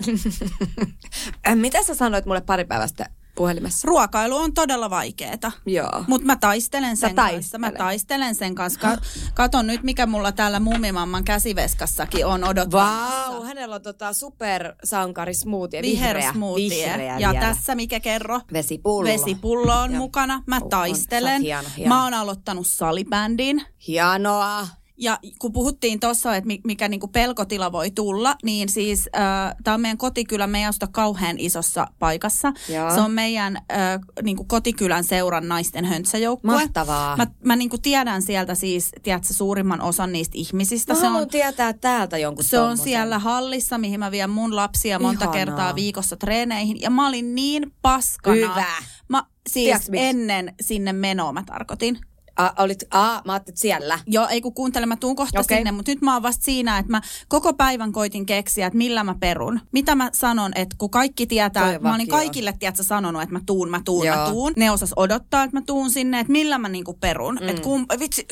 Mitä 1.54 1.82
sä 1.82 1.94
sanoit 1.94 2.26
mulle 2.26 2.40
pari 2.40 2.64
päivästä 2.64 3.10
puhelimessa? 3.34 3.88
Ruokailu 3.88 4.36
on 4.36 4.54
todella 4.54 4.90
vaikeeta. 4.90 5.52
Joo. 5.66 6.04
Mutta 6.06 6.26
mä 6.26 6.36
taistelen 6.36 6.96
sen 6.96 7.10
Sä 7.10 7.14
kanssa. 7.16 7.58
Mä 7.58 7.72
taistelen 7.72 8.34
sen 8.34 8.54
kanssa. 8.54 8.80
Ka- 8.80 8.96
katon 9.34 9.66
nyt, 9.66 9.82
mikä 9.82 10.06
mulla 10.06 10.32
täällä 10.32 10.60
mummimamman 10.60 11.24
käsiveskassakin 11.24 12.26
on 12.26 12.44
odottamassa. 12.44 13.30
Vau, 13.32 13.42
hänellä 13.42 13.74
on 13.74 13.82
tota 13.82 14.12
supersankari 14.12 15.34
smoothie, 15.34 15.82
Viher 15.82 16.16
vihreä. 16.16 16.32
smoothie. 16.32 16.68
vihreä 16.70 17.18
ja 17.18 17.30
vielä. 17.32 17.46
tässä 17.46 17.74
mikä 17.74 18.00
kerro? 18.00 18.40
Vesipullo. 18.52 19.04
Vesipullo 19.08 19.74
on 19.80 19.92
Joo. 19.92 19.98
mukana. 19.98 20.42
Mä 20.46 20.56
On, 20.56 20.62
on. 20.62 20.68
Taistelen. 20.68 21.32
oot 21.32 21.42
hieno, 21.42 21.68
hieno. 21.76 21.94
Mä 21.94 22.04
oon 22.04 22.14
aloittanut 22.14 22.66
salibändin. 22.66 23.62
Hienoa. 23.88 24.66
Ja 24.98 25.18
kun 25.38 25.52
puhuttiin 25.52 26.00
tuossa, 26.00 26.36
että 26.36 26.46
mi- 26.46 26.60
mikä 26.64 26.88
niinku 26.88 27.08
pelkotila 27.08 27.72
voi 27.72 27.90
tulla, 27.90 28.36
niin 28.42 28.68
siis 28.68 29.08
äh, 29.16 29.54
tämä 29.64 29.74
on 29.74 29.80
meidän 29.80 29.98
kotikylä, 29.98 30.46
me 30.46 30.58
ei 30.58 30.64
asuta 30.64 30.86
kauhean 30.86 31.36
isossa 31.38 31.86
paikassa. 31.98 32.52
Joo. 32.68 32.94
Se 32.94 33.00
on 33.00 33.10
meidän 33.10 33.56
äh, 33.56 34.00
niinku 34.22 34.44
kotikylän 34.44 35.04
seuran 35.04 35.48
naisten 35.48 35.84
höntsäjoukkue. 35.84 36.52
Mahtavaa. 36.54 37.16
Mä, 37.16 37.26
mä 37.44 37.56
niinku 37.56 37.78
tiedän 37.78 38.22
sieltä 38.22 38.54
siis, 38.54 38.90
tiedätkö, 39.02 39.32
suurimman 39.34 39.80
osan 39.80 40.12
niistä 40.12 40.32
ihmisistä. 40.38 40.94
Mä 40.94 41.00
se 41.00 41.06
on, 41.06 41.28
tietää 41.28 41.72
täältä 41.72 42.18
jonkun 42.18 42.44
se 42.44 42.58
on 42.58 42.64
tommosen. 42.64 42.84
siellä 42.84 43.18
hallissa, 43.18 43.78
mihin 43.78 44.00
mä 44.00 44.10
vien 44.10 44.30
mun 44.30 44.56
lapsia 44.56 44.98
monta 44.98 45.24
Ihanaa. 45.24 45.34
kertaa 45.34 45.74
viikossa 45.74 46.16
treeneihin. 46.16 46.80
Ja 46.80 46.90
mä 46.90 47.08
olin 47.08 47.34
niin 47.34 47.72
paskana. 47.82 48.36
Hyvä. 48.36 48.64
Mä, 49.08 49.24
siis 49.48 49.64
Tiedätkö 49.64 49.90
ennen 49.96 50.54
sinne 50.60 50.92
menoa 50.92 51.32
mä 51.32 51.42
tarkoitin. 51.46 51.98
A, 52.36 52.62
olit, 52.62 52.84
a, 52.90 53.22
mä 53.24 53.32
ajattelin, 53.32 53.54
että 53.54 53.60
siellä. 53.60 53.98
Joo, 54.06 54.28
ei 54.28 54.40
kun 54.40 54.54
kuuntele, 54.54 54.86
mä 54.86 54.96
tuun 54.96 55.16
kohta 55.16 55.40
Okei. 55.40 55.56
sinne, 55.58 55.72
mutta 55.72 55.90
nyt 55.90 56.00
mä 56.00 56.12
oon 56.14 56.22
vasta 56.22 56.44
siinä, 56.44 56.78
että 56.78 56.90
mä 56.90 57.00
koko 57.28 57.54
päivän 57.54 57.92
koitin 57.92 58.26
keksiä, 58.26 58.66
että 58.66 58.76
milla 58.76 59.04
mä 59.04 59.14
perun. 59.20 59.60
Mitä 59.72 59.94
mä 59.94 60.10
sanon, 60.12 60.52
että 60.54 60.76
kun 60.78 60.90
kaikki 60.90 61.26
tietää, 61.26 61.64
Toi 61.64 61.78
mä 61.78 61.94
olin 61.94 62.08
kaikille, 62.08 62.54
tiedätkö, 62.58 62.82
sanonut, 62.82 63.22
että 63.22 63.32
mä 63.32 63.40
tuun, 63.46 63.70
mä 63.70 63.80
tuun, 63.84 64.06
Joo. 64.06 64.16
mä 64.16 64.30
tuun. 64.30 64.52
Ne 64.56 64.70
osas 64.70 64.92
odottaa, 64.96 65.44
että 65.44 65.56
mä 65.56 65.62
tuun 65.66 65.90
sinne, 65.90 66.20
että 66.20 66.32
millä 66.32 66.58
mä 66.58 66.68
niinku 66.68 66.94
perun. 66.94 67.38
Mm. 67.40 67.48
Että 67.48 67.62
kun, 67.62 67.86
vitsi, 67.98 68.26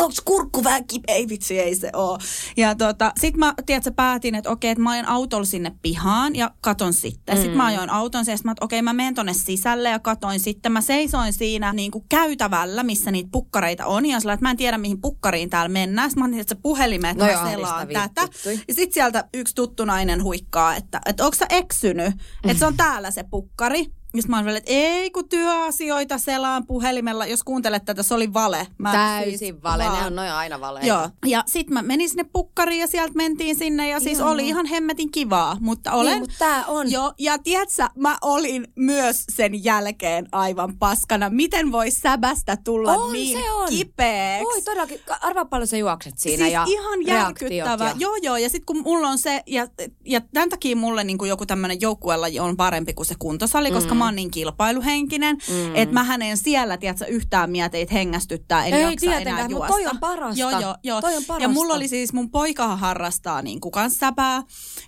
onks 0.00 0.20
kurkku 0.24 0.64
vähän 0.64 0.86
kipeä? 0.86 1.14
Ei 1.14 1.28
vitsi, 1.28 1.60
ei 1.60 1.74
se 1.74 1.90
oo. 1.92 2.18
Ja 2.56 2.74
tota, 2.74 3.12
sit 3.20 3.36
mä, 3.36 3.54
tiedätkö, 3.66 3.92
päätin, 3.92 4.34
että 4.34 4.50
okei, 4.50 4.70
että 4.70 4.82
mä 4.82 4.90
ajan 4.90 5.08
autolla 5.08 5.44
sinne 5.44 5.72
pihaan 5.82 6.36
ja 6.36 6.50
katon 6.60 6.92
sitten. 6.92 7.34
Mm. 7.34 7.40
Sitten 7.40 7.56
mä 7.56 7.66
ajoin 7.66 7.90
auton 7.90 8.24
sit 8.24 8.44
mä, 8.44 8.52
että 8.52 8.64
okei, 8.64 8.82
mä 8.82 8.92
menen 8.92 9.14
tonne 9.14 9.34
sisälle 9.34 9.88
ja 9.88 9.98
katoin 9.98 10.40
sitten. 10.40 10.72
Mä 10.72 10.80
seisoin 10.80 11.32
siinä 11.32 11.72
niin 11.72 11.90
kuin 11.90 12.04
käytävällä, 12.08 12.82
missä 12.82 13.10
niitä 13.10 13.28
pukkareita 13.32 13.86
on. 13.86 14.06
Ja 14.06 14.20
sillä, 14.20 14.32
että 14.32 14.44
mä 14.44 14.50
en 14.50 14.56
tiedä, 14.56 14.78
mihin 14.78 15.00
pukkariin 15.00 15.50
täällä 15.50 15.68
mennään. 15.68 16.10
Sitten 16.10 16.22
mä 16.22 16.26
otin, 16.28 16.40
että 16.40 16.54
se 16.54 16.60
puhelimen, 16.62 17.10
että 17.10 17.24
No 17.24 17.32
mä 17.32 17.38
joo, 17.38 17.50
selaan 17.50 17.88
tätä. 17.88 18.28
Ja 18.68 18.74
sitten 18.74 18.94
sieltä 18.94 19.24
yksi 19.34 19.54
tuttu 19.54 19.84
nainen 19.84 20.22
huikkaa, 20.22 20.76
että, 20.76 21.00
että 21.06 21.24
onko 21.24 21.34
sä 21.34 21.46
eksynyt? 21.50 22.14
Että 22.44 22.58
se 22.58 22.66
on 22.66 22.76
täällä 22.76 23.10
se 23.10 23.24
pukkari. 23.30 23.86
Ja 24.14 24.22
sit 24.22 24.28
mä 24.28 24.36
oon 24.36 24.48
että 24.48 24.70
ei 24.72 25.10
kun 25.10 25.28
työasioita 25.28 26.18
selaan 26.18 26.66
puhelimella. 26.66 27.26
Jos 27.26 27.42
kuuntelet 27.42 27.84
tätä, 27.84 28.02
se 28.02 28.14
oli 28.14 28.32
vale. 28.32 28.66
Mä 28.78 28.92
Täysin 28.92 29.38
siis 29.38 29.62
vale. 29.62 29.84
Ne 29.84 29.90
vaan- 29.90 30.06
on 30.06 30.16
noin 30.16 30.30
aina 30.30 30.60
valeita. 30.60 30.88
Joo, 30.88 31.10
ja 31.26 31.42
sitten 31.46 31.74
mä 31.74 31.82
menin 31.82 32.08
sinne 32.08 32.24
pukkariin 32.32 32.80
ja 32.80 32.86
sieltä 32.86 33.14
mentiin 33.14 33.56
sinne 33.56 33.88
ja 33.88 34.00
siis 34.00 34.18
Ihanaa. 34.18 34.32
oli 34.32 34.48
ihan 34.48 34.66
hemmetin 34.66 35.10
kivaa, 35.10 35.56
mutta 35.60 35.92
olen... 35.92 36.12
Niin, 36.12 36.20
mutta 36.20 36.34
tää 36.38 36.64
on. 36.66 36.90
Joo, 36.90 37.12
ja 37.18 37.38
tiedätkö, 37.38 37.88
mä 37.96 38.18
olin 38.22 38.68
myös 38.76 39.24
sen 39.28 39.64
jälkeen 39.64 40.28
aivan 40.32 40.78
paskana. 40.78 41.30
Miten 41.30 41.72
voi 41.72 41.90
säbästä 41.90 42.56
tulla 42.64 42.92
On, 42.92 43.12
niin 43.12 43.38
se 43.38 43.52
on. 43.52 43.68
kipeäksi? 43.68 44.44
Voi 44.44 44.62
todellakin. 44.62 45.00
Arvaa 45.20 45.44
paljon 45.44 45.66
sä 45.66 45.76
juokset 45.76 46.18
siinä 46.18 46.44
siis 46.44 46.52
ja 46.52 46.64
ihan 46.68 47.06
järkyttävä. 47.06 47.84
Ja... 47.84 47.94
Joo, 47.98 48.16
joo. 48.22 48.36
Ja 48.36 48.48
sitten 48.50 48.66
kun 48.66 48.82
mulla 48.82 49.08
on 49.08 49.18
se, 49.18 49.42
ja, 49.46 49.66
ja 50.04 50.20
tämän 50.20 50.48
takia 50.48 50.76
mulle 50.76 51.04
niin 51.04 51.18
kuin 51.18 51.28
joku 51.28 51.46
tämmöinen 51.46 51.80
joukkuelaji 51.80 52.40
on 52.40 52.56
parempi 52.56 52.94
kuin 52.94 53.06
se 53.06 53.14
kuntosali, 53.18 53.70
mm. 53.70 53.74
koska 53.74 53.94
mä 53.94 54.03
oon 54.04 54.16
niin 54.16 54.30
kilpailuhenkinen, 54.30 55.36
mm. 55.48 55.76
että 55.76 55.92
mä 55.94 56.14
en 56.20 56.36
siellä, 56.36 56.76
tiedätkö, 56.76 57.06
yhtään 57.06 57.50
mieteitä 57.50 57.94
hengästyttää, 57.94 58.66
en 58.66 58.74
Ei 58.74 58.82
jaksa 58.82 58.96
tietenkään, 59.00 59.38
enää 59.38 59.46
juosta. 59.50 59.68
toi 59.72 59.86
on 59.86 59.98
parasta. 60.00 60.40
Joo, 60.40 60.50
joo, 60.60 60.74
joo. 60.82 61.00
Toi 61.00 61.16
on 61.16 61.22
Ja 61.22 61.26
parasta. 61.26 61.48
mulla 61.48 61.74
oli 61.74 61.88
siis, 61.88 62.12
mun 62.12 62.30
poikahan 62.30 62.78
harrastaa 62.78 63.42
niin 63.42 63.60
kuin 63.60 63.72
kans 63.72 63.98
säpää, 63.98 64.42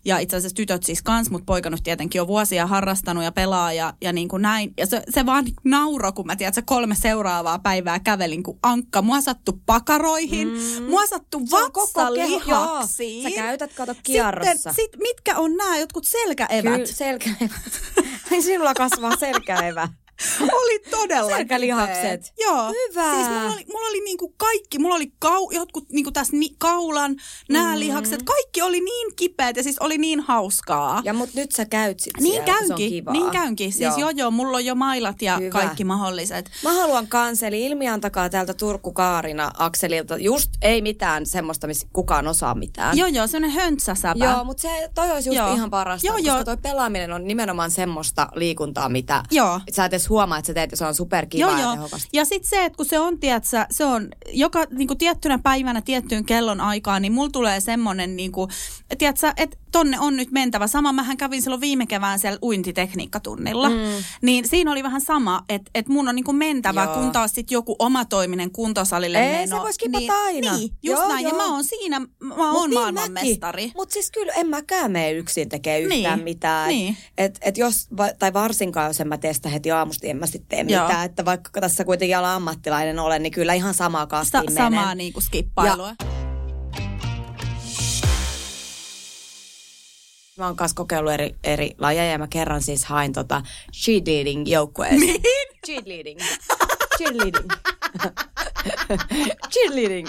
ja 0.04 0.18
itse 0.18 0.36
asiassa 0.36 0.56
tytöt 0.56 0.82
siis 0.82 1.02
kans, 1.02 1.30
mutta 1.30 1.44
poika 1.46 1.70
nyt 1.70 1.82
tietenkin 1.82 2.20
on 2.20 2.26
vuosia 2.26 2.66
harrastanut 2.66 3.24
ja 3.24 3.32
pelaa 3.32 3.72
ja, 3.72 3.94
ja 4.00 4.12
niin 4.12 4.28
kuin 4.28 4.42
näin. 4.42 4.72
Ja 4.78 4.86
se, 4.86 5.02
se 5.10 5.26
vaan 5.26 5.44
nauro, 5.64 6.12
kun 6.12 6.26
mä 6.26 6.36
tiedän, 6.36 6.50
että 6.50 6.62
kolme 6.62 6.94
seuraavaa 6.94 7.58
päivää 7.58 7.98
kävelin 7.98 8.42
kuin 8.42 8.58
ankka. 8.62 9.02
Mua 9.02 9.20
sattu 9.20 9.62
pakaroihin, 9.66 10.48
mm. 10.48 10.84
mua 10.90 11.06
sattu 11.06 11.40
vatsalihaksiin. 11.50 13.22
Sä 13.22 13.30
käytät, 13.30 13.72
kato, 13.74 13.94
kierrossa. 14.02 14.52
Sitten, 14.52 14.74
sit, 14.74 14.96
mitkä 15.02 15.38
on 15.38 15.56
nämä 15.56 15.78
jotkut 15.78 16.04
selkäevät? 16.04 16.72
Kyllä, 16.72 16.86
selkäevät. 16.86 17.50
Ai 18.32 18.42
sinulla 18.42 18.74
kasvaa 19.10 19.32
selkäevä. 19.32 19.88
Oli 20.60 20.78
todella 20.90 21.36
Selkälihakset. 21.36 22.32
Joo. 22.38 22.72
Hyvä. 22.72 23.14
Siis 23.14 23.28
mulla 23.28 23.52
oli, 23.54 23.64
mulla 23.72 23.88
oli 23.88 24.00
niinku 24.00 24.34
kaikki, 24.36 24.78
mulla 24.78 24.94
oli 24.94 25.12
kau, 25.18 25.50
jotkut 25.50 25.88
niinku 25.88 26.12
tässä 26.12 26.36
ni, 26.36 26.50
kaulan, 26.58 27.16
nämä 27.48 27.74
mm. 27.74 27.78
lihakset, 27.78 28.22
kaikki 28.22 28.62
oli 28.62 28.80
niin 28.80 29.16
kipeät 29.16 29.56
ja 29.56 29.62
siis 29.62 29.78
oli 29.78 29.98
niin 29.98 30.20
hauskaa. 30.20 31.02
Ja 31.04 31.12
mut 31.12 31.34
nyt 31.34 31.52
sä 31.52 31.64
käyt 31.64 32.00
sit 32.00 32.12
niin 32.20 32.32
siellä, 32.32 32.46
käynkin, 32.46 33.04
niin 33.12 33.30
käynkin. 33.30 33.72
Siis 33.72 33.82
joo. 33.82 33.98
joo, 33.98 34.10
joo, 34.10 34.30
mulla 34.30 34.56
on 34.56 34.64
jo 34.64 34.74
mailat 34.74 35.22
ja 35.22 35.36
Hyvä. 35.36 35.50
kaikki 35.50 35.84
mahdolliset. 35.84 36.50
Mä 36.62 36.72
haluan 36.72 37.06
kanseli 37.06 37.66
ilmiantakaa 37.66 38.28
täältä 38.28 38.54
Turku 38.54 38.92
Kaarina 38.92 39.50
Akselilta. 39.58 40.16
Just 40.16 40.50
ei 40.62 40.82
mitään 40.82 41.26
semmoista, 41.26 41.66
missä 41.66 41.86
kukaan 41.92 42.28
osaa 42.28 42.54
mitään. 42.54 42.98
Joo, 42.98 43.08
joo, 43.08 43.26
semmoinen 43.26 43.60
höntsäsäpä. 43.60 44.24
Joo, 44.24 44.44
mutta 44.44 44.60
se, 44.60 44.90
toi 44.94 45.10
olisi 45.10 45.28
just 45.28 45.38
Joo. 45.38 45.54
ihan 45.54 45.70
parasta, 45.70 46.06
Joo, 46.06 46.16
koska 46.16 46.30
joo. 46.30 46.44
toi 46.44 46.56
pelaaminen 46.56 47.12
on 47.12 47.26
nimenomaan 47.26 47.70
semmoista 47.70 48.28
liikuntaa, 48.34 48.88
mitä 48.88 49.22
Joo. 49.30 49.60
sä 49.72 49.84
et 49.84 49.92
edes 49.92 50.05
huomaa, 50.08 50.38
että 50.38 50.46
sä 50.46 50.54
teet 50.54 50.70
ja 50.70 50.76
se 50.76 50.84
on 50.86 50.94
superkivaa 50.94 51.50
Joo, 51.50 51.58
ja 51.58 51.64
joo. 51.64 51.74
tehokasta. 51.74 52.08
Ja 52.12 52.24
sitten 52.24 52.50
se, 52.50 52.64
että 52.64 52.76
kun 52.76 52.86
se 52.86 52.98
on, 52.98 53.20
tiedätkö, 53.20 53.66
se 53.70 53.84
on 53.84 54.08
joka 54.32 54.64
niin 54.70 54.88
kuin 54.88 54.98
tiettynä 54.98 55.38
päivänä 55.38 55.80
tiettyyn 55.80 56.24
kellon 56.24 56.60
aikaan, 56.60 57.02
niin 57.02 57.12
mulla 57.12 57.30
tulee 57.30 57.60
semmoinen, 57.60 58.16
niin 58.16 58.32
tiedätkö, 58.98 59.32
että 59.36 59.56
tonne 59.72 60.00
on 60.00 60.16
nyt 60.16 60.30
mentävä. 60.30 60.66
Sama 60.66 60.92
mähän 60.92 61.16
kävin 61.16 61.42
silloin 61.42 61.60
viime 61.60 61.86
kevään 61.86 62.18
siellä 62.18 62.38
uintitekniikkatunnilla. 62.42 63.68
Mm. 63.68 63.76
Niin 64.22 64.48
siinä 64.48 64.72
oli 64.72 64.82
vähän 64.82 65.00
sama, 65.00 65.44
että, 65.48 65.70
että 65.74 65.92
mun 65.92 66.08
on 66.08 66.14
niin 66.14 66.24
kuin 66.24 66.36
mentävä, 66.36 66.84
Joo. 66.84 66.94
kun 66.94 67.12
taas 67.12 67.32
sitten 67.34 67.54
joku 67.56 67.76
omatoiminen 67.78 68.50
kuntosalille 68.50 69.18
Ei, 69.18 69.32
meno. 69.46 69.56
se 69.56 69.62
voi 69.62 69.72
skipata 69.72 69.98
niin, 69.98 70.12
aina. 70.12 70.56
Niin, 70.56 70.70
just 70.82 71.00
Joo, 71.02 71.08
näin. 71.08 71.22
Ja 71.24 71.28
joo. 71.28 71.38
mä 71.38 71.52
oon 71.54 71.64
siinä, 71.64 72.00
mä 72.20 72.52
oon 72.52 72.74
maailmanmestari. 72.74 73.72
Mutta 73.76 73.92
siis 73.92 74.10
kyllä 74.10 74.32
en 74.32 74.46
mäkään 74.48 74.92
mene 74.92 75.12
yksin 75.12 75.48
tekee 75.48 75.80
yhtään 75.80 76.18
Niin, 76.18 76.24
mitään. 76.24 76.68
niin. 76.68 76.96
Et, 77.18 77.38
et 77.40 77.58
jos, 77.58 77.88
tai 78.18 78.32
varsinkaan 78.32 78.86
jos 78.86 79.00
en 79.00 79.08
mä 79.08 79.18
testa 79.18 79.48
heti 79.48 79.72
aamusti, 79.96 80.10
en 80.10 80.16
mä 80.16 80.26
sitten 80.26 80.66
tee 80.66 80.74
Joo. 80.76 80.86
mitään. 80.86 81.04
Että 81.06 81.24
vaikka 81.24 81.60
tässä 81.60 81.84
kuitenkin 81.84 82.16
ala 82.16 82.34
ammattilainen 82.34 82.98
olen, 82.98 83.22
niin 83.22 83.32
kyllä 83.32 83.54
ihan 83.54 83.74
samaa 83.74 84.06
kastiin 84.06 84.32
Sa- 84.32 84.42
menen. 84.42 84.56
samaa 84.80 84.94
niin 84.94 85.12
kuin 85.12 85.22
skippailua. 85.22 85.94
Mä 90.38 90.46
oon 90.46 90.56
kanssa 90.56 90.74
kokeillut 90.76 91.12
eri, 91.12 91.34
eri 91.44 91.70
lajeja 91.78 92.10
ja 92.12 92.18
mä 92.18 92.26
kerran 92.28 92.62
siis 92.62 92.84
hain 92.84 93.12
tota 93.12 93.42
cheerleading 93.84 94.48
joukkueeseen. 94.48 95.00
Mihin? 95.00 95.20
Cheerleading. 95.66 96.20
Cheerleading. 96.98 97.50
cheerleading. 99.52 100.08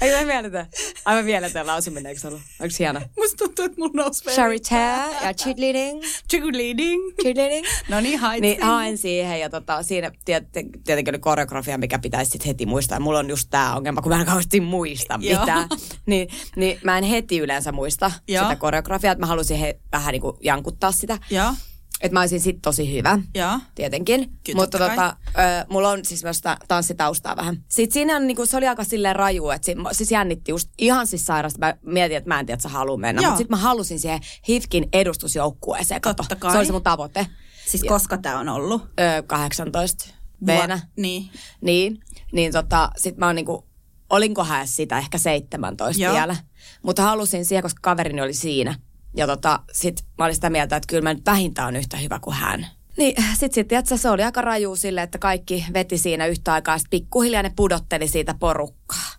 Eikö 0.00 0.18
me 0.18 0.24
mielletä? 0.24 0.66
Aivan 1.04 1.24
mieletön 1.24 1.66
lausuminen, 1.66 2.06
eikö 2.06 2.20
se 2.20 2.28
ollut? 2.28 2.40
Onko 2.60 2.70
se 2.70 2.78
hieno? 2.84 3.00
Musta 3.16 3.36
tuntuu, 3.36 3.64
että 3.64 3.78
mun 3.80 3.90
nousi 3.94 4.24
Charity 4.24 4.74
ja 5.22 5.34
cheerleading. 5.34 6.02
Cheerleading. 6.30 7.02
Cheerleading. 7.22 7.66
No 7.88 8.00
niin, 8.00 8.18
hait 8.18 8.40
Niin 8.40 8.62
hain 8.62 8.98
siihen 8.98 9.40
ja 9.40 9.50
tota, 9.50 9.82
siinä 9.82 10.08
tiet- 10.08 10.80
tietenkin 10.84 11.12
oli 11.14 11.18
koreografia, 11.18 11.78
mikä 11.78 11.98
pitäisi 11.98 12.30
sit 12.30 12.46
heti 12.46 12.66
muistaa. 12.66 13.00
Mulla 13.00 13.18
on 13.18 13.28
just 13.28 13.48
tää 13.50 13.76
ongelma, 13.76 14.02
kun 14.02 14.12
mä 14.12 14.20
en 14.20 14.26
kauheasti 14.26 14.60
muista 14.60 15.18
mitään. 15.38 15.68
niin, 16.06 16.28
niin 16.56 16.78
mä 16.84 16.98
en 16.98 17.04
heti 17.04 17.38
yleensä 17.38 17.72
muista 17.72 18.12
Joo. 18.28 18.44
sitä 18.44 18.56
koreografiaa, 18.56 19.12
että 19.12 19.20
mä 19.22 19.26
halusin 19.26 19.58
he, 19.58 19.78
vähän 19.92 20.12
niinku 20.12 20.38
jankuttaa 20.42 20.92
sitä. 20.92 21.18
Joo, 21.30 21.52
Että 22.00 22.12
mä 22.14 22.20
olisin 22.20 22.40
sit 22.40 22.62
tosi 22.62 22.92
hyvä. 22.96 23.18
joo. 23.34 23.58
Tietenkin. 23.74 24.30
Kyllä, 24.44 24.56
Mutta 24.56 24.78
tota, 24.78 25.16
ö, 25.28 25.66
mulla 25.68 25.88
on 25.90 26.04
siis 26.04 26.22
myös 26.22 26.36
sitä 26.36 26.56
tanssitaustaa 26.68 27.36
vähän. 27.36 27.64
Sitten 27.68 27.94
siinä 27.94 28.16
on, 28.16 28.26
niinku, 28.26 28.46
se 28.46 28.56
oli 28.56 28.68
aika 28.68 28.84
silleen 28.84 29.16
raju, 29.16 29.50
että 29.50 29.66
si, 29.66 29.74
siis 29.92 30.10
jännitti 30.10 30.52
just 30.52 30.70
ihan 30.78 31.06
siis 31.06 31.26
sairasta. 31.26 31.58
Mä 31.58 31.74
mietin, 31.82 32.16
että 32.16 32.28
mä 32.28 32.40
en 32.40 32.46
tiedä, 32.46 32.54
että 32.54 32.62
sä 32.62 32.68
haluaa 32.68 32.96
mennä. 32.98 33.22
Mutta 33.22 33.36
sitten 33.36 33.56
mä 33.56 33.62
halusin 33.62 34.00
siihen 34.00 34.20
HIFKin 34.48 34.88
edustusjoukkueeseen. 34.92 36.00
Kato, 36.00 36.24
kai. 36.38 36.52
Se 36.52 36.58
oli 36.58 36.66
se 36.66 36.72
mun 36.72 36.82
tavoite. 36.82 37.26
Siis 37.66 37.82
Ja- 37.82 37.88
koska 37.88 38.18
tää 38.18 38.38
on 38.38 38.48
ollut? 38.48 38.82
Ö, 38.82 39.22
18 39.26 40.04
Veenä. 40.46 40.80
Niin. 40.96 41.30
Niin, 41.60 41.98
niin 42.32 42.52
tota, 42.52 42.90
sit 42.96 43.16
mä 43.16 43.26
oon 43.26 43.34
niinku, 43.36 43.66
olinkohan 44.10 44.66
sitä 44.66 44.98
ehkä 44.98 45.18
17 45.18 46.02
Joo. 46.02 46.14
vielä. 46.14 46.36
Mutta 46.82 47.02
halusin 47.02 47.44
siihen, 47.44 47.62
koska 47.62 47.78
kaverini 47.82 48.20
oli 48.20 48.32
siinä. 48.34 48.74
Ja 49.16 49.26
tota, 49.26 49.60
sit 49.72 50.04
mä 50.18 50.24
olin 50.24 50.34
sitä 50.34 50.50
mieltä, 50.50 50.76
että 50.76 50.86
kyllä 50.86 51.02
mä 51.02 51.14
nyt 51.14 51.26
vähintään 51.26 51.68
on 51.68 51.76
yhtä 51.76 51.96
hyvä 51.96 52.18
kuin 52.18 52.36
hän. 52.36 52.66
Niin, 52.96 53.24
sit 53.38 53.52
sit, 53.52 53.68
tiiätkö, 53.68 53.96
se 53.96 54.10
oli 54.10 54.22
aika 54.22 54.42
raju 54.42 54.76
sille, 54.76 55.02
että 55.02 55.18
kaikki 55.18 55.64
veti 55.72 55.98
siinä 55.98 56.26
yhtä 56.26 56.52
aikaa. 56.52 56.78
Sitten 56.78 57.00
pikkuhiljaa 57.00 57.42
ne 57.42 57.52
pudotteli 57.56 58.08
siitä 58.08 58.34
porukkaa. 58.34 59.10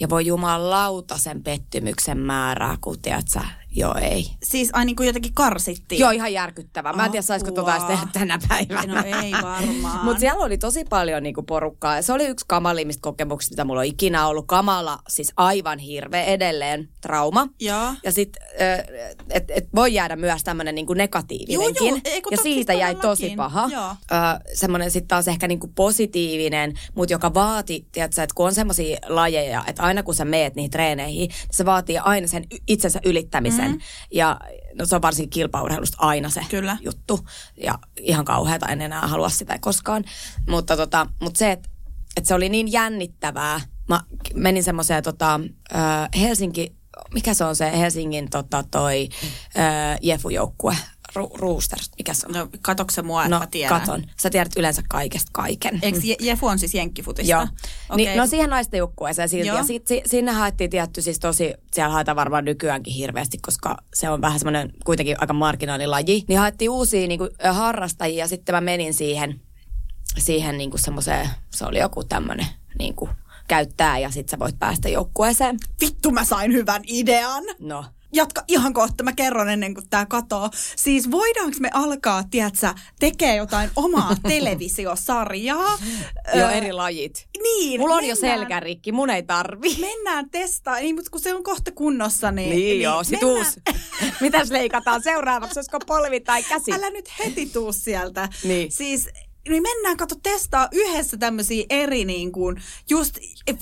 Ja 0.00 0.08
voi 0.08 0.26
jumalauta 0.26 1.18
sen 1.18 1.42
pettymyksen 1.42 2.18
määrää, 2.18 2.76
kun 2.80 3.00
tiiätkö, 3.02 3.40
Joo, 3.76 3.94
ei. 4.02 4.26
Siis 4.42 4.70
ai 4.72 4.84
niin 4.84 4.96
kuin 4.96 5.06
jotenkin 5.06 5.34
karsittiin. 5.34 6.00
Joo, 6.00 6.10
ihan 6.10 6.32
järkyttävää. 6.32 6.92
Mä 6.92 7.04
en 7.04 7.10
tiedä, 7.10 7.22
saisiko 7.22 7.50
tota 7.50 7.80
tehdä 7.86 8.06
tänä 8.12 8.38
päivänä. 8.48 8.94
No 8.94 9.18
ei 9.22 9.32
varmaan. 9.32 10.04
Mutta 10.04 10.20
siellä 10.20 10.44
oli 10.44 10.58
tosi 10.58 10.84
paljon 10.84 11.22
niinku 11.22 11.42
porukkaa. 11.42 11.96
Ja 11.96 12.02
se 12.02 12.12
oli 12.12 12.26
yksi 12.26 12.44
kamalimmista 12.48 13.00
kokemuksista, 13.02 13.52
mitä 13.52 13.64
mulla 13.64 13.80
on 13.80 13.86
ikinä 13.86 14.26
ollut. 14.26 14.44
Kamala, 14.46 14.98
siis 15.08 15.32
aivan 15.36 15.78
hirveä 15.78 16.24
edelleen 16.24 16.88
trauma. 17.00 17.48
Joo. 17.60 17.94
Ja 18.04 18.12
sitten, 18.12 18.42
että 19.30 19.54
et 19.56 19.68
voi 19.74 19.94
jäädä 19.94 20.16
myös 20.16 20.44
tämmöinen 20.44 20.74
niinku 20.74 20.94
negatiivinenkin. 20.94 21.86
Joo, 21.86 21.96
joo. 21.96 22.00
Ei, 22.04 22.22
ja 22.30 22.36
siitä 22.36 22.72
jäi 22.72 22.94
tosi 22.94 23.32
paha. 23.36 23.68
Joo. 23.72 23.90
Ö, 23.90 23.94
semmoinen 24.54 24.90
sitten 24.90 25.08
taas 25.08 25.28
ehkä 25.28 25.48
niinku 25.48 25.68
positiivinen, 25.74 26.74
mutta 26.94 27.14
joka 27.14 27.34
vaati, 27.34 27.86
tiedätkö, 27.92 28.22
että 28.22 28.34
kun 28.34 28.46
on 28.46 28.54
semmoisia 28.54 28.98
lajeja, 29.08 29.64
että 29.66 29.82
aina 29.82 30.02
kun 30.02 30.14
sä 30.14 30.24
meet 30.24 30.54
niihin 30.54 30.70
treeneihin, 30.70 31.28
niin 31.28 31.30
se 31.50 31.64
vaatii 31.64 31.98
aina 31.98 32.26
sen 32.26 32.44
itsensä 32.66 33.00
ylittämisen. 33.04 33.59
Mm-hmm. 33.68 33.80
Ja 34.10 34.40
no 34.74 34.86
se 34.86 34.96
on 34.96 35.02
varsinkin 35.02 35.30
kilpaurheilusta 35.30 35.96
aina 36.00 36.28
se 36.28 36.40
Kyllä. 36.50 36.76
juttu. 36.80 37.20
Ja 37.56 37.78
ihan 37.96 38.24
kauheata, 38.24 38.68
en 38.68 38.80
enää 38.82 39.06
halua 39.06 39.28
sitä 39.28 39.58
koskaan. 39.60 40.04
Mutta, 40.48 40.76
tota, 40.76 41.06
mutta 41.20 41.38
se, 41.38 41.52
että 41.52 41.68
et 42.16 42.26
se 42.26 42.34
oli 42.34 42.48
niin 42.48 42.72
jännittävää. 42.72 43.60
Mä 43.88 44.00
menin 44.34 44.64
semmoiseen 44.64 45.02
tota, 45.02 45.40
Helsinki, 46.20 46.76
mikä 47.14 47.34
se 47.34 47.44
on 47.44 47.56
se 47.56 47.78
Helsingin 47.78 48.30
tota, 48.30 48.64
toi 48.70 49.08
ö, 49.56 49.60
Jefu-joukkue, 50.02 50.76
Ru- 51.18 51.38
Roosters, 51.38 51.90
mikä 51.98 52.14
se 52.14 52.26
on? 52.26 52.32
No 52.34 52.48
katokse 52.62 52.94
se 52.94 53.02
mua, 53.02 53.28
no 53.28 53.38
mä 53.38 53.46
tiedän. 53.46 53.80
katon. 53.80 54.04
Sä 54.22 54.30
tiedät 54.30 54.52
yleensä 54.56 54.82
kaikesta 54.88 55.30
kaiken. 55.32 55.78
Eikö 55.82 55.98
Je- 55.98 56.16
Jefu 56.26 56.46
on 56.46 56.58
siis 56.58 56.74
jenkkifutista? 56.74 57.30
Joo. 57.32 57.42
Okei. 57.90 58.06
Niin, 58.06 58.18
no 58.18 58.26
siihen 58.26 58.50
naisten 58.50 58.78
joukkueeseen 58.78 59.28
silti. 59.28 59.46
Joo. 59.48 59.56
Ja 59.56 59.64
sit, 59.64 59.86
si, 59.86 60.02
sinne 60.06 60.32
haettiin 60.32 60.70
tietty 60.70 61.02
siis 61.02 61.18
tosi, 61.18 61.54
siellä 61.72 61.92
haetaan 61.92 62.16
varmaan 62.16 62.44
nykyäänkin 62.44 62.94
hirveästi, 62.94 63.38
koska 63.38 63.76
se 63.94 64.10
on 64.10 64.20
vähän 64.20 64.38
semmoinen 64.38 64.72
kuitenkin 64.84 65.16
aika 65.20 65.32
marginaalilaji. 65.32 66.24
Niin 66.28 66.38
haettiin 66.38 66.70
uusia 66.70 67.08
niin 67.08 67.18
kuin, 67.18 67.30
harrastajia 67.50 68.24
ja 68.24 68.28
sitten 68.28 68.54
mä 68.54 68.60
menin 68.60 68.94
siihen, 68.94 69.40
siihen 70.18 70.58
niin 70.58 70.70
kuin 70.70 70.80
semmoiseen, 70.80 71.28
se 71.50 71.64
oli 71.66 71.78
joku 71.78 72.04
tämmöinen 72.04 72.46
niin 72.78 72.94
kuin, 72.94 73.10
käyttää 73.48 73.98
ja 73.98 74.10
sitten 74.10 74.30
sä 74.30 74.38
voit 74.38 74.58
päästä 74.58 74.88
joukkueeseen. 74.88 75.56
Vittu 75.80 76.10
mä 76.10 76.24
sain 76.24 76.52
hyvän 76.52 76.82
idean. 76.86 77.44
No. 77.58 77.84
Jatka 78.12 78.44
ihan 78.48 78.72
kohta, 78.72 79.04
mä 79.04 79.12
kerron 79.12 79.48
ennen 79.48 79.74
kuin 79.74 79.86
tää 79.90 80.06
katoo. 80.06 80.50
Siis 80.76 81.10
voidaanko 81.10 81.56
me 81.60 81.70
alkaa, 81.72 82.24
tiedätkö, 82.30 82.74
tekee 83.00 83.36
jotain 83.36 83.70
omaa 83.76 84.14
televisiosarjaa? 84.28 85.78
Jo 86.34 86.46
Ö, 86.46 86.50
eri 86.50 86.72
lajit. 86.72 87.28
Niin. 87.42 87.80
Mulla 87.80 87.94
on 87.94 88.04
jo 88.04 88.14
mennään- 88.14 88.38
selkärikki, 88.38 88.92
mun 88.92 89.10
ei 89.10 89.22
tarvi. 89.22 89.76
Mennään 89.80 90.30
testaa, 90.30 90.76
niin, 90.80 90.94
mutta 90.94 91.10
kun 91.10 91.20
se 91.20 91.34
on 91.34 91.42
kohta 91.44 91.72
kunnossa, 91.72 92.30
niin... 92.32 92.50
Niin, 92.50 92.80
joo, 92.80 93.04
sit 93.04 93.22
uusi. 93.22 93.60
Mitäs 94.20 94.50
leikataan 94.50 95.02
seuraavaksi, 95.02 95.58
olisiko 95.58 95.78
polvi 95.86 96.20
tai 96.20 96.42
käsi? 96.42 96.72
Älä 96.72 96.90
nyt 96.90 97.08
heti 97.18 97.46
tuu 97.46 97.72
sieltä. 97.72 98.28
Niin. 98.44 98.72
Siis 98.72 99.08
niin 99.48 99.62
mennään 99.62 99.96
kato 99.96 100.14
testaa 100.22 100.68
yhdessä 100.72 101.16
tämmöisiä 101.16 101.64
eri 101.70 102.04
niin 102.04 102.32
kuin, 102.32 102.56
just 102.90 103.18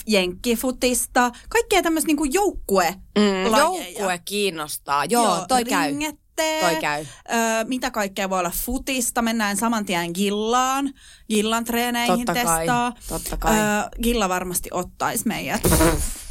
jenkkifutista, 0.07 1.31
kaikkea 1.49 1.83
tämmöistä 1.83 2.07
niin 2.07 2.17
kuin 2.17 2.33
joukkue 2.33 2.95
Mm, 3.19 3.57
joukkue 3.57 4.21
kiinnostaa. 4.25 5.05
Joo, 5.05 5.45
toi 5.49 5.65
käy. 5.65 5.89
ringettee. 5.89 6.61
Toi 6.61 6.77
käy. 6.77 7.07
Öö, 7.33 7.65
mitä 7.65 7.91
kaikkea 7.91 8.31
voi 8.31 8.39
olla 8.39 8.53
futista, 8.65 9.23
mennään 9.23 9.57
saman 9.57 9.85
tien 9.87 10.11
Gillaan, 10.15 10.91
Gillan 11.29 11.65
treeneihin 11.65 12.17
Totta 12.27 12.35
kai, 12.35 12.45
testaa. 12.67 12.93
totta 13.09 13.37
kai. 13.37 13.57
Öö, 13.59 13.65
Gilla 14.03 14.29
varmasti 14.29 14.69
ottaisi 14.73 15.27
meidät. 15.29 15.61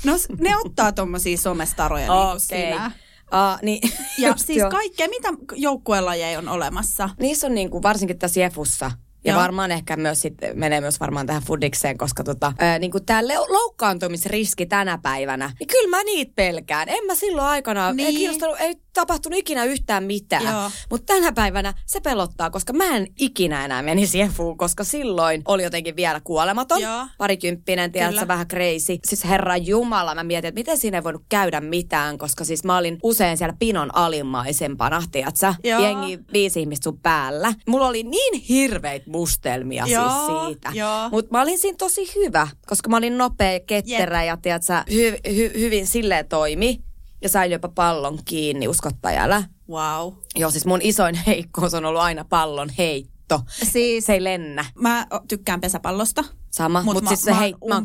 No 0.04 0.14
ne 0.40 0.58
ottaa 0.66 0.92
tommosia 0.92 1.38
somestaroja 1.38 2.08
niin 2.08 2.08
kuin 2.22 2.28
Okei. 2.28 2.38
sinä. 2.74 2.92
Uh, 3.34 3.60
niin, 3.62 3.92
Ja 4.18 4.34
siis 4.38 4.58
joo. 4.58 4.70
kaikkea, 4.72 5.08
mitä 5.08 5.30
joukkuelajeja 5.56 6.40
on 6.40 6.48
olemassa? 6.50 7.10
Niissä 7.20 7.48
on 7.48 7.56
niinku, 7.56 7.82
varsinkin 7.82 8.20
tässä 8.20 8.40
Jefussa, 8.40 8.92
ja 9.28 9.34
Joo. 9.34 9.42
varmaan 9.42 9.72
ehkä 9.72 9.96
myös 9.98 10.22
sitten 10.22 10.60
menee 10.60 10.82
myös 10.82 11.00
varmaan 11.00 11.26
tähän 11.28 11.44
fudikseen, 11.44 11.98
koska 11.98 12.24
tota, 12.24 12.54
ää, 12.60 12.80
niin 12.80 12.92
tämä 13.06 13.22
loukkaantumisriski 13.28 14.66
tänä 14.66 14.98
päivänä, 15.02 15.52
niin 15.60 15.68
kyllä 15.68 15.98
mä 15.98 16.04
niitä 16.04 16.32
pelkään. 16.36 16.90
En 16.90 17.06
mä 17.06 17.16
silloin 17.16 17.48
aikana, 17.48 17.94
Niin. 17.94 18.08
ei 18.08 18.14
kiinnostanut, 18.16 18.56
ei 18.60 18.76
tapahtunut 18.94 19.40
ikinä 19.40 19.64
yhtään 19.64 20.04
mitään. 20.04 20.72
Mutta 20.90 21.14
tänä 21.14 21.32
päivänä 21.32 21.74
se 21.86 22.00
pelottaa, 22.00 22.50
koska 22.50 22.74
mä 22.74 22.96
en 22.96 23.08
ikinä 23.20 23.66
enää 23.66 23.82
menisi 23.82 24.20
Jefuun, 24.20 24.58
koska 24.58 24.84
silloin 24.84 25.42
oli 25.46 25.64
jotenkin 25.64 25.96
vielä 25.96 26.22
kuolematon. 26.24 26.82
Joo. 26.82 27.08
Parikymppinen, 27.18 27.92
tiedätkö, 27.92 28.28
vähän 28.28 28.48
crazy. 28.48 28.98
Siis 29.08 29.24
herra 29.26 29.58
Jumala, 29.58 30.16
mä 30.16 30.24
mietin, 30.24 30.48
että 30.48 30.60
miten 30.60 30.78
siinä 30.78 30.98
ei 30.98 31.04
voinut 31.04 31.24
käydä 31.30 31.62
mitään, 31.62 32.18
koska 32.18 32.44
siis 32.44 32.64
mä 32.64 32.78
olin 32.78 32.98
usein 33.04 33.38
siellä 33.38 33.56
pinon 33.60 33.96
alimmaisempana, 33.96 35.04
tiedätkö? 35.12 35.54
Jengi 35.64 36.20
viisi 36.34 36.60
ihmistä 36.60 36.84
sun 36.84 37.00
päällä. 37.00 37.54
Mulla 37.68 37.88
oli 37.88 38.04
niin 38.04 38.42
hirveitä 38.42 39.06
mustelmia 39.18 39.86
Joo, 39.88 40.10
siis 40.10 40.46
siitä. 40.46 40.72
Mutta 41.12 41.32
mä 41.32 41.42
olin 41.42 41.60
siinä 41.60 41.76
tosi 41.78 42.12
hyvä, 42.16 42.48
koska 42.68 42.90
mä 42.90 42.98
olin 42.98 43.18
nopea, 43.18 43.60
ketterä 43.60 44.24
ja 44.24 44.38
tiedätkö, 44.38 44.74
hy, 44.94 45.18
hy, 45.36 45.52
hyvin 45.60 45.88
silleen 45.88 46.28
toimi. 46.28 46.82
Ja 47.22 47.30
sain 47.30 47.52
jopa 47.52 47.70
pallon 47.70 48.20
kiinni 48.26 48.68
uskottajalla. 48.68 49.44
Wow. 49.70 50.14
Joo, 50.36 50.52
siis 50.52 50.66
mun 50.66 50.80
isoin 50.82 51.16
heikkous 51.28 51.74
on 51.74 51.86
ollut 51.86 52.02
aina 52.02 52.26
pallon 52.26 52.70
heitto. 52.78 53.42
Siis 53.64 54.06
Se 54.06 54.14
ei 54.14 54.24
lennä. 54.24 54.66
mä 54.80 55.08
tykkään 55.28 55.62
pesäpallosta. 55.62 56.24
Sama, 56.58 56.84
Mut 56.84 56.94
mutta 56.94 57.04
mä- 57.04 57.10
siis 57.10 57.22
se 57.22 57.40
hei, 57.40 57.56
mä 57.68 57.82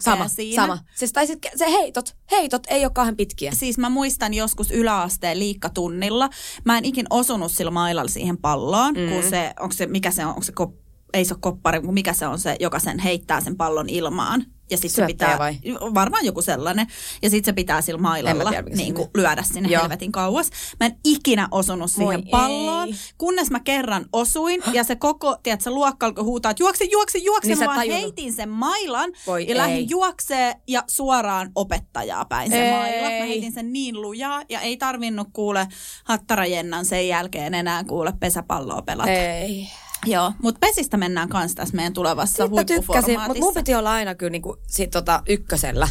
sama, 0.00 0.28
siinä. 0.28 0.62
sama. 0.62 0.78
Siis, 0.94 1.12
tai 1.12 1.26
sit, 1.26 1.38
se 1.56 1.70
heitot, 1.70 2.16
heitot 2.30 2.62
ei 2.68 2.84
ole 2.84 2.92
kauhean 2.94 3.16
pitkiä. 3.16 3.52
Siis 3.54 3.78
mä 3.78 3.90
muistan 3.90 4.34
joskus 4.34 4.70
yläasteen 4.70 5.38
liikkatunnilla. 5.38 6.30
Mä 6.64 6.78
en 6.78 6.84
ikin 6.84 7.06
osunut 7.10 7.52
sillä 7.52 7.70
mailalla 7.70 8.10
siihen 8.10 8.38
palloon, 8.38 8.94
mm. 8.94 9.08
kun 9.12 9.30
se, 9.30 9.54
onko 9.60 9.72
se, 9.72 9.86
mikä 9.86 10.10
se 10.10 10.24
on, 10.24 10.28
onko 10.28 10.42
se 10.42 10.52
kop, 10.52 10.74
ei 11.14 11.24
se 11.24 11.34
ole 11.34 11.40
koppari, 11.40 11.80
mutta 11.80 11.92
mikä 11.92 12.12
se 12.12 12.26
on 12.26 12.38
se, 12.38 12.56
joka 12.60 12.78
sen 12.78 12.98
heittää 12.98 13.40
sen 13.40 13.56
pallon 13.56 13.88
ilmaan. 13.88 14.46
Ja 14.70 14.78
sitten 14.78 15.06
se 15.06 15.06
pitää, 15.06 15.38
vai? 15.38 15.58
varmaan 15.94 16.24
joku 16.24 16.42
sellainen. 16.42 16.86
Ja 17.22 17.30
sitten 17.30 17.52
se 17.52 17.52
pitää 17.52 17.82
sillä 17.82 18.00
mailalla 18.00 18.50
tiedä, 18.50 18.68
niin 18.76 18.94
kuin 18.94 19.08
lyödä 19.14 19.42
sinne 19.42 19.68
Joo. 19.68 19.82
helvetin 19.82 20.12
kauas. 20.12 20.50
Mä 20.80 20.86
en 20.86 20.96
ikinä 21.04 21.48
osunut 21.50 21.90
siihen 21.90 22.22
Voi 22.24 22.30
palloon, 22.30 22.88
ei. 22.88 22.94
kunnes 23.18 23.50
mä 23.50 23.60
kerran 23.60 24.06
osuin. 24.12 24.62
Ja 24.72 24.84
se 24.84 24.96
koko, 24.96 25.36
tiedätkö, 25.42 25.70
luokka 25.70 26.06
alkoi 26.06 26.24
huutaa, 26.24 26.50
että 26.50 26.62
juokse, 26.62 26.84
juokse, 26.84 27.18
juokse. 27.18 27.48
Niin 27.48 27.58
mä 27.58 27.66
vaan 27.66 27.86
heitin 27.86 28.32
sen 28.32 28.48
mailan 28.48 29.12
Voi 29.26 29.46
ja 29.48 29.56
lähdin 29.56 29.90
juoksee 29.90 30.54
ja 30.68 30.84
suoraan 30.86 31.50
opettajaa 31.54 32.24
päin 32.24 32.50
se 32.50 32.64
Ei. 32.64 32.70
maila. 32.70 33.18
Mä 33.18 33.26
heitin 33.26 33.52
sen 33.52 33.72
niin 33.72 34.02
lujaa 34.02 34.42
ja 34.48 34.60
ei 34.60 34.76
tarvinnut 34.76 35.28
kuule 35.32 35.68
Hattarajennan 36.04 36.84
sen 36.84 37.08
jälkeen 37.08 37.54
enää 37.54 37.84
kuule 37.84 38.12
pesäpalloa 38.20 38.82
pelata. 38.82 39.10
Ei. 39.10 39.68
Joo, 40.06 40.32
mutta 40.42 40.58
pesistä 40.58 40.96
mennään 40.96 41.28
kanssa 41.28 41.56
tässä 41.56 41.76
meidän 41.76 41.92
tulevassa 41.92 42.48
tykkäsin, 42.48 42.74
mutta 42.74 42.74
huippuformaatissa. 42.74 43.44
mun 43.44 43.54
piti 43.54 43.74
olla 43.74 43.92
aina 43.92 44.14
kyllä 44.14 44.30
niinku 44.30 44.56
sit 44.66 44.90
tota 44.90 45.22
ykkösellä. 45.28 45.88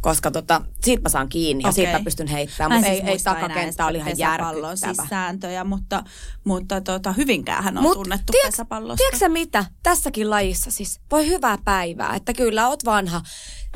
Koska 0.00 0.30
tota, 0.30 0.62
siitä 0.84 1.02
mä 1.02 1.08
saan 1.08 1.28
kiinni 1.28 1.64
ja 1.64 1.68
Okei. 1.68 1.84
siitä 1.84 1.98
mä 1.98 2.04
pystyn 2.04 2.26
heittämään, 2.26 2.70
Mä 2.70 2.74
mutta 2.76 2.90
siis 2.90 3.04
ei, 3.04 3.10
ei 3.10 3.18
takakenttä 3.18 3.86
oli 3.86 3.98
ihan 3.98 4.10
pesäpallon 4.10 4.62
järkyttävä. 4.70 4.94
siis 4.94 5.08
sääntöjä, 5.10 5.64
mutta, 5.64 6.04
mutta 6.44 6.80
tota, 6.80 7.12
Hyvinkäähän 7.12 7.78
on 7.78 7.82
Mut 7.82 7.92
tunnettu 7.94 8.32
tiedätkö- 8.32 8.48
pesäpallosta. 8.52 9.04
Tiedätkö 9.04 9.28
mitä? 9.28 9.64
Tässäkin 9.82 10.30
lajissa 10.30 10.70
siis 10.70 11.00
voi 11.10 11.26
hyvää 11.28 11.58
päivää, 11.64 12.14
että 12.14 12.32
kyllä 12.34 12.68
oot 12.68 12.84
vanha. 12.84 13.22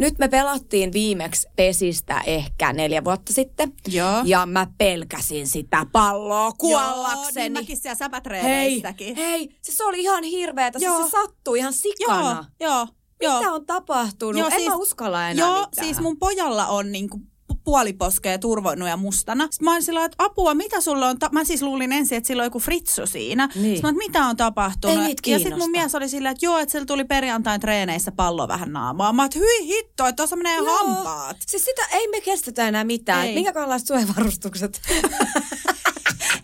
Nyt 0.00 0.18
me 0.18 0.28
pelattiin 0.28 0.92
viimeksi 0.92 1.48
pesistä 1.56 2.20
ehkä 2.26 2.72
neljä 2.72 3.04
vuotta 3.04 3.32
sitten. 3.32 3.72
Joo. 3.88 4.22
Ja 4.24 4.46
mä 4.46 4.66
pelkäsin 4.78 5.46
sitä 5.48 5.86
palloa 5.92 6.42
Joo, 6.44 6.54
kuollakseni. 6.58 7.42
niin 7.42 7.52
mäkin 7.52 7.76
siellä 7.76 7.90
hei, 7.94 7.96
säpätreeneissäkin. 7.98 9.16
hei, 9.16 9.48
siis 9.62 9.76
se 9.76 9.84
oli 9.84 10.00
ihan 10.02 10.24
hirveetä. 10.24 10.78
Siis 10.78 10.86
Joo. 10.92 11.04
se 11.04 11.10
sattui 11.10 11.58
ihan 11.58 11.72
sikana. 11.72 12.44
Joo, 12.60 12.70
joo. 12.70 12.86
joo. 13.22 13.38
Mitä 13.38 13.52
on 13.52 13.66
tapahtunut? 13.66 14.52
en 14.52 14.64
mä 14.68 14.76
uskalla 14.76 15.28
enää 15.28 15.46
Joo, 15.46 15.60
mitään. 15.66 15.86
siis 15.86 16.00
mun 16.00 16.18
pojalla 16.18 16.66
on 16.66 16.92
niinku 16.92 17.20
puoliposkea 17.66 18.38
turvonnut 18.38 18.88
ja 18.88 18.96
mustana. 18.96 19.48
Sitten 19.50 19.64
mä 19.64 19.72
olin 19.72 19.82
sillä 19.82 20.04
että 20.04 20.24
apua, 20.24 20.54
mitä 20.54 20.80
sulla 20.80 21.08
on? 21.08 21.18
Ta-? 21.18 21.28
Mä 21.32 21.44
siis 21.44 21.62
luulin 21.62 21.92
ensin, 21.92 22.18
että 22.18 22.28
sillä 22.28 22.40
on 22.40 22.46
joku 22.46 22.58
fritsu 22.58 23.06
siinä. 23.06 23.48
Niin. 23.54 23.64
Sitten 23.64 23.82
mä, 23.82 23.88
että 23.88 24.06
mitä 24.06 24.26
on 24.26 24.36
tapahtunut? 24.36 25.06
Ei 25.06 25.32
ja 25.32 25.38
sitten 25.38 25.58
mun 25.58 25.70
mies 25.70 25.94
oli 25.94 26.08
sillä, 26.08 26.30
että 26.30 26.46
joo, 26.46 26.58
että 26.58 26.72
sillä 26.72 26.86
tuli 26.86 27.04
perjantain 27.04 27.60
treeneissä 27.60 28.12
pallo 28.12 28.48
vähän 28.48 28.72
naamaan. 28.72 29.16
Mä 29.16 29.24
että 29.24 29.38
hyi 29.38 29.66
hitto, 29.66 30.06
että 30.06 30.16
tuossa 30.16 30.36
menee 30.36 30.56
Joo. 30.56 30.78
hampaat. 30.78 31.36
Siis 31.46 31.64
sitä 31.64 31.82
ei 31.92 32.08
me 32.08 32.20
kestetä 32.20 32.68
enää 32.68 32.84
mitään. 32.84 33.26
Ei. 33.26 33.34
Minkä 33.34 33.52
kallaiset 33.52 33.88
suojavarustukset? 33.88 34.80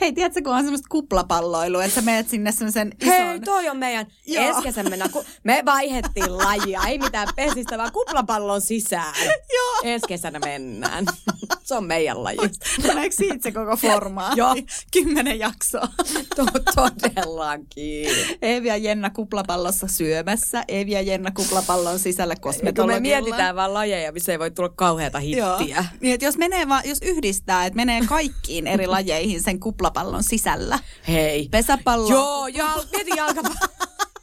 Hei, 0.02 0.12
tiedätkö, 0.12 0.42
kun 0.42 0.52
on 0.54 0.62
semmoista 0.62 0.88
kuplapalloilua, 0.90 1.84
että 1.84 1.94
sä 1.94 2.02
menet 2.02 2.28
sinne 2.28 2.52
semmoisen 2.52 2.92
ison... 3.00 3.14
Hei, 3.14 3.40
toi 3.40 3.68
on 3.68 3.76
meidän 3.76 4.06
Joo. 4.26 4.62
mennä. 4.90 5.08
Ku- 5.08 5.24
me 5.44 5.62
vaihettiin 5.64 6.38
lajia, 6.38 6.80
ei 6.88 6.98
mitään 6.98 7.28
pesistä, 7.36 7.78
vaan 7.78 7.92
kuplapallon 7.92 8.60
sisään. 8.60 9.14
Joo. 9.54 9.80
Ensi 9.82 10.06
kesänä 10.08 10.38
mennään. 10.38 11.04
Se 11.64 11.74
on 11.74 11.84
meidän 11.84 12.24
laji. 12.24 12.38
Tuleeko 12.82 13.16
siitä 13.16 13.36
se 13.42 13.52
koko 13.52 13.76
formaatti? 13.76 14.40
Joo. 14.40 14.54
Kymmenen 14.92 15.38
jaksoa. 15.38 15.88
To- 16.36 16.44
Todellakin. 16.74 18.08
Eevi 18.42 18.68
ja 18.68 18.76
Jenna 18.76 19.10
kuplapallossa 19.10 19.86
syömässä. 19.88 20.64
Eevi 20.68 20.90
ja 20.92 21.02
Jenna 21.02 21.30
kuplapallon 21.30 21.98
sisällä 21.98 22.34
Kun 22.36 22.40
me 22.40 22.54
kosmetologilla. 22.54 23.00
mietitään 23.00 23.56
vaan 23.56 23.74
lajeja, 23.74 24.12
missä 24.12 24.32
ei 24.32 24.38
voi 24.38 24.50
tulla 24.50 24.68
kauheata 24.68 25.20
Joo. 25.20 25.58
hittiä. 25.58 25.84
Niin, 26.00 26.14
että 26.14 26.26
jos, 26.26 26.36
menee 26.36 26.68
vaan, 26.68 26.82
jos 26.88 26.98
yhdistää, 27.02 27.66
että 27.66 27.76
menee 27.76 28.00
kaikkiin 28.06 28.66
eri 28.66 28.86
lajeihin 28.86 29.42
sen 29.42 29.60
kuplapallon 29.92 30.22
sisällä. 30.22 30.78
Hei. 31.08 31.48
Pesäpallo. 31.50 32.08
Joo, 32.10 32.46
jal- 32.46 32.86
mieti 32.92 33.10
jalkapallo. 33.16 33.56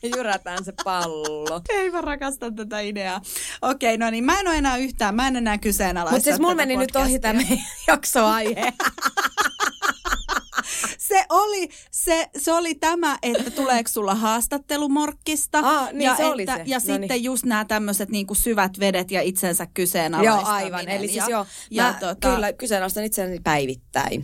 Jyrätään 0.16 0.66
se 0.66 0.74
pallo. 0.84 1.62
Ei 1.70 1.92
mä 1.92 2.02
rakastan 2.02 2.56
tätä 2.56 2.80
ideaa. 2.80 3.22
Okei, 3.62 3.98
no 3.98 4.10
niin, 4.10 4.24
mä 4.24 4.40
en 4.40 4.48
ole 4.48 4.56
enää 4.58 4.78
yhtään, 4.78 5.16
mä 5.16 5.28
en 5.28 5.36
enää 5.36 5.58
kyseenalaista 5.58 6.16
Mutta 6.16 6.24
siis 6.30 6.40
mulla 6.40 6.56
meni 6.56 6.78
nyt 6.78 6.96
ohi 6.96 7.20
podcastia. 7.20 7.20
tämä 7.20 7.62
jaksoaihe. 7.88 8.74
Se 10.98 11.26
oli, 11.30 11.70
se, 11.92 12.30
se 12.38 12.54
oli 12.54 12.76
tämä, 12.76 13.18
että 13.22 13.52
tuleeko 13.52 13.90
sulla 13.90 14.16
haastattelumorkkista. 14.16 15.60
Ah, 15.60 15.94
niin 15.94 16.02
ja 16.02 16.16
se 16.16 16.26
oli 16.26 16.42
että, 16.42 16.56
se. 16.56 16.64
Ja 16.66 16.78
No 16.78 16.80
sitten 16.80 17.02
niin. 17.02 17.24
just 17.24 17.46
nämä 17.46 17.66
tämmöiset 17.66 18.10
niinku 18.10 18.36
syvät 18.36 18.80
vedet 18.80 19.12
ja 19.12 19.22
itsensä 19.22 19.64
joo, 19.64 19.72
kyseenalaistaminen. 19.74 20.54
aivan. 20.54 20.90
Eli 20.90 21.08
siis 21.08 21.18
ja, 21.18 21.30
joo, 21.30 21.46
ja 21.72 21.84
mä 21.84 21.98
tota, 22.00 22.32
kyllä 22.32 22.54
kyseenalaistan 22.54 23.04
itseäni 23.04 23.40
päivittäin. 23.44 24.24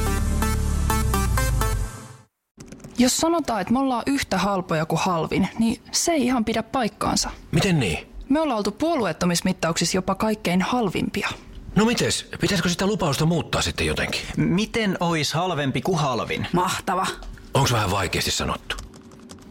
Jos 3.01 3.17
sanotaan, 3.17 3.61
että 3.61 3.73
me 3.73 3.79
ollaan 3.79 4.03
yhtä 4.05 4.37
halpoja 4.37 4.85
kuin 4.85 4.99
halvin, 4.99 5.49
niin 5.59 5.81
se 5.91 6.11
ei 6.11 6.25
ihan 6.25 6.45
pidä 6.45 6.63
paikkaansa. 6.63 7.29
Miten 7.51 7.79
niin? 7.79 8.07
Me 8.29 8.39
ollaan 8.39 8.57
oltu 8.57 8.71
puolueettomismittauksissa 8.71 9.97
jopa 9.97 10.15
kaikkein 10.15 10.61
halvimpia. 10.61 11.29
No 11.75 11.85
mites? 11.85 12.29
Pitäisikö 12.41 12.69
sitä 12.69 12.87
lupausta 12.87 13.25
muuttaa 13.25 13.61
sitten 13.61 13.87
jotenkin? 13.87 14.21
Miten 14.37 14.97
ois 14.99 15.33
halvempi 15.33 15.81
kuin 15.81 15.99
halvin? 15.99 16.47
Mahtava. 16.53 17.07
Onko 17.53 17.69
vähän 17.71 17.91
vaikeasti 17.91 18.31
sanottu? 18.31 18.75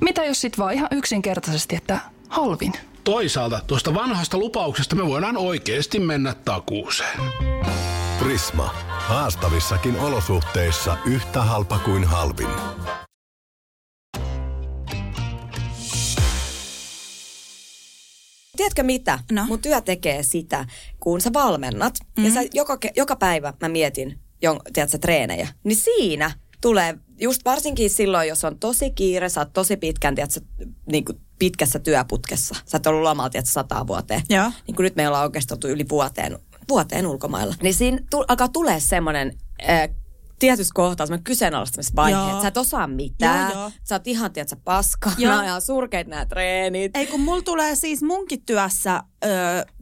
Mitä 0.01 0.24
jos 0.24 0.40
sit 0.40 0.59
vaan 0.59 0.74
ihan 0.74 0.88
yksinkertaisesti, 0.90 1.76
että 1.76 1.98
halvin? 2.28 2.72
Toisaalta 3.05 3.61
tuosta 3.66 3.94
vanhasta 3.94 4.38
lupauksesta 4.38 4.96
me 4.96 5.07
voidaan 5.07 5.36
oikeasti 5.36 5.98
mennä 5.98 6.34
takuuseen. 6.34 7.20
Prisma. 8.18 8.74
Haastavissakin 8.88 10.01
olosuhteissa 10.01 10.96
yhtä 11.05 11.42
halpa 11.42 11.78
kuin 11.78 12.05
halvin. 12.05 12.48
Tiedätkö 18.61 18.82
mitä? 18.82 19.18
No. 19.32 19.46
Mun 19.46 19.58
työ 19.58 19.80
tekee 19.80 20.22
sitä, 20.22 20.66
kun 21.00 21.20
sä 21.20 21.30
valmennat. 21.32 21.94
Mm. 22.18 22.24
Ja 22.24 22.30
sä 22.30 22.40
joka, 22.54 22.78
joka 22.96 23.16
päivä 23.16 23.54
mä 23.61 23.68
mietin, 23.68 24.18
jon, 24.42 24.61
tiedätkö, 24.72 24.98
treenejä. 24.98 25.48
Niin 25.64 25.76
siinä 25.76 26.30
tulee, 26.61 26.98
just 27.20 27.44
varsinkin 27.44 27.90
silloin, 27.90 28.28
jos 28.28 28.44
on 28.44 28.58
tosi 28.58 28.90
kiire, 28.90 29.28
sä 29.28 29.40
oot 29.40 29.52
tosi 29.52 29.76
pitkän, 29.76 30.14
tiedätkö, 30.14 30.40
niin 30.92 31.04
kuin 31.04 31.20
pitkässä 31.38 31.78
työputkessa. 31.78 32.54
Sä 32.66 32.76
oot 32.76 32.86
ollut 32.86 33.02
lomalla, 33.02 33.30
tiedätkö, 33.30 33.52
sata 33.52 33.86
vuoteen. 33.86 34.22
Joo. 34.28 34.52
Niin 34.66 34.74
kuin 34.74 34.84
nyt 34.84 34.96
me 34.96 35.08
ollaan 35.08 35.24
oikeasti 35.24 35.54
oltu 35.54 35.68
yli 35.68 35.88
vuoteen, 35.88 36.38
vuoteen 36.68 37.06
ulkomailla. 37.06 37.54
Niin 37.62 37.74
siinä 37.74 37.98
tu- 38.11 38.24
alkaa 38.28 38.48
tulee 38.48 38.80
semmoinen 38.80 39.38
äh, 39.68 39.88
tietyssä 40.41 40.72
kohtaa 40.74 41.07
semmoinen 41.07 41.24
kyseenalaistamisvaihe, 41.24 42.30
että 42.30 42.43
sä 42.43 42.49
et 42.49 42.57
osaa 42.57 42.86
mitään. 42.86 43.51
Joo, 43.51 43.61
joo. 43.61 43.70
Sä 43.84 43.95
oot 43.95 44.07
ihan, 44.07 44.32
tiedätkö, 44.32 44.57
paskana 44.64 45.14
Joo. 45.18 45.43
ja 45.43 45.61
surkeit 45.61 46.07
nämä 46.07 46.26
treenit. 46.26 46.97
Ei 46.97 47.07
kun 47.07 47.20
mulla 47.20 47.43
tulee 47.43 47.74
siis 47.74 48.03
munkin 48.03 48.43
työssä 48.47 49.03
ö, 49.24 49.28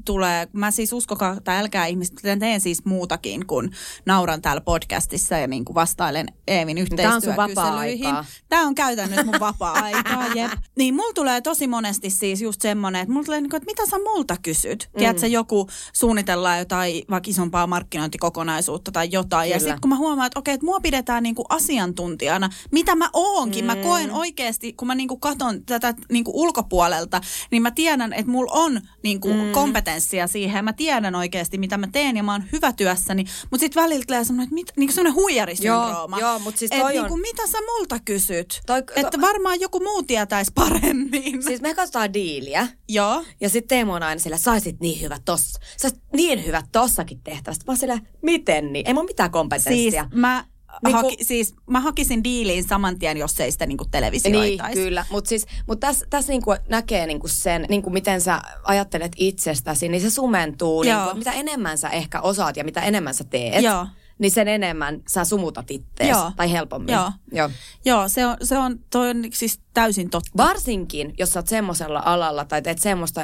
tulee, 0.09 0.49
mä 0.53 0.71
siis 0.71 0.93
uskokaa 0.93 1.37
tai 1.45 1.57
älkää 1.57 1.87
ihmiset, 1.87 2.23
mä 2.23 2.37
teen 2.37 2.61
siis 2.61 2.85
muutakin 2.85 3.47
kuin 3.47 3.71
nauran 4.07 4.43
täällä 4.43 4.61
podcastissa 4.61 5.37
ja 5.37 5.47
niin 5.47 5.65
kuin 5.65 5.75
vastailen 5.75 6.27
Eevin 6.47 6.79
yhteistyökyselyihin. 6.79 8.15
Tämä 8.49 8.67
on 8.67 8.75
käytännössä 8.75 9.25
mun 9.25 9.41
vapaa-aikaa, 9.41 10.27
jep. 10.37 10.53
Niin 10.77 10.95
mulla 10.95 11.13
tulee 11.15 11.41
tosi 11.41 11.67
monesti 11.67 12.11
siis 12.11 12.41
just 12.41 12.61
semmoinen, 12.61 13.03
että 13.03 13.13
mulla 13.13 13.25
tulee 13.25 13.41
niin 13.41 13.51
kuin, 13.51 13.59
että 13.59 13.71
mitä 13.71 13.91
sä 13.91 13.99
multa 13.99 14.37
kysyt? 14.43 14.89
Mm. 14.93 14.99
Tiedätkö, 14.99 15.27
joku 15.27 15.69
suunnitellaan 15.93 16.59
jotain 16.59 17.03
vaikka 17.11 17.31
isompaa 17.31 17.67
markkinointikokonaisuutta 17.67 18.93
tai 18.93 19.09
jotain. 19.13 19.51
Ja 19.51 19.57
Kyllä. 19.57 19.69
sitten 19.69 19.81
kun 19.81 19.89
mä 19.89 19.97
huomaan, 19.97 20.27
että 20.27 20.39
okei, 20.39 20.55
että 20.55 20.67
mua 20.67 20.81
pidetään 20.81 21.23
niin 21.23 21.35
kuin 21.35 21.47
asiantuntijana, 21.49 22.51
mitä 22.71 22.95
mä 22.95 23.11
oonkin. 23.13 23.65
Mä 23.65 23.77
koen 23.77 24.13
oikeasti, 24.13 24.73
kun 24.73 24.89
mä 24.89 24.95
niin 24.95 25.09
kuin 25.09 25.21
katon 25.21 25.65
tätä 25.65 25.95
niin 26.13 26.25
kuin 26.25 26.37
ulkopuolelta, 26.37 27.21
niin 27.51 27.63
mä 27.63 27.71
tiedän, 27.71 28.13
että 28.13 28.31
mulla 28.31 28.53
on 28.53 28.81
niin 29.03 29.21
kuin 29.21 29.37
mm. 29.37 29.53
Kompetenssia 29.99 30.26
siihen. 30.26 30.64
Mä 30.64 30.72
tiedän 30.72 31.14
oikeasti, 31.14 31.59
mitä 31.59 31.78
mä 31.78 31.86
teen 31.92 32.16
ja 32.16 32.22
mä 32.22 32.32
oon 32.32 32.44
hyvä 32.53 32.72
työssäni. 32.72 33.24
Mutta 33.51 33.61
sitten 33.61 33.82
välillä 33.82 34.05
tulee 34.07 34.24
semmoinen, 34.24 34.44
että 34.44 34.55
mit, 34.55 34.72
niin 34.76 34.92
semmoinen 34.92 35.14
huijarisyndrooma. 35.14 36.18
Joo, 36.18 36.30
joo, 36.30 36.38
mut 36.38 36.57
siis 36.57 36.72
Et 36.72 36.78
toi 36.80 36.90
niin 36.92 37.03
on- 37.03 37.09
kuin, 37.09 37.20
mitä 37.20 37.46
sä 37.46 37.59
multa 37.61 37.99
kysyt? 38.05 38.61
Toi- 38.66 38.82
että 38.96 39.20
varmaan 39.20 39.61
joku 39.61 39.80
muu 39.80 40.03
tietäisi 40.03 40.53
paremmin. 40.55 41.42
Siis 41.42 41.61
me 41.61 41.74
katsotaan 41.74 42.14
diiliä. 42.14 42.68
Joo. 42.88 43.24
Ja 43.40 43.49
sitten 43.49 43.68
Teemu 43.68 43.92
on 43.92 44.03
aina 44.03 44.20
sillä, 44.20 44.36
saisit 44.36 44.80
niin 44.80 45.01
hyvä 45.01 45.18
tossa. 45.24 45.61
Sä 45.76 45.88
niin 46.16 46.46
hyvä 46.46 46.62
tossakin 46.72 47.20
tehtävästä. 47.24 47.64
Mä 47.66 47.70
oon 47.72 47.76
sillä, 47.78 47.99
miten 48.22 48.72
niin? 48.72 48.86
Ei 48.86 48.94
mulla 48.94 49.07
mitään 49.07 49.26
Siis 49.28 49.32
kompetenssia. 49.32 50.09
mä, 50.14 50.44
Niinku- 50.85 51.03
haki, 51.03 51.24
siis 51.24 51.55
mä 51.66 51.81
hakisin 51.81 52.24
diiliin 52.24 52.64
saman 52.68 52.99
tien, 52.99 53.16
jos 53.16 53.41
ei 53.41 53.53
sitä 53.53 53.66
niin 53.66 53.79
kuin 53.79 53.85
Niin, 53.87 53.91
televisioitaisi. 53.91 54.81
kyllä. 54.83 55.07
Mutta 55.11 55.29
siis, 55.29 55.47
mut 55.66 55.81
tässä 55.81 56.07
täs 56.11 56.29
niinku 56.29 56.55
näkee 56.68 57.07
niinku 57.07 57.29
sen, 57.29 57.66
niinku 57.68 57.91
miten 57.91 58.20
sä 58.20 58.41
ajattelet 58.64 59.12
itsestäsi, 59.16 59.89
niin 59.89 60.01
se 60.01 60.11
sumentuu. 60.11 60.83
Joo. 60.83 61.01
Niinku, 61.03 61.18
mitä 61.18 61.33
enemmän 61.33 61.79
sä 61.79 61.89
ehkä 61.89 62.20
osaat 62.20 62.57
ja 62.57 62.64
mitä 62.64 62.81
enemmän 62.81 63.14
sä 63.14 63.24
teet, 63.24 63.62
Joo. 63.64 63.87
niin 64.18 64.31
sen 64.31 64.49
enemmän 64.49 65.01
sä 65.09 65.24
sumutat 65.24 65.70
ittees. 65.70 66.11
Joo. 66.11 66.33
Tai 66.37 66.53
helpommin. 66.53 66.93
Joo. 66.95 67.12
Joo. 67.33 67.51
Joo, 67.85 68.09
se 68.09 68.26
on, 68.26 68.37
se 68.43 68.59
on, 68.59 68.79
toi 68.91 69.11
on 69.11 69.24
siis 69.33 69.61
täysin 69.74 70.11
totta. 70.11 70.31
Varsinkin, 70.37 71.14
jos 71.18 71.31
sä 71.31 71.39
oot 71.39 71.47
semmoisella 71.49 72.03
alalla 72.05 72.45
tai 72.45 72.62
teet 72.62 72.79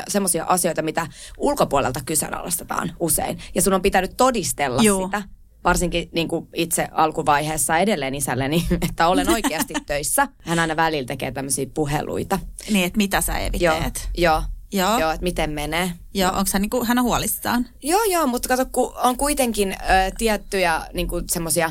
semmoisia 0.08 0.44
asioita, 0.48 0.82
mitä 0.82 1.06
ulkopuolelta 1.38 2.00
kyseenalaistetaan 2.06 2.92
usein. 3.00 3.38
Ja 3.54 3.62
sun 3.62 3.72
on 3.74 3.82
pitänyt 3.82 4.16
todistella 4.16 4.82
Juu. 4.82 5.04
sitä. 5.04 5.22
Varsinkin 5.64 6.08
niin 6.12 6.28
kuin 6.28 6.48
itse 6.54 6.88
alkuvaiheessa 6.92 7.78
edelleen 7.78 8.14
isälleni, 8.14 8.66
että 8.90 9.08
olen 9.08 9.28
oikeasti 9.28 9.74
töissä. 9.86 10.28
Hän 10.42 10.58
aina 10.58 10.76
välillä 10.76 11.06
tekee 11.06 11.32
tämmöisiä 11.32 11.66
puheluita. 11.74 12.38
Niin, 12.72 12.84
että 12.84 12.96
mitä 12.96 13.20
sä 13.20 13.38
Eevi 13.38 13.56
Joo, 13.60 13.80
teet. 13.80 14.08
joo, 14.16 14.42
Joo. 14.72 14.98
joo, 14.98 15.10
että 15.10 15.24
miten 15.24 15.50
menee. 15.50 15.92
Joo, 16.14 16.30
onko 16.30 16.50
hän, 16.52 16.62
niinku, 16.62 16.84
hän 16.84 16.98
on 16.98 17.04
huolissaan? 17.04 17.66
Joo, 17.82 18.04
joo, 18.04 18.26
mutta 18.26 18.48
kato, 18.48 18.66
kun 18.72 18.92
on 18.96 19.16
kuitenkin 19.16 19.72
ö, 19.72 19.76
tiettyjä 20.18 20.82
niin 20.92 21.08
semmoisia 21.30 21.70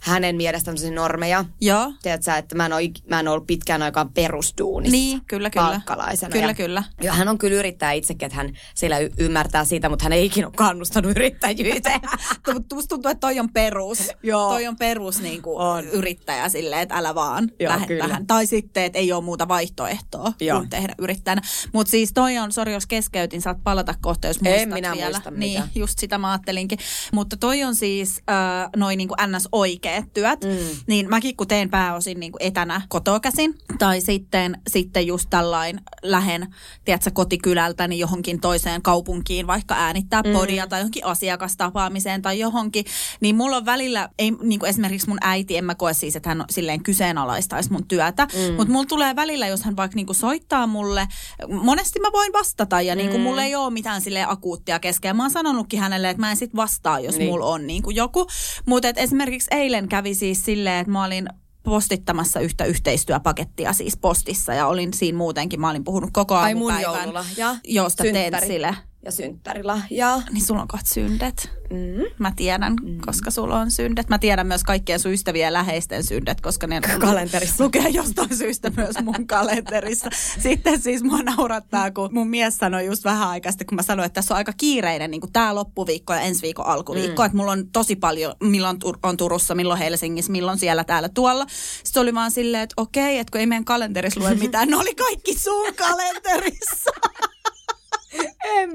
hänen 0.00 0.36
mielestään 0.36 0.76
tämmöisiä 0.76 0.94
normeja. 0.96 1.44
Joo. 1.60 1.92
Tiedätkö 2.02 2.34
että 2.34 2.54
mä 2.54 2.66
en, 2.66 2.72
ole, 2.72 2.90
mä 3.10 3.20
en 3.20 3.28
ollut 3.28 3.46
pitkään 3.46 3.82
aikaan 3.82 4.12
perusduunissa. 4.12 4.92
Niin, 4.96 5.20
kyllä, 5.26 5.50
kyllä. 5.50 5.66
Palkkalaisena. 5.66 6.32
Kyllä, 6.32 6.46
ja, 6.46 6.54
kyllä. 6.54 6.82
Ja 7.02 7.12
hän 7.12 7.28
on 7.28 7.38
kyllä 7.38 7.56
yrittäjä 7.56 7.92
itsekin, 7.92 8.26
että 8.26 8.36
hän 8.36 8.52
siellä 8.74 8.98
y- 8.98 9.10
ymmärtää 9.18 9.64
siitä, 9.64 9.88
mutta 9.88 10.02
hän 10.04 10.12
ei 10.12 10.26
ikinä 10.26 10.46
ole 10.46 10.54
kannustanut 10.56 11.10
yrittäjyyteen. 11.10 12.00
Musta 12.74 12.88
tuntuu, 12.88 13.10
että 13.10 13.20
toi 13.20 13.38
on 13.40 13.52
perus. 13.52 14.10
Joo. 14.22 14.48
Toi 14.50 14.66
on 14.66 14.76
perus 14.76 15.20
niin 15.20 15.42
kuin 15.42 15.58
On. 15.58 15.84
yrittäjä 15.84 16.48
silleen, 16.48 16.82
että 16.82 16.94
älä 16.94 17.14
vaan 17.14 17.50
Joo, 17.60 17.72
lähde 17.72 17.86
kyllä. 17.86 18.08
tähän. 18.08 18.26
Tai 18.26 18.46
sitten, 18.46 18.84
että 18.84 18.98
ei 18.98 19.12
ole 19.12 19.24
muuta 19.24 19.48
vaihtoehtoa 19.48 20.32
Joo. 20.40 20.58
kuin 20.58 20.70
tehdä 20.70 20.94
yrittäjänä. 20.98 21.42
Mutta 21.72 21.90
siis 21.90 22.12
toi 22.12 22.38
on, 22.38 22.52
sori 22.52 22.72
jos 22.72 22.86
keskeytin, 22.86 23.42
saat 23.42 23.58
palata 23.64 23.94
kohta, 24.00 24.26
jos 24.26 24.36
En 24.36 24.42
muistat 24.44 24.70
minä 24.70 24.92
vielä. 24.92 25.10
muista 25.10 25.30
niin, 25.30 25.52
mitään. 25.52 25.70
just 25.74 25.98
sitä 25.98 26.18
mä 26.18 26.30
ajattelinkin. 26.30 26.78
Mutta 27.12 27.36
toi 27.36 27.62
on 27.64 27.74
siis 27.74 28.22
äh, 28.30 28.70
noin 28.76 28.98
niin 28.98 29.08
kuin 29.08 29.36
ns. 29.36 29.48
oikein 29.52 29.89
vaikeat 29.90 30.12
työt, 30.14 30.44
mm. 30.44 30.76
niin 30.86 31.08
mäkin 31.08 31.36
kun 31.36 31.46
teen 31.46 31.70
pääosin 31.70 32.20
niin 32.20 32.32
kuin 32.32 32.42
etänä 32.42 32.82
kotoa 32.88 33.20
käsin, 33.20 33.54
tai 33.78 34.00
sitten, 34.00 34.60
sitten 34.68 35.06
just 35.06 35.26
tällain 35.30 35.80
lähen, 36.02 36.54
tiedätkö, 36.84 37.10
kotikylältä 37.10 37.88
niin 37.88 37.98
johonkin 37.98 38.40
toiseen 38.40 38.82
kaupunkiin, 38.82 39.46
vaikka 39.46 39.74
äänittää 39.74 40.22
mm. 40.22 40.32
podia 40.32 40.66
tai 40.66 40.80
johonkin 40.80 41.04
asiakastapaamiseen 41.04 42.22
tai 42.22 42.38
johonkin, 42.38 42.84
niin 43.20 43.36
mulla 43.36 43.56
on 43.56 43.64
välillä, 43.64 44.08
ei, 44.18 44.30
niin 44.42 44.60
kuin 44.60 44.70
esimerkiksi 44.70 45.08
mun 45.08 45.18
äiti, 45.20 45.56
en 45.56 45.64
mä 45.64 45.74
koe 45.74 45.94
siis, 45.94 46.16
että 46.16 46.28
hän 46.28 46.44
silleen 46.50 46.82
kyseenalaistaisi 46.82 47.72
mun 47.72 47.88
työtä, 47.88 48.24
mm. 48.24 48.54
mutta 48.54 48.72
mulla 48.72 48.86
tulee 48.86 49.16
välillä, 49.16 49.46
jos 49.46 49.64
hän 49.64 49.76
vaikka 49.76 49.96
niin 49.96 50.06
kuin 50.06 50.16
soittaa 50.16 50.66
mulle, 50.66 51.08
monesti 51.48 52.00
mä 52.00 52.08
voin 52.12 52.32
vastata 52.32 52.80
ja 52.80 52.94
niin 52.94 53.10
kuin 53.10 53.20
mm. 53.20 53.24
mulla 53.24 53.42
ei 53.42 53.54
ole 53.54 53.72
mitään 53.72 54.00
sille 54.00 54.24
akuuttia 54.28 54.78
keskeä. 54.78 55.14
Mä 55.14 55.22
oon 55.22 55.30
sanonutkin 55.30 55.80
hänelle, 55.80 56.10
että 56.10 56.20
mä 56.20 56.30
en 56.30 56.36
sit 56.36 56.56
vastaa, 56.56 57.00
jos 57.00 57.18
niin. 57.18 57.30
mulla 57.30 57.46
on 57.46 57.66
niin 57.66 57.82
kuin 57.82 57.96
joku. 57.96 58.26
Mutta 58.66 58.88
esimerkiksi 58.96 59.48
eilen 59.50 59.79
kävi 59.88 60.14
siis 60.14 60.44
silleen, 60.44 60.80
että 60.80 60.92
mä 60.92 61.04
olin 61.04 61.28
postittamassa 61.62 62.40
yhtä 62.40 62.64
yhteistyöpakettia 62.64 63.72
siis 63.72 63.96
postissa 63.96 64.54
ja 64.54 64.66
olin 64.66 64.94
siinä 64.94 65.18
muutenkin. 65.18 65.60
Mä 65.60 65.70
olin 65.70 65.84
puhunut 65.84 66.10
koko 66.12 66.34
Ai 66.34 66.52
aamupäivän. 66.52 66.90
mun 66.90 66.98
joululahja. 66.98 67.56
Josta 67.64 68.02
teet 68.02 68.34
sille. 68.46 68.76
Ja 69.04 69.12
synttärilahjaa. 69.12 70.22
Niin 70.32 70.44
sulla 70.44 70.62
on 70.62 70.68
kohta 70.68 70.90
syndet. 70.94 71.50
Mm. 71.70 72.04
Mä 72.18 72.32
tiedän, 72.36 72.76
mm. 72.82 73.00
koska 73.00 73.30
sulla 73.30 73.58
on 73.58 73.70
syndet. 73.70 74.08
Mä 74.08 74.18
tiedän 74.18 74.46
myös 74.46 74.64
kaikkien 74.64 75.00
sun 75.00 75.12
ystävien 75.12 75.44
ja 75.44 75.52
läheisten 75.52 76.04
syndet, 76.04 76.40
koska 76.40 76.66
ne 76.66 76.80
kalenterissa 77.00 77.64
lukee 77.64 77.88
jostain 77.88 78.36
syystä 78.36 78.70
myös 78.76 78.96
mun 79.02 79.26
kalenterissa. 79.26 80.10
Sitten 80.38 80.80
siis 80.80 81.02
mua 81.02 81.22
naurattaa, 81.22 81.90
kun 81.90 82.08
mun 82.12 82.28
mies 82.28 82.58
sanoi 82.58 82.86
just 82.86 83.04
vähän 83.04 83.28
aikaa 83.28 83.52
sitten, 83.52 83.66
kun 83.66 83.76
mä 83.76 83.82
sanoin, 83.82 84.06
että 84.06 84.14
tässä 84.14 84.34
on 84.34 84.36
aika 84.36 84.52
kiireinen 84.56 85.10
niin 85.10 85.20
kuin 85.20 85.32
tää 85.32 85.54
loppuviikko 85.54 86.12
ja 86.12 86.20
ensi 86.20 86.42
viikon 86.42 86.66
alkuviikko. 86.66 87.22
Mm. 87.22 87.26
Että 87.26 87.36
mulla 87.36 87.52
on 87.52 87.68
tosi 87.72 87.96
paljon, 87.96 88.34
milloin 88.42 88.76
on 89.02 89.16
Turussa, 89.16 89.54
milloin 89.54 89.78
Helsingissä, 89.78 90.32
milloin 90.32 90.58
siellä, 90.58 90.84
täällä, 90.84 91.08
tuolla. 91.08 91.46
Sitten 91.84 92.00
oli 92.00 92.14
vaan 92.14 92.30
silleen, 92.30 92.62
että 92.62 92.74
okei, 92.76 93.18
että 93.18 93.30
kun 93.30 93.40
ei 93.40 93.46
meidän 93.46 93.64
kalenterissa 93.64 94.20
lue 94.20 94.34
mitään, 94.34 94.68
ne 94.68 94.76
oli 94.76 94.94
kaikki 94.94 95.38
sun 95.38 95.74
kalenterissa. 95.74 96.79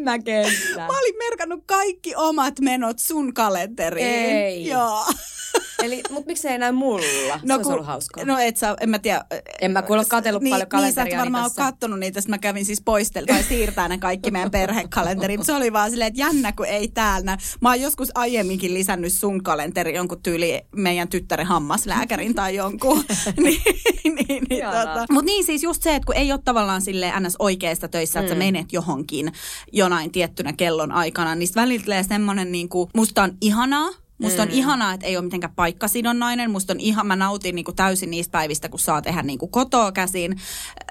Mä 0.05 0.19
kestä. 0.19 0.77
Mä 0.77 0.99
olin 0.99 1.17
merkannut 1.17 1.63
kaikki 1.65 2.15
omat 2.15 2.59
menot 2.59 2.99
sun 2.99 3.33
kalenteriin. 3.33 4.07
Ei. 4.07 4.67
Joo. 4.67 5.05
Eli, 5.85 6.01
mutta 6.09 6.27
miksi 6.27 6.47
ei 6.47 6.57
näy 6.57 6.71
mulla? 6.71 7.39
No, 7.43 7.63
se 7.63 7.73
ollut 7.73 7.85
hauskaa. 7.85 8.25
No 8.25 8.37
et 8.37 8.57
sä, 8.57 8.75
en 8.81 8.89
mä 8.89 8.99
tiedä. 8.99 9.25
En 9.61 9.71
mä 9.71 9.81
kuule 9.81 10.05
katsellut 10.05 10.43
niin, 10.43 10.53
paljon 10.53 10.69
kalenteria. 10.69 11.03
Niin 11.03 11.11
sä 11.11 11.17
et 11.17 11.21
varmaan 11.21 11.43
ole 11.43 11.51
kattonut 11.55 11.99
niitä, 11.99 12.19
mä 12.27 12.37
kävin 12.37 12.65
siis 12.65 12.81
poistel 12.81 13.25
tai 13.25 13.43
siirtää 13.43 13.87
ne 13.87 13.97
kaikki 13.97 14.31
meidän 14.31 14.51
perhekalenteriin. 14.51 15.45
Se 15.45 15.53
oli 15.53 15.73
vaan 15.73 15.89
silleen, 15.89 16.07
että 16.07 16.19
jännä 16.19 16.51
kun 16.51 16.65
ei 16.65 16.87
täällä. 16.87 17.37
Mä 17.61 17.69
oon 17.69 17.81
joskus 17.81 18.11
aiemminkin 18.15 18.73
lisännyt 18.73 19.13
sun 19.13 19.43
kalenteri 19.43 19.95
jonkun 19.95 20.21
tyyli 20.23 20.61
meidän 20.75 21.07
tyttären 21.07 21.47
hammaslääkärin 21.47 22.35
tai 22.35 22.55
jonkun. 22.55 23.03
niin, 23.43 23.61
niin, 24.03 24.43
niin, 24.49 24.65
tota. 24.65 25.05
Mutta 25.11 25.25
niin 25.25 25.45
siis 25.45 25.63
just 25.63 25.83
se, 25.83 25.95
että 25.95 26.05
kun 26.05 26.15
ei 26.15 26.31
ole 26.31 26.41
tavallaan 26.45 26.81
silleen 26.81 27.23
ns. 27.23 27.35
oikeasta 27.39 27.87
töissä, 27.87 28.19
että 28.19 28.33
mm. 28.33 28.39
sä 28.39 28.45
menet 28.45 28.73
johonkin 28.73 29.31
jonain 29.71 30.11
tiettynä 30.11 30.53
kellon 30.53 30.91
aikana, 30.91 31.35
niin 31.35 31.49
välillä 31.55 31.83
tulee 31.83 32.03
semmoinen 32.03 32.51
niin 32.51 32.69
kuin, 32.69 32.89
musta 32.95 33.23
on 33.23 33.37
ihanaa, 33.41 33.89
Musta 34.25 34.41
on 34.41 34.47
mm. 34.47 34.53
ihanaa, 34.53 34.93
että 34.93 35.05
ei 35.05 35.17
ole 35.17 35.23
mitenkään 35.25 35.55
paikkasidonnainen. 35.55 36.51
Musta 36.51 36.73
on 36.73 36.79
ihan, 36.79 37.07
mä 37.07 37.15
nautin 37.15 37.55
niin 37.55 37.65
kuin 37.65 37.75
täysin 37.75 38.11
niistä 38.11 38.31
päivistä, 38.31 38.69
kun 38.69 38.79
saa 38.79 39.01
tehdä 39.01 39.23
niin 39.23 39.39
kuin 39.39 39.51
kotoa 39.51 39.91
käsin. 39.91 40.41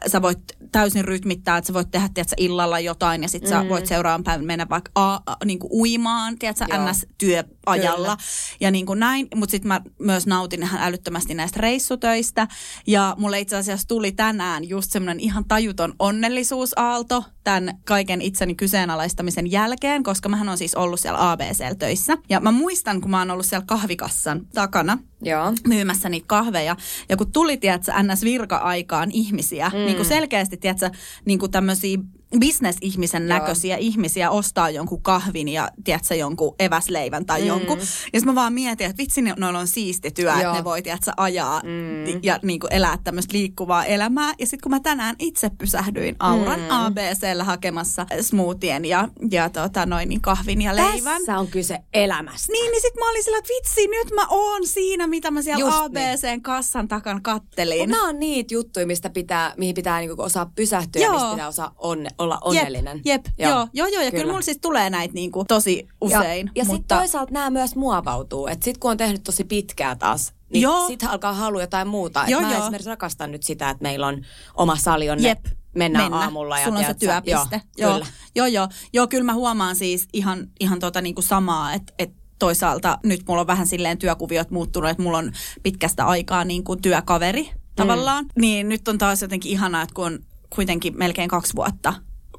Sä 0.06 0.22
voit 0.22 0.38
täysin 0.72 1.04
rytmittää, 1.04 1.56
että 1.56 1.66
sä 1.66 1.74
voit 1.74 1.90
tehdä 1.90 2.08
tiedätkö, 2.14 2.34
illalla 2.38 2.80
jotain 2.80 3.22
ja 3.22 3.28
sitten 3.28 3.50
mm. 3.50 3.62
sä 3.62 3.68
voit 3.68 3.86
seuraavan 3.86 4.24
päivän 4.24 4.46
mennä 4.46 4.66
vaikka 4.70 4.90
a, 4.94 5.14
a, 5.14 5.36
niin 5.44 5.58
kuin 5.58 5.72
uimaan, 5.72 6.38
tiedätkö, 6.38 6.64
NS-työajalla. 6.64 8.16
Kyllä. 8.16 8.16
Ja 8.60 8.70
niin 8.70 8.86
kuin 8.86 9.00
näin, 9.00 9.28
mutta 9.34 9.50
sitten 9.50 9.68
mä 9.68 9.80
myös 9.98 10.26
nautin 10.26 10.62
ihan 10.62 10.80
älyttömästi 10.82 11.34
näistä 11.34 11.60
reissutöistä. 11.60 12.48
Ja 12.86 13.14
mulle 13.18 13.40
itse 13.40 13.56
asiassa 13.56 13.88
tuli 13.88 14.12
tänään 14.12 14.68
just 14.68 14.92
semmoinen 14.92 15.20
ihan 15.20 15.44
tajuton 15.44 15.94
onnellisuusaalto 15.98 17.24
tämän 17.44 17.78
kaiken 17.84 18.22
itseni 18.22 18.54
kyseenalaistamisen 18.54 19.50
jälkeen, 19.50 20.02
koska 20.02 20.28
mähän 20.28 20.48
on 20.48 20.58
siis 20.58 20.74
ollut 20.74 21.00
siellä 21.00 21.30
ABC-töissä. 21.30 22.18
Ja 22.28 22.40
mä 22.40 22.52
muistan, 22.52 23.00
kun 23.00 23.10
mä 23.10 23.20
oon 23.24 23.30
ollut 23.30 23.46
siellä 23.46 23.66
kahvikassan 23.66 24.46
takana 24.54 24.98
Joo. 25.22 25.52
myymässä 25.66 26.08
niitä 26.08 26.26
kahveja. 26.26 26.76
Ja 27.08 27.16
kun 27.16 27.32
tuli, 27.32 27.56
tiedätkö, 27.56 27.92
NS-virka-aikaan 28.02 29.10
ihmisiä, 29.10 29.68
mm. 29.68 29.78
niin 29.78 29.96
kuin 29.96 30.06
selkeästi, 30.06 30.56
tiedätkö, 30.56 30.90
niin 31.24 31.38
kuin 31.38 31.52
tämmöisiä 31.52 31.98
bisnesihmisen 32.40 33.28
näköisiä 33.28 33.74
Joo. 33.74 33.86
ihmisiä 33.86 34.30
ostaa 34.30 34.70
jonkun 34.70 35.02
kahvin 35.02 35.48
ja 35.48 35.68
tiedätkö, 35.84 36.14
jonkun 36.14 36.54
eväsleivän 36.58 37.26
tai 37.26 37.40
mm. 37.40 37.46
jonkun. 37.46 37.78
Ja 37.78 37.84
sitten 37.84 38.24
mä 38.24 38.34
vaan 38.34 38.52
mietin, 38.52 38.86
että 38.86 39.02
vitsi, 39.02 39.22
noilla 39.22 39.58
on 39.58 39.66
siisti 39.66 40.10
työ, 40.10 40.30
Joo. 40.30 40.40
että 40.40 40.52
ne 40.52 40.64
voi 40.64 40.82
tiedätkö, 40.82 41.12
ajaa 41.16 41.60
mm. 41.60 42.20
ja 42.22 42.38
niin 42.42 42.60
kuin 42.60 42.72
elää 42.72 42.98
tämmöistä 43.04 43.32
liikkuvaa 43.32 43.84
elämää. 43.84 44.34
Ja 44.38 44.46
sitten 44.46 44.60
kun 44.62 44.70
mä 44.70 44.80
tänään 44.80 45.16
itse 45.18 45.50
pysähdyin 45.58 46.16
Auran 46.18 46.60
mm. 46.60 46.70
ABCllä 46.70 47.44
hakemassa 47.44 48.06
smoothien 48.20 48.84
ja, 48.84 49.08
ja 49.30 49.50
tota, 49.50 49.86
noin, 49.86 50.08
niin 50.08 50.20
kahvin 50.20 50.62
ja 50.62 50.76
leivän. 50.76 51.18
Tässä 51.18 51.38
on 51.38 51.48
kyse 51.48 51.78
elämästä. 51.94 52.52
Niin, 52.52 52.70
niin 52.70 52.82
sitten 52.82 53.00
mä 53.00 53.10
olin 53.10 53.24
sillä, 53.24 53.38
että 53.38 53.50
vitsi, 53.58 53.86
nyt 53.86 54.14
mä 54.14 54.26
oon 54.28 54.66
siinä, 54.66 55.06
mitä 55.06 55.30
mä 55.30 55.42
siellä 55.42 55.60
Just 55.60 55.76
ABCn 55.76 56.26
niin. 56.26 56.42
kassan 56.42 56.88
takan 56.88 57.22
kattelin. 57.22 57.78
Mutta 57.78 57.96
nämä 57.96 58.08
on 58.08 58.20
niitä 58.20 58.54
juttuja, 58.54 58.86
mistä 58.86 59.10
pitää, 59.10 59.54
mihin 59.56 59.74
pitää 59.74 60.00
niinku 60.00 60.22
osaa 60.22 60.50
pysähtyä 60.56 61.02
Joo. 61.02 61.12
ja 61.12 61.18
mistä 61.18 61.30
pitää 61.30 61.48
osaa 61.48 61.74
onne, 61.78 62.10
olla 62.24 62.38
onnellinen. 62.44 63.00
Jep, 63.04 63.26
jep. 63.26 63.34
Joo. 63.38 63.52
joo, 63.52 63.68
joo, 63.72 63.86
joo. 63.86 64.02
Ja 64.02 64.10
kyllä, 64.10 64.22
kyllä 64.22 64.32
mulla 64.32 64.42
siis 64.42 64.58
tulee 64.60 64.90
näitä 64.90 65.14
niinku 65.14 65.44
tosi 65.44 65.88
usein. 66.00 66.46
Ja, 66.46 66.52
ja 66.54 66.64
mutta... 66.64 66.76
sitten 66.76 66.98
toisaalta 66.98 67.32
nämä 67.32 67.50
myös 67.50 67.76
muovautuu. 67.76 68.46
Että 68.46 68.64
sitten 68.64 68.80
kun 68.80 68.90
on 68.90 68.96
tehnyt 68.96 69.22
tosi 69.24 69.44
pitkää 69.44 69.96
taas, 69.96 70.32
niin 70.52 70.68
sitten 70.86 71.10
alkaa 71.10 71.32
halua 71.32 71.60
jotain 71.60 71.88
muuta. 71.88 72.24
Joo, 72.28 72.40
mä 72.40 72.52
joo. 72.52 72.62
esimerkiksi 72.62 72.90
rakastan 72.90 73.32
nyt 73.32 73.42
sitä, 73.42 73.70
että 73.70 73.82
meillä 73.82 74.06
on 74.06 74.24
oma 74.54 74.76
sali, 74.76 75.06
jonne 75.06 75.28
Jep. 75.28 75.44
mennään 75.74 76.04
Mennä. 76.04 76.24
aamulla. 76.24 76.58
Ja 76.58 76.64
Sulla 76.64 76.78
on 76.78 76.84
se 76.84 76.94
työpiste. 76.94 77.60
Joo, 77.78 77.90
joo, 77.90 77.92
kyllä. 77.92 78.06
joo, 78.34 78.46
joo. 78.46 78.68
Joo, 78.92 79.06
kyllä 79.06 79.24
mä 79.24 79.34
huomaan 79.34 79.76
siis 79.76 80.08
ihan, 80.12 80.48
ihan 80.60 80.78
tota 80.78 81.00
niinku 81.00 81.22
samaa, 81.22 81.72
että 81.72 81.92
et 81.98 82.10
toisaalta 82.38 82.98
nyt 83.04 83.20
mulla 83.28 83.40
on 83.40 83.46
vähän 83.46 83.66
silleen 83.66 83.98
työkuviot 83.98 84.50
muuttunut, 84.50 84.90
että 84.90 85.02
mulla 85.02 85.18
on 85.18 85.32
pitkästä 85.62 86.06
aikaa 86.06 86.44
niin 86.44 86.64
kuin 86.64 86.82
työkaveri 86.82 87.50
tavallaan. 87.76 88.24
Mm. 88.24 88.30
Niin 88.40 88.68
nyt 88.68 88.88
on 88.88 88.98
taas 88.98 89.22
jotenkin 89.22 89.52
ihanaa, 89.52 89.82
että 89.82 89.94
kun 89.94 90.06
on 90.06 90.18
kuitenkin 90.54 90.98
melkein 90.98 91.28
kaksi 91.28 91.56
vuotta 91.56 91.94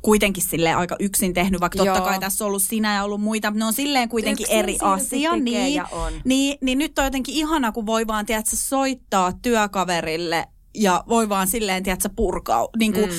kuitenkin 0.06 0.44
sille 0.44 0.74
aika 0.74 0.96
yksin 1.00 1.34
tehnyt, 1.34 1.62
vaikka 1.62 1.78
Joo. 1.78 1.86
totta 1.86 2.10
kai 2.10 2.20
tässä 2.20 2.46
on 2.46 2.48
ollut 2.48 2.62
sinä 2.62 2.96
ja 2.96 3.04
ollut 3.04 3.22
muita, 3.22 3.52
mutta 3.52 3.60
ne 3.60 3.66
on 3.66 3.74
silleen 3.74 4.10
kuitenkin 4.10 4.44
yksin 4.44 4.60
eri 4.60 4.78
asia. 4.82 5.36
Niin, 5.36 5.84
on. 5.92 6.14
Niin, 6.26 6.58
niin 6.62 6.78
nyt 6.78 7.00
on 7.00 7.06
jotenkin 7.06 7.36
ihana, 7.36 7.72
kun 7.72 7.86
voi 7.86 8.08
vaan, 8.08 8.26
tiedätkö, 8.26 8.56
soittaa 8.56 9.32
työkaverille 9.42 10.48
ja 10.76 11.04
voi 11.10 11.30
vaan 11.30 11.48
silleen, 11.48 11.84
tiedätkö, 11.84 12.10
purkaa. 12.16 12.68
Niin 12.78 12.94
kuin, 12.94 13.06
mm 13.06 13.16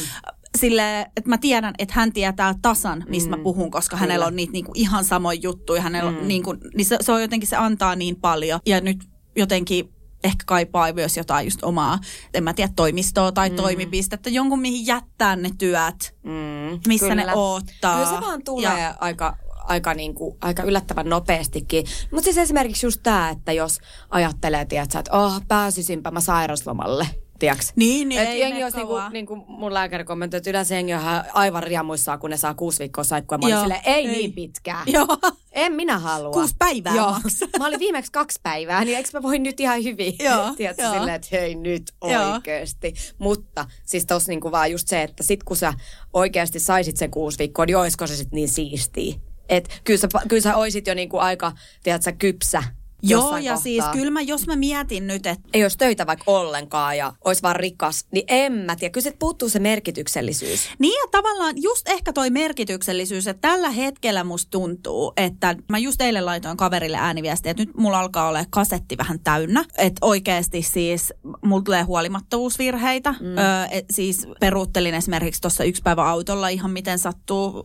sille, 0.56 1.00
että 1.00 1.28
mä 1.30 1.38
tiedän, 1.38 1.74
että 1.78 1.94
hän 1.96 2.12
tietää 2.12 2.54
tasan, 2.62 3.04
mistä 3.08 3.30
mm, 3.30 3.38
mä 3.38 3.42
puhun, 3.42 3.70
koska 3.70 3.96
Kyllä. 3.96 4.00
hänellä 4.00 4.26
on 4.26 4.36
niitä 4.36 4.52
niinku 4.52 4.72
ihan 4.74 5.04
samoja 5.04 5.40
juttuja. 5.42 5.82
Hänellä 5.82 6.10
mm. 6.10 6.16
on, 6.18 6.28
niinku, 6.28 6.54
niin 6.74 6.84
se, 6.84 6.98
se 7.00 7.12
on 7.12 7.22
jotenkin, 7.22 7.48
se 7.48 7.56
antaa 7.56 7.96
niin 7.96 8.16
paljon. 8.16 8.60
Ja 8.66 8.80
nyt 8.80 8.98
jotenkin 9.36 9.88
ehkä 10.24 10.44
kaipaa 10.46 10.92
myös 10.92 11.16
jotain 11.16 11.46
just 11.46 11.64
omaa, 11.64 11.98
en 12.34 12.44
mä 12.44 12.54
tiedä, 12.54 12.72
toimistoa 12.76 13.32
tai 13.32 13.50
mm. 13.50 13.56
toimipistettä, 13.56 14.30
jonkun 14.30 14.60
mihin 14.60 14.86
jättää 14.86 15.36
ne 15.36 15.50
työt, 15.58 16.14
mm, 16.22 16.80
missä 16.88 17.08
kyllä. 17.08 17.26
ne 17.26 17.34
oottaa. 17.34 18.04
Kyllä 18.04 18.14
se 18.14 18.26
vaan 18.26 18.44
tulee 18.44 18.80
ja, 18.80 18.94
aika 19.00 19.36
aika, 19.66 19.94
niin 19.94 20.14
kuin, 20.14 20.36
aika 20.40 20.62
yllättävän 20.62 21.08
nopeastikin. 21.08 21.84
Mutta 22.10 22.24
siis 22.24 22.38
esimerkiksi 22.38 22.86
just 22.86 23.00
tämä, 23.02 23.28
että 23.30 23.52
jos 23.52 23.78
ajattelee, 24.10 24.64
tiedätkö, 24.64 24.98
että 24.98 25.18
oh, 25.18 25.42
pääsisinpä 25.48 26.10
mä 26.10 26.20
sairaslomalle– 26.20 27.08
tiiäks? 27.38 27.72
Niin, 27.76 28.08
niin 28.08 28.20
Et 28.20 28.28
ei 28.28 28.40
jengi 28.40 28.64
olisi 28.64 28.76
niinku, 28.76 28.94
niinku 29.12 29.36
mun 29.36 29.74
lääkäri 29.74 30.04
kommentoi, 30.04 30.38
että 30.38 30.50
yleensä 30.50 30.74
jengi 30.74 30.94
on 30.94 31.00
aivan 31.32 31.62
riemuissaan, 31.62 32.18
kun 32.18 32.30
ne 32.30 32.36
saa 32.36 32.54
kuusi 32.54 32.78
viikkoa 32.78 33.04
saikkua. 33.04 33.38
Mä 33.38 33.46
olin 33.46 33.58
silleen, 33.58 33.80
ei, 33.84 33.94
ei, 33.94 34.06
niin 34.06 34.32
pitkään. 34.32 34.86
Joo. 34.86 35.06
En 35.52 35.72
minä 35.72 35.98
halua. 35.98 36.30
Kuusi 36.30 36.54
päivää 36.58 36.94
Joo. 36.94 37.14
Mä 37.58 37.66
olin 37.66 37.80
viimeksi 37.80 38.12
kaksi 38.12 38.40
päivää, 38.42 38.84
niin 38.84 38.96
eikö 38.96 39.08
mä 39.12 39.22
voi 39.22 39.38
nyt 39.38 39.60
ihan 39.60 39.84
hyvin? 39.84 40.14
Joo. 40.18 40.52
Tiedätkö, 40.56 40.82
Joo. 40.82 40.92
silleen, 40.92 41.14
että 41.14 41.28
hei 41.32 41.54
nyt 41.54 41.92
oikeasti. 42.00 42.94
Mutta 43.18 43.66
siis 43.84 44.06
tossa 44.06 44.32
niinku 44.32 44.52
vaan 44.52 44.70
just 44.70 44.88
se, 44.88 45.02
että 45.02 45.22
sit 45.22 45.42
kun 45.42 45.56
sä 45.56 45.74
oikeasti 46.12 46.60
saisit 46.60 46.96
sen 46.96 47.10
kuusi 47.10 47.38
viikkoa, 47.38 47.66
niin 47.66 47.76
olisiko 47.76 48.06
se 48.06 48.16
sitten 48.16 48.36
niin 48.36 48.48
siistiä? 48.48 49.14
Että 49.48 49.74
kyllä 49.84 49.98
sä, 49.98 50.08
kyllä 50.28 50.42
sä 50.42 50.56
oisit 50.56 50.86
jo 50.86 50.94
niinku 50.94 51.18
aika, 51.18 51.52
tiedätkö, 51.82 52.12
kypsä 52.18 52.62
Joo, 53.02 53.36
ja 53.36 53.52
kohtaa. 53.52 53.56
siis 53.56 53.84
kyllä 53.92 54.10
mä, 54.10 54.20
jos 54.20 54.46
mä 54.46 54.56
mietin 54.56 55.06
nyt, 55.06 55.26
että... 55.26 55.48
Ei 55.54 55.62
olisi 55.62 55.78
töitä 55.78 56.06
vaikka 56.06 56.24
ollenkaan 56.26 56.98
ja 56.98 57.12
olisi 57.24 57.42
vaan 57.42 57.56
rikas, 57.56 58.04
niin 58.12 58.24
en 58.28 58.52
mä 58.52 58.76
tiedä. 58.76 58.92
Kyllä 58.92 59.04
se 59.04 59.16
puuttuu 59.18 59.48
se 59.48 59.58
merkityksellisyys. 59.58 60.68
Niin 60.78 60.92
ja 60.92 61.08
tavallaan 61.10 61.62
just 61.62 61.88
ehkä 61.88 62.12
toi 62.12 62.30
merkityksellisyys, 62.30 63.26
että 63.26 63.48
tällä 63.48 63.70
hetkellä 63.70 64.24
musta 64.24 64.50
tuntuu, 64.50 65.12
että 65.16 65.56
mä 65.68 65.78
just 65.78 66.00
eilen 66.00 66.26
laitoin 66.26 66.56
kaverille 66.56 66.96
ääniviestiä, 66.96 67.50
että 67.50 67.62
nyt 67.62 67.76
mulla 67.76 68.00
alkaa 68.00 68.28
olla 68.28 68.44
kasetti 68.50 68.98
vähän 68.98 69.20
täynnä. 69.20 69.64
Että 69.78 70.06
oikeasti 70.06 70.62
siis 70.62 71.12
mulla 71.44 71.62
tulee 71.62 71.82
huolimattomuusvirheitä. 71.82 73.12
Mm. 73.12 73.38
Öö, 73.38 73.66
et 73.70 73.84
siis 73.90 74.26
peruuttelin 74.40 74.94
esimerkiksi 74.94 75.40
tuossa 75.40 75.64
yksi 75.64 75.82
päivä 75.82 76.04
autolla 76.04 76.48
ihan 76.48 76.70
miten 76.70 76.98
sattuu 76.98 77.62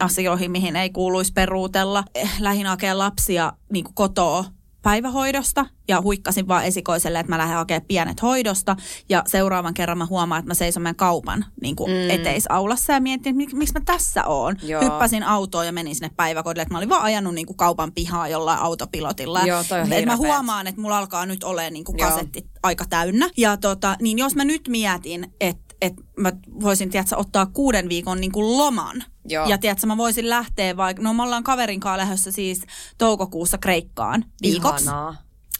asioihin, 0.00 0.50
mihin 0.50 0.76
ei 0.76 0.90
kuuluisi 0.90 1.32
peruutella. 1.32 2.04
Eh, 2.14 2.30
lähin 2.40 2.66
hakea 2.66 2.98
lapsia 2.98 3.52
niin 3.72 3.84
kotoa 3.94 4.44
päivähoidosta 4.82 5.66
ja 5.88 6.00
huikkasin 6.00 6.48
vaan 6.48 6.64
esikoiselle, 6.64 7.20
että 7.20 7.32
mä 7.32 7.38
lähden 7.38 7.56
hakemaan 7.56 7.86
pienet 7.88 8.22
hoidosta. 8.22 8.76
Ja 9.08 9.22
seuraavan 9.26 9.74
kerran 9.74 9.98
mä 9.98 10.06
huomaan, 10.06 10.38
että 10.38 10.50
mä 10.50 10.54
seison 10.54 10.82
meidän 10.82 10.96
kaupan 10.96 11.44
niin 11.62 11.76
kuin 11.76 11.90
mm. 11.90 12.10
eteisaulassa 12.10 12.92
ja 12.92 13.00
mietin, 13.00 13.30
että 13.30 13.36
mik, 13.36 13.52
miksi 13.52 13.74
mä 13.74 13.80
tässä 13.84 14.24
oon. 14.24 14.56
Joo. 14.62 14.82
Hyppäsin 14.82 15.22
autoon 15.22 15.66
ja 15.66 15.72
menin 15.72 15.94
sinne 15.94 16.10
päiväkodille, 16.16 16.62
että 16.62 16.74
mä 16.74 16.78
olin 16.78 16.88
vaan 16.88 17.02
ajanut 17.02 17.34
niin 17.34 17.46
kuin 17.46 17.56
kaupan 17.56 17.92
pihaa 17.92 18.28
jollain 18.28 18.58
autopilotilla. 18.58 19.40
Joo, 19.46 19.64
toi 19.68 19.80
on 19.80 19.88
mä 20.06 20.16
huomaan, 20.16 20.66
että 20.66 20.80
mulla 20.80 20.98
alkaa 20.98 21.26
nyt 21.26 21.44
olemaan 21.44 21.72
niin 21.72 21.84
kuin 21.84 21.98
Joo. 21.98 22.10
kasetti 22.10 22.46
aika 22.62 22.84
täynnä. 22.90 23.30
Ja 23.36 23.56
tota, 23.56 23.96
niin 24.00 24.18
jos 24.18 24.36
mä 24.36 24.44
nyt 24.44 24.68
mietin, 24.68 25.34
että 25.40 25.72
että 25.82 26.02
mä 26.16 26.32
voisin, 26.62 26.90
tiedätkö, 26.90 27.16
ottaa 27.16 27.46
kuuden 27.46 27.88
viikon 27.88 28.20
niin 28.20 28.32
kuin 28.32 28.58
loman. 28.58 29.04
Joo. 29.28 29.46
Ja 29.48 29.58
tiedätkö, 29.58 29.86
mä 29.86 29.96
voisin 29.96 30.28
lähteä 30.28 30.76
vaikka, 30.76 31.02
no 31.02 31.14
me 31.14 31.22
ollaan 31.22 31.44
kaverin 31.44 31.80
kanssa 31.80 31.98
lähdössä 31.98 32.30
siis 32.32 32.62
toukokuussa 32.98 33.58
Kreikkaan 33.58 34.24
viikoksi. 34.42 34.84
Ihanaa. 34.84 35.16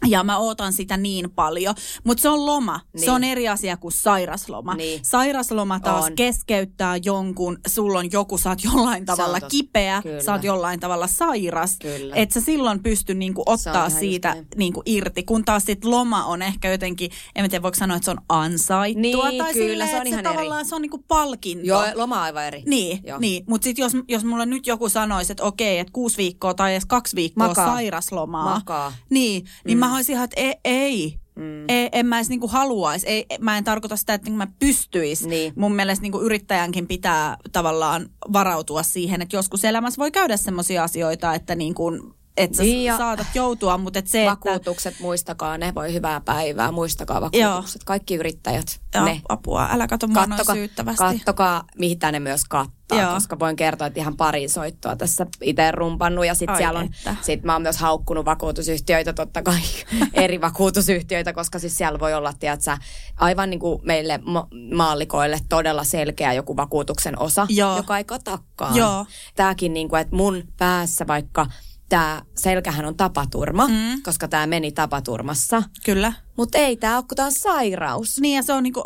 Ja 0.07 0.25
mä 0.25 0.39
ootan 0.39 0.73
sitä 0.73 0.97
niin 0.97 1.31
paljon. 1.31 1.75
Mutta 2.05 2.23
se 2.23 2.29
on 2.29 2.47
loma. 2.47 2.81
Niin. 2.93 3.05
Se 3.05 3.11
on 3.11 3.25
eri 3.25 3.49
asia 3.49 3.77
kuin 3.77 3.93
sairasloma. 3.93 4.75
Niin. 4.75 5.01
Sairasloma 5.05 5.81
taas 5.81 6.05
On. 6.05 6.13
keskeyttää 6.17 6.97
jonkun, 7.05 7.59
sulla 7.67 7.99
on 7.99 8.13
joku, 8.13 8.39
sä 8.39 8.51
oot 8.51 8.65
jollain 8.65 9.07
tavalla 9.07 9.41
totta. 9.41 9.49
kipeä, 9.49 10.03
Kyllä. 10.03 10.23
sä 10.23 10.33
oot 10.33 10.45
jollain 10.45 10.81
tavalla 10.81 11.07
sairas. 11.07 11.77
Kyllä. 11.83 12.17
Että 12.17 12.33
sä 12.35 12.41
silloin 12.41 12.83
pysty 12.83 13.15
niinku 13.15 13.43
Se 13.47 13.53
ottaa 13.53 13.91
siitä 13.91 14.29
näin. 14.29 14.47
niinku 14.57 14.83
irti. 14.87 15.23
Kun 15.23 15.45
taas 15.45 15.65
sit 15.65 15.85
loma 15.85 16.25
on 16.25 16.43
ehkä 16.43 16.71
jotenkin, 16.71 17.11
en 17.35 17.51
tiedä 17.51 17.63
voiko 17.63 17.75
sanoa, 17.79 17.97
että 17.97 18.05
se 18.05 18.11
on 18.11 18.21
ansaittua. 18.29 19.01
Niin, 19.03 19.19
tai 19.39 19.53
kyllä, 19.53 19.69
silleen, 19.71 19.91
se 19.91 19.97
on 19.97 20.03
että 20.03 20.09
ihan 20.09 20.27
eri. 20.27 20.35
tavallaan 20.37 20.65
se 20.67 20.75
on 20.75 20.83
niinku 20.83 21.05
palkinto. 21.09 21.65
Joo, 21.67 21.83
loma 21.95 22.17
on 22.17 22.23
aivan 22.23 22.45
eri. 22.45 22.63
Niin, 22.67 23.01
Joo. 23.05 23.19
niin. 23.19 23.45
mutta 23.49 23.65
sitten 23.65 23.83
jos, 23.83 23.93
jos 24.09 24.25
mulle 24.25 24.47
nyt 24.47 24.67
joku 24.67 24.89
sanoisi, 24.89 25.33
että 25.33 25.45
okei, 25.45 25.79
että 25.79 25.93
kuusi 25.93 26.17
viikkoa 26.17 26.55
tai 26.55 26.73
edes 26.73 26.87
kaksi 26.87 27.17
viikkoa 27.17 27.49
Makaa. 27.49 27.67
sairaslomaa. 27.67 28.55
Makaa. 28.55 28.93
Niin, 29.11 29.45
niin 29.67 29.79
mm. 29.79 29.81
mä 29.81 29.92
olisin 29.97 30.13
ihan, 30.13 30.25
että 30.25 30.41
ei, 30.41 30.55
ei. 30.65 31.15
Mm. 31.37 31.65
Ei, 31.69 31.89
en 31.93 32.07
mä 32.07 32.19
edes 32.19 32.29
niinku 32.29 32.49
haluaisi. 32.49 33.07
Ei, 33.09 33.27
mä 33.41 33.59
en 33.59 33.65
tarkoita 33.65 33.97
sitä, 33.97 34.15
että 34.15 34.25
niinku 34.25 34.37
mä 34.37 34.47
pystyis. 34.59 35.27
Niin. 35.27 35.53
Mun 35.57 35.75
mielestä 35.75 36.03
niinku 36.03 36.21
yrittäjänkin 36.21 36.87
pitää 36.87 37.37
tavallaan 37.53 38.09
varautua 38.33 38.83
siihen, 38.83 39.23
että 39.23 39.37
joskus 39.37 39.65
elämässä 39.65 39.99
voi 39.99 40.11
käydä 40.11 40.37
semmoisia 40.37 40.85
asioita, 40.85 41.35
että 41.35 41.55
niinku, 41.55 41.93
että 42.37 42.57
sä 42.57 42.63
Niin 42.63 42.85
ja- 42.85 42.99
saatat 42.99 43.27
joutua, 43.35 43.79
mutta 43.79 43.99
et 43.99 44.07
se, 44.07 44.19
että... 44.23 44.31
Vakuutukset, 44.31 45.01
muistakaa 45.01 45.59
ne, 45.59 45.75
voi 45.75 45.93
hyvää 45.93 46.21
päivää, 46.21 46.73
muistakaa 46.73 47.21
vakuutukset. 47.21 47.85
Kaikki 47.85 48.15
yrittäjät, 48.15 48.81
Joo, 48.95 49.05
ne. 49.05 49.23
apua, 49.29 49.69
älä 49.73 49.87
kato 49.87 50.07
mua 50.07 50.27
Kattokaa, 50.27 50.55
syyttävästi. 50.55 50.99
kattokaa, 51.05 51.65
mitä 51.79 52.13
ne 52.13 52.21
myös 52.21 52.45
kattaa, 52.45 53.01
Joo. 53.01 53.15
koska 53.15 53.39
voin 53.39 53.57
kertoa, 53.57 53.87
että 53.87 54.01
ihan 54.01 54.17
pari 54.17 54.49
soittoa 54.49 54.97
tässä 54.97 55.27
itse 55.41 55.71
rumpannut. 55.71 56.27
Ja 56.27 56.35
sitten 56.35 56.57
siellä 56.57 56.79
on, 56.79 56.85
että. 56.85 57.17
sit 57.23 57.43
mä 57.45 57.53
oon 57.53 57.63
myös 57.63 57.77
haukkunut 57.79 58.25
vakuutusyhtiöitä, 58.25 59.13
totta 59.13 59.43
kai 59.43 59.61
eri 60.15 60.41
vakuutusyhtiöitä, 60.41 61.33
koska 61.33 61.59
siis 61.59 61.77
siellä 61.77 62.01
voi 62.01 62.15
olla, 62.15 62.33
tiedätkö, 62.33 62.77
aivan 63.17 63.51
niin 63.51 63.61
kuin 63.61 63.81
meille 63.85 64.21
ma- 64.25 64.49
maallikoille 64.75 65.39
todella 65.49 65.85
selkeä 65.85 66.33
joku 66.33 66.57
vakuutuksen 66.57 67.19
osa, 67.19 67.47
Joo. 67.49 67.77
joka 67.77 67.99
ei 67.99 68.05
katakaan. 68.05 68.77
Joo. 68.77 69.07
Tääkin 69.37 69.73
niin 69.75 69.89
kuin, 69.89 70.01
että 70.01 70.17
mun 70.17 70.43
päässä 70.59 71.07
vaikka 71.07 71.47
tämä 71.93 72.23
selkähän 72.37 72.85
on 72.85 72.97
tapaturma, 72.97 73.69
mm. 73.69 74.03
koska 74.03 74.29
tämä 74.29 74.47
meni 74.47 74.73
tapaturmassa. 74.73 75.63
Kyllä. 75.85 76.13
Mutta 76.37 76.59
ei 76.59 76.77
tämä 76.77 76.97
ole, 76.97 77.05
kun 77.09 77.17
tämä 77.17 77.27
on 77.27 77.33
sairaus. 77.33 78.21
Niin 78.21 78.37
ja 78.37 78.43
se 78.43 78.53
on 78.53 78.63
niinku, 78.63 78.85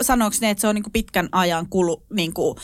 sanoiko 0.00 0.36
ne, 0.40 0.50
että 0.50 0.60
se 0.60 0.68
on 0.68 0.74
niinku 0.74 0.90
pitkän 0.92 1.28
ajan 1.32 1.68
kulu, 1.68 2.02
niinku, 2.12 2.56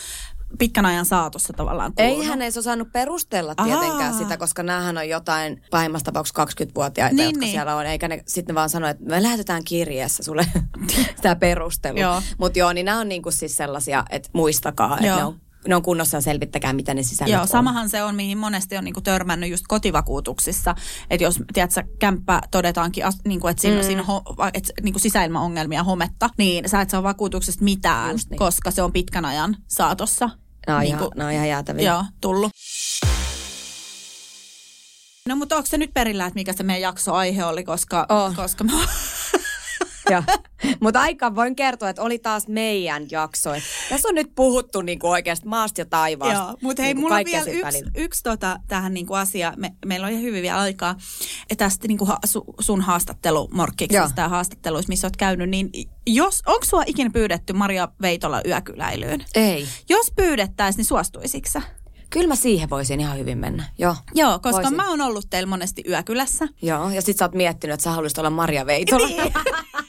pitkän 0.58 0.86
ajan 0.86 1.06
saatossa 1.06 1.52
tavallaan 1.52 1.92
kulunut? 1.94 2.18
Ei 2.18 2.26
hän 2.26 2.42
edes 2.42 2.58
osannut 2.58 2.92
perustella 2.92 3.54
tietenkään 3.54 4.12
Aa. 4.12 4.18
sitä, 4.18 4.36
koska 4.36 4.62
näähän 4.62 4.98
on 4.98 5.08
jotain 5.08 5.62
pahimmassa 5.70 6.04
tapauksessa 6.04 6.44
20-vuotiaita, 6.44 7.16
Niin, 7.16 7.24
jotka 7.24 7.40
niin. 7.40 7.52
siellä 7.52 7.76
on. 7.76 7.86
Eikä 7.86 8.08
ne 8.08 8.22
sitten 8.26 8.54
vaan 8.54 8.70
sano, 8.70 8.88
että 8.88 9.04
me 9.04 9.22
lähetetään 9.22 9.64
kirjeessä 9.64 10.22
sulle 10.22 10.46
sitä 11.16 11.36
perustelua. 11.36 12.22
Mutta 12.38 12.58
joo, 12.58 12.72
niin 12.72 12.86
nämä 12.86 13.00
on 13.00 13.08
niinku 13.08 13.30
siis 13.30 13.56
sellaisia, 13.56 14.04
että 14.10 14.30
muistakaa, 14.32 14.94
että 14.94 15.16
ne 15.16 15.24
on, 15.24 15.40
ne 15.68 15.76
on 15.76 15.82
kunnossa 15.82 16.16
ja 16.16 16.20
selvittäkää, 16.20 16.72
mitä 16.72 16.94
ne 16.94 17.02
sisällöt 17.02 17.32
Joo, 17.32 17.42
on. 17.42 17.48
samahan 17.48 17.88
se 17.88 18.02
on, 18.02 18.14
mihin 18.14 18.38
monesti 18.38 18.76
on 18.76 18.84
niinku 18.84 19.00
törmännyt 19.00 19.50
just 19.50 19.64
kotivakuutuksissa. 19.68 20.74
Että 21.10 21.24
jos, 21.24 21.40
tiedätkö, 21.52 21.82
kämppä 21.98 22.40
todetaankin, 22.50 23.06
as, 23.06 23.16
niinku, 23.24 23.48
että 23.48 23.60
siinä, 23.62 23.76
mm. 23.76 23.86
siinä 23.86 24.02
ho, 24.02 24.22
et, 24.54 24.70
niinku 24.82 24.98
sisäilmaongelmia, 24.98 25.84
hometta, 25.84 26.30
niin 26.38 26.68
sä 26.68 26.80
et 26.80 26.90
saa 26.90 27.02
vakuutuksesta 27.02 27.64
mitään, 27.64 28.10
Just 28.10 28.30
niin. 28.30 28.38
koska 28.38 28.70
se 28.70 28.82
on 28.82 28.92
pitkän 28.92 29.24
ajan 29.24 29.56
saatossa 29.68 30.30
Nämä 30.66 30.78
on, 30.78 30.84
niinku, 30.84 31.04
ihan, 31.04 31.12
nämä 31.16 31.28
on 31.28 31.34
ihan 31.34 31.48
jäätäviä. 31.48 31.90
joo, 31.90 32.04
tullut. 32.20 32.50
No 35.28 35.36
mutta 35.36 35.56
onko 35.56 35.66
se 35.66 35.78
nyt 35.78 35.90
perillä, 35.94 36.26
että 36.26 36.34
mikä 36.34 36.52
se 36.52 36.62
meidän 36.62 36.80
jaksoaihe 36.82 37.44
oli, 37.44 37.64
koska, 37.64 38.06
Oh. 38.08 38.34
koska 38.36 38.64
me. 38.64 38.72
Mutta 40.80 41.00
aika 41.00 41.34
voin 41.34 41.56
kertoa, 41.56 41.88
että 41.88 42.02
oli 42.02 42.18
taas 42.18 42.48
meidän 42.48 43.06
jakso. 43.10 43.54
Et 43.54 43.62
Tässä 43.90 44.08
on 44.08 44.14
nyt 44.14 44.34
puhuttu 44.34 44.82
niinku 44.82 45.08
oikeasti 45.08 45.48
maasta 45.48 45.80
ja 45.80 45.84
taivaasta. 45.84 46.44
Joo, 46.44 46.56
mutta 46.62 46.82
hei, 46.82 46.94
niinku 46.94 47.00
mulla 47.08 47.18
on 47.18 47.24
vielä 47.24 47.44
yksi, 47.44 47.62
välillä. 47.62 47.90
yksi 47.96 48.22
tota, 48.22 48.56
tähän 48.68 48.94
niinku 48.94 49.14
asia. 49.14 49.52
Me, 49.56 49.72
meillä 49.86 50.06
on 50.06 50.12
ihan 50.12 50.24
hyvin 50.24 50.42
vielä 50.42 50.60
aikaa. 50.60 50.96
Et 51.50 51.58
tästä 51.58 51.88
niinku 51.88 52.04
ha, 52.04 52.18
su, 52.24 52.44
sun 52.60 52.80
haastattelu 52.80 53.48
Morkkiksesta 53.52 54.20
ja 54.20 54.28
haastatteluissa, 54.28 54.88
missä 54.88 55.06
oot 55.06 55.16
käynyt, 55.16 55.50
niin 55.50 55.70
jos, 56.06 56.42
onko 56.46 56.64
sua 56.64 56.82
ikinä 56.86 57.10
pyydetty 57.10 57.52
Maria 57.52 57.88
Veitola 58.02 58.40
yökyläilyyn? 58.46 59.24
Ei. 59.34 59.66
Jos 59.88 60.12
pyydettäisiin, 60.16 60.78
niin 60.78 60.86
suostuisitko 60.86 61.50
sä? 61.50 61.62
Kyllä 62.10 62.28
mä 62.28 62.36
siihen 62.36 62.70
voisin 62.70 63.00
ihan 63.00 63.18
hyvin 63.18 63.38
mennä. 63.38 63.64
Joo. 63.78 63.96
Joo, 64.14 64.38
koska 64.38 64.62
Voisin. 64.62 64.76
mä 64.76 64.90
oon 64.90 65.00
ollut 65.00 65.26
teillä 65.30 65.46
monesti 65.46 65.82
yökylässä. 65.88 66.48
Joo, 66.62 66.90
ja 66.90 67.02
sit 67.02 67.16
sä 67.16 67.24
oot 67.24 67.34
miettinyt, 67.34 67.74
että 67.74 67.84
sä 67.84 67.90
haluaisit 67.90 68.18
olla 68.18 68.30
Maria 68.30 68.66
Veitola. 68.66 69.06
Niin. 69.06 69.32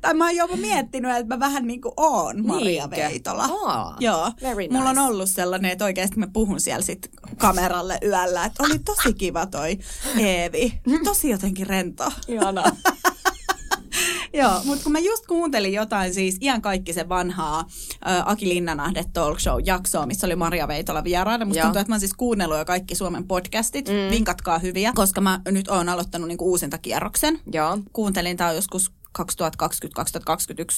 Tai 0.00 0.14
mä 0.14 0.24
oon 0.24 0.36
jopa 0.36 0.56
miettinyt, 0.56 1.10
että 1.16 1.34
mä 1.34 1.40
vähän 1.40 1.66
niin 1.66 1.80
kuin 1.80 1.92
oon 1.96 2.46
Maria 2.46 2.86
Niinkö? 2.86 3.08
Veitola. 3.08 3.48
Aa, 3.64 3.96
Joo. 4.00 4.32
very 4.42 4.68
Mulla 4.70 4.90
on 4.90 4.96
nice. 4.96 5.06
ollut 5.08 5.30
sellainen, 5.30 5.70
että 5.70 5.84
oikeasti 5.84 6.18
mä 6.18 6.26
puhun 6.32 6.60
siellä 6.60 6.82
sit 6.82 7.10
kameralle 7.38 7.98
yöllä, 8.02 8.44
että 8.44 8.62
oli 8.62 8.78
tosi 8.78 9.12
kiva 9.14 9.46
toi 9.46 9.78
Eevi. 10.18 10.80
Tosi 11.04 11.30
jotenkin 11.30 11.66
rento. 11.66 12.12
Ihanaa. 12.28 12.70
Joo, 14.32 14.60
mutta 14.64 14.82
kun 14.82 14.92
mä 14.92 14.98
just 14.98 15.26
kuuntelin 15.26 15.72
jotain 15.72 16.14
siis 16.14 16.36
iän 16.40 16.62
kaikki 16.62 16.92
se 16.92 17.08
vanhaa 17.08 17.58
ä, 17.60 18.22
Aki 18.26 18.48
Linnanahde 18.48 19.04
Talk 19.12 19.40
Show 19.40 19.60
jaksoa, 19.64 20.06
missä 20.06 20.26
oli 20.26 20.36
Maria 20.36 20.68
Veitola 20.68 21.04
vieraana. 21.04 21.44
Musta 21.44 21.58
Joo. 21.58 21.64
tuntuu, 21.66 21.80
että 21.80 21.90
mä 21.90 21.94
oon 21.94 22.00
siis 22.00 22.14
kuunnellut 22.14 22.58
jo 22.58 22.64
kaikki 22.64 22.94
Suomen 22.94 23.26
podcastit. 23.26 23.88
Mm. 23.88 24.10
Vinkatkaa 24.10 24.58
hyviä, 24.58 24.92
koska 24.94 25.20
mä 25.20 25.40
nyt 25.50 25.68
oon 25.68 25.88
aloittanut 25.88 26.28
niinku 26.28 26.50
uusintakierroksen. 26.50 27.40
Joo. 27.52 27.78
Kuuntelin 27.92 28.36
tää 28.36 28.52
joskus 28.52 28.92
2020-2021 29.18 29.22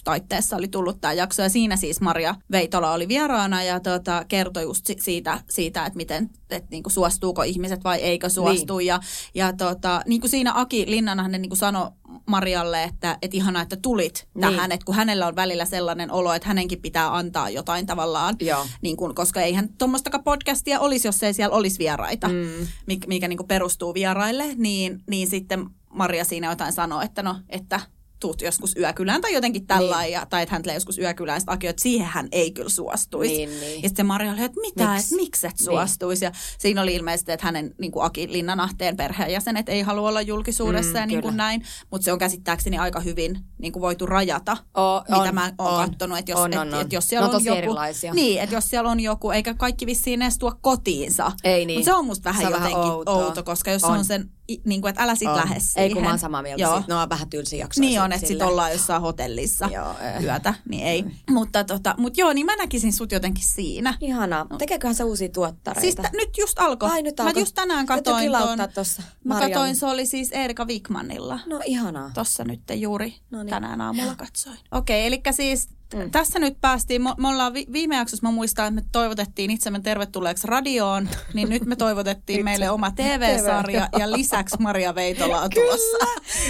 taitteessa 0.05 0.57
oli 0.57 0.69
tullut 0.69 1.01
tämä 1.01 1.13
jakso 1.13 1.43
ja 1.43 1.49
siinä 1.49 1.77
siis 1.77 2.01
Maria 2.01 2.35
Veitola 2.53 2.93
oli 2.93 3.09
vieraana 3.09 3.63
ja 3.63 3.81
tota, 3.81 4.25
kertoi 4.29 4.63
just 4.63 4.87
si- 4.87 4.97
siitä, 5.01 5.41
siitä, 5.51 5.87
että 5.87 5.97
miten, 5.97 6.31
että 6.51 6.69
niinku 6.71 6.91
suostuuko 6.91 7.43
ihmiset 7.43 7.85
vai 7.85 7.99
eikö 7.99 8.29
suostu. 8.29 8.79
Niin. 8.79 8.87
Ja, 8.87 9.01
ja 9.35 9.53
tota, 9.53 10.03
niin 10.07 10.21
kuin 10.21 10.31
siinä 10.31 10.53
Aki 10.55 10.91
Linnanahde 10.91 11.39
niin 11.39 11.51
kuin 11.51 11.59
sanoi 11.59 11.91
Marialle, 12.27 12.85
että, 12.85 13.19
että 13.23 13.37
ihanaa, 13.37 13.63
että 13.63 13.77
tulit 13.77 14.29
Niin. 14.35 14.41
tähän, 14.41 14.73
että 14.73 14.85
kun 14.85 14.95
hänellä 14.95 15.27
on 15.27 15.37
välillä 15.37 15.65
sellainen 15.65 16.13
olo, 16.13 16.33
että 16.33 16.49
hänenkin 16.49 16.83
pitää 16.83 17.17
antaa 17.17 17.51
jotain 17.51 17.87
tavallaan, 17.87 18.37
Joo. 18.41 18.67
niin 18.83 18.97
kuin, 18.97 19.15
koska 19.15 19.41
eihän 19.41 19.69
tuommoistakaan 19.79 20.25
podcastia 20.25 20.81
olisi, 20.81 21.09
jos 21.09 21.23
ei 21.23 21.35
siellä 21.35 21.57
olisi 21.57 21.79
vieraita, 21.79 22.29
mm. 22.29 22.67
mikä, 22.87 23.07
mikä 23.09 23.29
niin 23.29 23.49
perustuu 23.49 23.95
vieraille, 23.95 24.45
niin, 24.57 25.03
niin 25.11 25.29
sitten 25.29 25.67
Maria 25.91 26.25
siinä 26.25 26.51
jotain 26.51 26.73
sanoi, 26.73 27.05
että 27.05 27.23
no, 27.23 27.37
että 27.49 27.81
tuut 28.21 28.43
joskus 28.43 28.77
yökylään 28.77 29.21
tai 29.21 29.35
jotenkin 29.35 29.67
tällä 29.67 30.01
niin. 30.03 30.13
ja, 30.13 30.27
tai 30.27 30.43
että 30.43 30.55
hän 30.55 30.63
tulee 30.63 30.77
joskus 30.77 30.99
yökylään, 30.99 31.41
sitten 31.41 31.55
Aki, 31.55 31.67
että 31.67 31.83
siihen 31.83 32.07
hän 32.07 32.29
ei 32.33 32.51
kyllä 32.51 32.69
suostuisi. 32.69 33.37
Niin, 33.47 33.61
niin. 33.61 33.83
Ja 33.83 33.89
sitten 33.89 34.07
Maria 34.07 34.33
oli, 34.33 34.43
että 34.43 34.61
mitä, 34.61 34.93
Miks? 34.93 35.05
että 35.05 35.17
miksi 35.17 35.47
et 35.47 35.59
suostuisi. 35.59 36.25
Ja 36.25 36.33
siinä 36.59 36.83
oli 36.83 36.95
ilmeisesti, 36.95 37.33
että 37.33 37.47
hänen 37.47 37.75
niin 37.79 37.93
kuin 37.93 38.05
Aki 38.05 38.33
Linnanahteen 38.33 38.97
perheenjäsenet 38.97 39.69
ei 39.69 39.83
halua 39.83 40.09
olla 40.09 40.23
julkisuudessa 40.23 40.93
Mm, 40.93 40.99
ja 41.01 41.07
niin 41.07 41.23
kuin 41.23 41.37
näin. 41.37 41.63
Mutta 41.91 42.05
se 42.05 42.13
on 42.13 42.19
käsittääkseni 42.19 42.79
aika 42.79 43.01
hyvin 43.01 43.39
niin 43.59 43.73
kuin 43.73 43.81
voitu 43.81 44.07
rajata, 44.07 44.57
O- 44.75 45.01
mitä 45.09 45.29
on, 45.29 45.35
mä 45.35 45.53
oon 45.59 45.81
on. 45.81 45.91
katsonut. 45.91 46.19
Että 46.19 46.33
jos, 46.33 46.41
On, 46.41 46.53
et, 46.53 46.59
on, 46.59 46.75
on. 46.75 46.81
Et, 46.81 46.93
jos 46.93 47.09
siellä 47.09 47.27
Ne 47.27 47.31
on 47.31 47.37
on 47.37 47.45
joku, 47.45 47.59
erilaisia. 47.59 48.15
Niin, 48.15 48.41
että 48.41 48.55
jos 48.55 48.71
siellä 48.71 48.91
on 48.91 49.01
joku, 49.01 49.31
eikä 49.31 49.55
kaikki 49.55 49.87
vissiin 49.87 50.23
edes 50.23 50.39
tuo 50.39 50.53
kotiinsa. 50.61 51.33
Ei 51.45 51.67
niin. 51.67 51.79
Mutta 51.79 51.91
se 51.91 51.95
on 51.95 52.05
musta 52.05 52.25
vähän 52.25 52.41
Se 52.43 52.47
on 52.47 52.53
vähän 52.53 52.71
jotenkin 52.71 53.09
outo, 53.09 53.43
koska 53.43 53.71
jos 53.71 53.85
on, 53.85 53.91
On. 53.91 53.99
on 53.99 54.05
sen, 54.05 54.31
niin 54.65 54.81
kuin, 54.81 54.89
että 54.91 55.03
älä 55.03 55.15
sit 55.15 55.29
On. 55.29 55.37
lähde 55.37 55.61
siihen. 55.61 55.83
Ei 55.83 55.91
kun 55.95 56.03
mä 56.03 56.09
oon 56.09 56.19
samaa 56.19 56.43
mieltä. 56.43 56.63
Joo. 56.63 56.77
Siitä. 56.77 56.95
Ne 56.95 57.01
on 57.01 57.09
vähän 57.09 57.31
tylsiä 57.31 57.59
jaksoja. 57.59 57.89
Niin 57.89 58.01
on, 58.09 58.13
että 58.13 58.21
sit 58.21 58.29
silleen. 58.29 58.49
ollaan 58.51 58.73
jossain 58.73 59.03
hotellissa 59.03 59.69
Joo, 59.75 59.91
eh. 59.99 60.23
yötä, 60.25 60.55
niin 60.69 60.87
ei. 60.87 61.05
Mutta 61.31 61.65
tota, 61.65 61.95
mut 61.99 62.17
joo, 62.19 62.33
niin 62.33 62.47
mä 62.47 62.57
näkisin 62.57 62.93
sut 62.93 63.13
jotenkin 63.13 63.45
siinä. 63.47 63.95
Ihanaa. 64.01 64.47
Tekeeköhän 64.59 64.95
se 64.95 65.05
uusia 65.05 65.29
tuottareita? 65.29 65.81
Siis 65.81 65.95
t- 65.95 66.13
nyt 66.17 66.39
just 66.39 66.59
alkoi. 66.59 66.91
Ai, 66.91 67.03
nyt 67.03 67.19
Mä 67.19 67.25
alkoi. 67.25 67.43
just 67.43 67.55
tänään 67.55 67.87
katoin 67.87 68.33
ton. 68.33 68.59
tossa 68.75 69.03
Mä 69.25 69.41
katoin, 69.41 69.77
se 69.77 69.87
oli 69.87 70.07
siis 70.07 70.31
Erika 70.33 70.65
Wigmanilla. 70.65 71.41
No 71.47 71.61
ihanaa. 71.65 72.11
Tossa 72.15 72.45
nyt 72.45 72.61
juuri 72.75 73.15
No 73.31 73.43
niin. 73.43 73.51
tänään 73.51 73.81
aamulla 73.81 74.15
katsoin. 74.27 74.57
Okei, 74.73 75.07
eli 75.07 75.23
siis 75.31 75.69
mm. 75.95 76.11
tässä 76.11 76.39
nyt 76.39 76.61
päästiin, 76.61 77.03
me, 77.03 77.29
ollaan 77.29 77.55
vi, 77.55 77.67
viime 77.73 77.97
jaksossa 77.97 78.27
mä 78.27 78.33
muistan, 78.33 78.67
että 78.67 78.81
me 78.81 78.89
toivotettiin 78.93 79.51
itsemme 79.51 79.81
tervetulleeksi 79.81 80.47
radioon, 80.47 81.09
niin 81.35 81.49
nyt 81.49 81.65
me 81.67 81.77
toivotettiin 81.77 82.45
meille 82.49 82.71
oma 82.71 82.91
TV-sarja 82.91 83.89
ja 83.99 84.13
lisäksi 84.13 84.57
Maria 84.61 84.95
Veitola 84.95 85.41
on 85.41 85.51
tulossa 85.55 85.97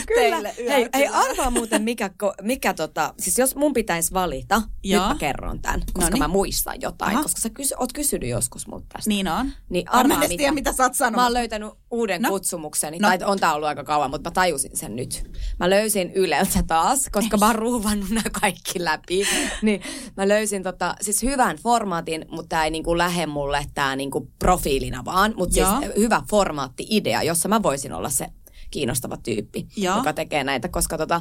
Kyllä. 0.06 0.20
teille 0.20 0.54
Hei, 0.68 0.88
hei, 0.94 1.06
arvaa 1.08 1.50
muuten 1.50 1.82
mikä, 1.82 2.10
mikä 2.42 2.74
tota, 2.74 3.14
siis 3.18 3.38
jos 3.38 3.56
mun 3.56 3.72
pitäisi 3.72 4.14
valita, 4.14 4.62
Joo. 4.84 5.02
nyt 5.02 5.14
mä 5.14 5.18
kerron 5.18 5.60
tämän, 5.62 5.80
koska 5.92 6.10
Noniin. 6.10 6.22
mä 6.22 6.28
muistan 6.28 6.80
jotain, 6.80 7.12
Aha. 7.14 7.22
koska 7.22 7.40
sä 7.40 7.50
kysy, 7.50 7.74
oot 7.78 7.92
kysynyt 7.92 8.28
joskus 8.30 8.66
multa 8.66 8.86
tästä. 8.92 9.08
Niin 9.08 9.28
on. 9.28 9.52
Niin 9.68 9.84
Mä 9.84 9.90
arvaa 9.98 10.14
en 10.16 10.18
edes 10.20 10.28
mitä. 10.28 10.38
tiedä, 10.38 10.52
mitä 10.52 10.72
sä 10.72 10.82
oot 10.82 10.94
sanonut. 10.94 11.16
Mä 11.16 11.22
oon 11.24 11.34
löytänyt 11.34 11.70
uuden 11.90 12.22
No. 12.22 12.28
kutsumukseni, 12.28 12.98
No. 12.98 13.08
no. 13.10 13.18
tai 13.18 13.28
on 13.28 13.38
tää 13.38 13.54
ollut 13.54 13.68
aika 13.68 13.84
kauan, 13.84 14.10
mutta 14.10 14.30
mä 14.30 14.34
tajusin 14.34 14.76
sen 14.76 14.96
nyt. 14.96 15.30
Mä 15.60 15.70
löysin 15.70 16.12
Yleltä 16.12 16.62
taas, 16.66 17.08
koska 17.12 17.36
mä 17.36 17.46
oon 17.46 17.54
ruuvannut 17.54 18.10
nämä 18.10 18.30
kaikki 18.40 18.84
läpi. 18.84 19.27
Niin 19.62 19.82
mä 20.16 20.28
löysin 20.28 20.62
tota, 20.62 20.94
siis 21.00 21.22
hyvän 21.22 21.56
formaatin, 21.56 22.24
mutta 22.30 22.48
tää 22.48 22.64
ei 22.64 22.70
niinku 22.70 22.98
lähe 22.98 23.26
mulle 23.26 23.66
tää 23.74 23.96
niinku 23.96 24.28
profiilina 24.38 25.04
vaan, 25.04 25.34
mutta 25.36 25.54
siis 25.54 25.96
hyvä 25.96 26.22
formaatti-idea, 26.30 27.22
jossa 27.22 27.48
mä 27.48 27.62
voisin 27.62 27.92
olla 27.92 28.10
se 28.10 28.26
kiinnostava 28.70 29.16
tyyppi, 29.16 29.66
Joo. 29.76 29.96
joka 29.96 30.12
tekee 30.12 30.44
näitä, 30.44 30.68
koska 30.68 30.98
tota, 30.98 31.20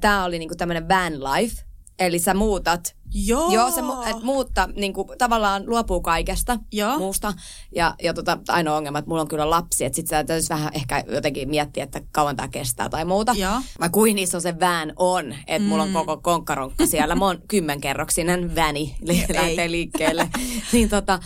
tämä 0.00 0.24
oli 0.24 0.38
niinku 0.38 0.54
tämmöinen 0.54 0.88
van 0.88 1.12
life, 1.24 1.62
eli 1.98 2.18
sä 2.18 2.34
muutat 2.34 2.96
Joo. 3.14 3.50
Joo, 3.50 3.70
se 3.70 3.80
mu- 3.80 4.08
et 4.08 4.22
muutta, 4.22 4.68
niin 4.76 4.92
kuin, 4.92 5.08
tavallaan 5.18 5.62
luopuu 5.66 6.00
kaikesta 6.00 6.58
Joo. 6.72 6.98
muusta. 6.98 7.32
Ja, 7.74 7.94
ja 8.02 8.14
tota, 8.14 8.38
ainoa 8.48 8.76
ongelma, 8.76 8.98
että 8.98 9.08
mulla 9.08 9.22
on 9.22 9.28
kyllä 9.28 9.50
lapsi, 9.50 9.84
että 9.84 9.96
sit 9.96 10.06
sä 10.06 10.24
täytyisi 10.24 10.48
vähän 10.48 10.70
ehkä 10.74 11.04
jotenkin 11.08 11.48
miettiä, 11.48 11.84
että 11.84 12.00
kauan 12.12 12.36
tämä 12.36 12.48
kestää 12.48 12.88
tai 12.88 13.04
muuta. 13.04 13.32
Joo. 13.36 13.60
Vai 13.80 13.90
kuin 13.90 14.18
iso 14.18 14.40
se 14.40 14.60
van 14.60 14.92
on, 14.96 15.34
että 15.46 15.58
mm. 15.58 15.68
mulla 15.68 15.82
on 15.82 15.92
koko 15.92 16.16
konkkaronkka 16.16 16.86
siellä. 16.86 17.14
Mä 17.14 17.24
oon 17.24 17.42
kymmenkerroksinen 17.48 18.54
väni 18.54 18.96
li- 19.00 19.26
lähtee 19.34 19.70
liikkeelle. 19.70 20.28
niin 20.72 20.88
tota, 20.88 21.18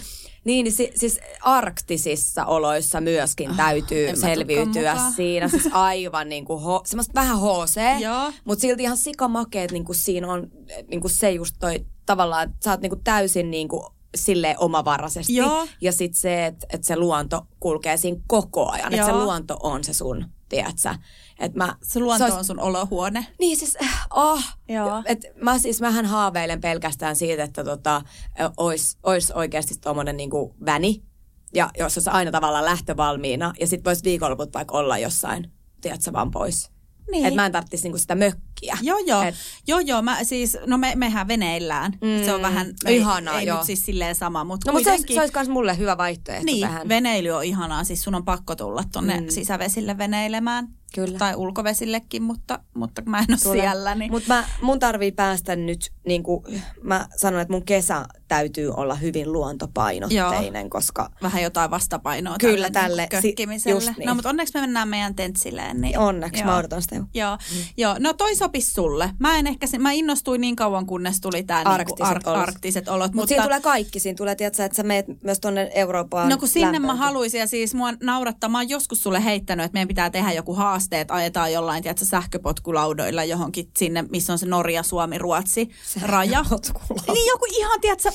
niin, 0.44 0.64
niin 0.64 0.72
si- 0.72 0.92
siis 0.94 1.20
arktisissa 1.40 2.44
oloissa 2.46 3.00
myöskin 3.00 3.56
täytyy 3.56 4.08
en 4.08 4.18
mä 4.18 4.26
selviytyä 4.26 4.96
siinä. 5.16 5.48
Siis 5.48 5.68
aivan 5.90 6.28
niin 6.28 6.44
kuin 6.44 6.62
ho- 6.62 6.82
semmoista 6.86 7.14
vähän 7.14 7.38
HC, 7.38 8.00
mutta 8.44 8.62
silti 8.62 8.82
ihan 8.82 8.96
sikamakeet 8.96 9.72
niin 9.72 9.84
kuin 9.84 9.96
siinä 9.96 10.32
on 10.32 10.50
niin 10.90 11.00
kuin 11.00 11.10
se 11.10 11.30
just 11.30 11.54
toi 11.58 11.84
tavallaan, 12.06 12.44
että 12.44 12.56
sä 12.64 12.70
oot 12.70 12.80
niin 12.80 12.90
kuin 12.90 13.04
täysin 13.04 13.50
niin 13.50 13.68
kuin 13.68 13.82
silleen 14.16 14.56
omavaraisesti. 14.58 15.34
Joo. 15.36 15.66
Ja 15.80 15.92
sitten 15.92 16.20
se, 16.20 16.46
että 16.46 16.66
et 16.72 16.84
se 16.84 16.96
luonto 16.96 17.46
kulkee 17.60 17.96
siinä 17.96 18.20
koko 18.26 18.68
ajan. 18.70 18.94
Että 18.94 19.06
se 19.06 19.12
luonto 19.12 19.56
on 19.62 19.84
se 19.84 19.92
sun, 19.92 20.24
tiedätkö 20.48 20.94
että 21.38 21.58
mä, 21.58 21.76
Se 21.82 22.00
luonto 22.00 22.24
on 22.24 22.44
sun 22.44 22.60
olohuone. 22.60 23.26
niin 23.38 23.56
siis, 23.56 23.76
oh, 24.10 24.42
Joo. 24.68 25.02
et 25.04 25.24
mä 25.42 25.58
siis 25.58 25.80
mähän 25.80 26.06
haaveilen 26.06 26.60
pelkästään 26.60 27.16
siitä, 27.16 27.42
että 27.42 27.64
tota, 27.64 28.02
ois, 28.56 28.98
ois 29.02 29.30
oikeasti 29.30 29.74
tommonen 29.80 30.16
niinku 30.16 30.56
väni, 30.66 31.02
ja 31.54 31.70
jos 31.78 31.98
olisi 31.98 32.10
aina 32.10 32.30
tavallaan 32.30 32.64
lähtövalmiina, 32.64 33.52
ja 33.60 33.66
sit 33.66 33.84
vois 33.84 34.04
viikonloput 34.04 34.54
vaikka 34.54 34.78
olla 34.78 34.98
jossain, 34.98 35.52
tiedätkö, 35.80 36.12
vaan 36.12 36.30
pois. 36.30 36.70
Niin. 37.10 37.26
Että 37.26 37.36
mä 37.36 37.46
en 37.46 37.52
tarvitsisi 37.52 37.82
niinku 37.84 37.98
sitä 37.98 38.14
mökkiä. 38.14 38.78
Joo, 38.82 38.98
joo. 38.98 39.22
Et, 39.22 39.34
joo, 39.66 39.78
joo. 39.78 40.02
Mä, 40.02 40.24
siis, 40.24 40.58
no 40.66 40.78
me, 40.78 40.92
mehän 40.96 41.28
veneillään. 41.28 41.92
Mm, 41.92 42.24
se 42.24 42.34
on 42.34 42.42
vähän, 42.42 42.74
me 42.84 42.92
ihanaa, 42.92 43.40
ei 43.40 43.46
joo. 43.46 43.56
nyt 43.56 43.66
siis 43.66 43.82
silleen 43.82 44.14
sama, 44.14 44.44
mutta 44.44 44.70
no 44.70 44.72
mutta 44.72 44.84
se 44.84 44.90
olisi, 44.90 45.00
kuitenkin. 45.02 45.14
se 45.14 45.20
olisi 45.20 45.32
kans 45.32 45.48
mulle 45.48 45.78
hyvä 45.78 45.98
vaihtoehto 45.98 46.44
niin, 46.44 46.60
tähän. 46.60 46.88
veneily 46.88 47.30
on 47.30 47.44
ihanaa. 47.44 47.84
Siis 47.84 48.04
sun 48.04 48.14
on 48.14 48.24
pakko 48.24 48.56
tulla 48.56 48.82
tonne 48.92 49.20
mm. 49.20 49.28
sisävesille 49.28 49.98
veneilemään. 49.98 50.68
Kyllä. 50.94 51.18
Tai 51.18 51.34
ulkovesillekin, 51.34 52.22
mutta, 52.22 52.58
mutta 52.74 53.02
mä 53.06 53.18
en 53.18 53.26
ole 53.28 53.38
Tule. 53.42 53.60
siellä, 53.60 53.94
niin... 53.94 54.10
Mutta 54.10 54.28
mä, 54.34 54.44
mun 54.62 54.78
tarvii 54.78 55.12
päästä 55.12 55.56
nyt, 55.56 55.92
niin 56.06 56.22
kuin 56.22 56.62
mä 56.82 57.08
sanon, 57.16 57.40
että 57.40 57.52
mun 57.52 57.64
kesä 57.64 58.04
täytyy 58.28 58.70
olla 58.76 58.94
hyvin 58.94 59.32
luontopainotteinen, 59.32 60.70
koska 60.70 61.10
Vähän 61.22 61.42
jotain 61.42 61.70
vastapainoa 61.70 62.36
Kyllä, 62.40 62.70
tälle, 62.70 62.88
tälle. 62.88 63.08
Niin 63.12 63.22
Si- 63.22 63.28
kökkimiselle. 63.28 63.84
just 63.84 63.98
niin. 63.98 64.06
No, 64.06 64.14
mutta 64.14 64.28
onneksi 64.28 64.54
me 64.54 64.60
mennään 64.60 64.88
meidän 64.88 65.14
tentsileen. 65.14 65.80
Niin, 65.80 65.98
onneksi 65.98 66.42
joo. 66.42 66.50
mä 66.50 66.56
odotan 66.56 66.82
sitä 66.82 66.96
jo. 66.96 67.04
Joo, 67.14 67.36
mm. 67.36 67.62
joo, 67.76 67.96
no 67.98 68.12
toi 68.12 68.36
sopisi 68.36 68.70
sulle. 68.70 69.10
Mä 69.18 69.38
en 69.38 69.46
ehkä, 69.46 69.66
mä 69.78 69.92
innostuin 69.92 70.40
niin 70.40 70.56
kauan, 70.56 70.86
kunnes 70.86 71.20
tuli 71.20 71.42
tää 71.42 71.62
Arktiset 71.64 71.98
niinku 72.14 72.30
olot. 72.30 72.42
arktiset 72.42 72.88
olot. 72.88 73.06
Mut 73.06 73.14
mutta 73.14 73.28
siinä 73.28 73.42
tulee 73.44 73.60
kaikki. 73.60 74.00
Siinä 74.00 74.16
tulee, 74.16 74.34
tiedätkö, 74.34 74.64
että 74.64 74.76
sä 74.76 74.82
meet 74.82 75.06
myös 75.22 75.40
tuonne 75.40 75.70
Eurooppaan. 75.74 76.28
No 76.28 76.36
kun 76.38 76.48
sinne 76.48 76.66
mä 76.66 76.72
lämpöönkin. 76.72 76.98
haluaisin 76.98 77.40
ja 77.40 77.46
siis 77.46 77.74
mua 77.74 77.92
naurattaa, 78.02 78.50
mä 78.50 78.58
oon 78.58 78.68
joskus 78.68 79.02
sulle 79.02 79.24
heittänyt, 79.24 79.64
että 79.64 79.76
meidän 79.76 79.88
pitää 79.88 80.10
tehdä 80.10 80.32
joku 80.32 80.54
haaste, 80.54 80.77
että 81.00 81.14
ajetaan 81.14 81.52
jollain, 81.52 81.82
tiedätkö, 81.82 82.04
sähköpotkulaudoilla 82.04 83.24
johonkin 83.24 83.70
sinne, 83.76 84.02
missä 84.10 84.32
on 84.32 84.38
se 84.38 84.46
Norja, 84.46 84.82
Suomi, 84.82 85.18
Ruotsi 85.18 85.68
raja. 86.02 86.44
Niin 87.14 87.26
joku 87.28 87.44
ihan, 87.50 87.80
tiedätkö, 87.80 88.10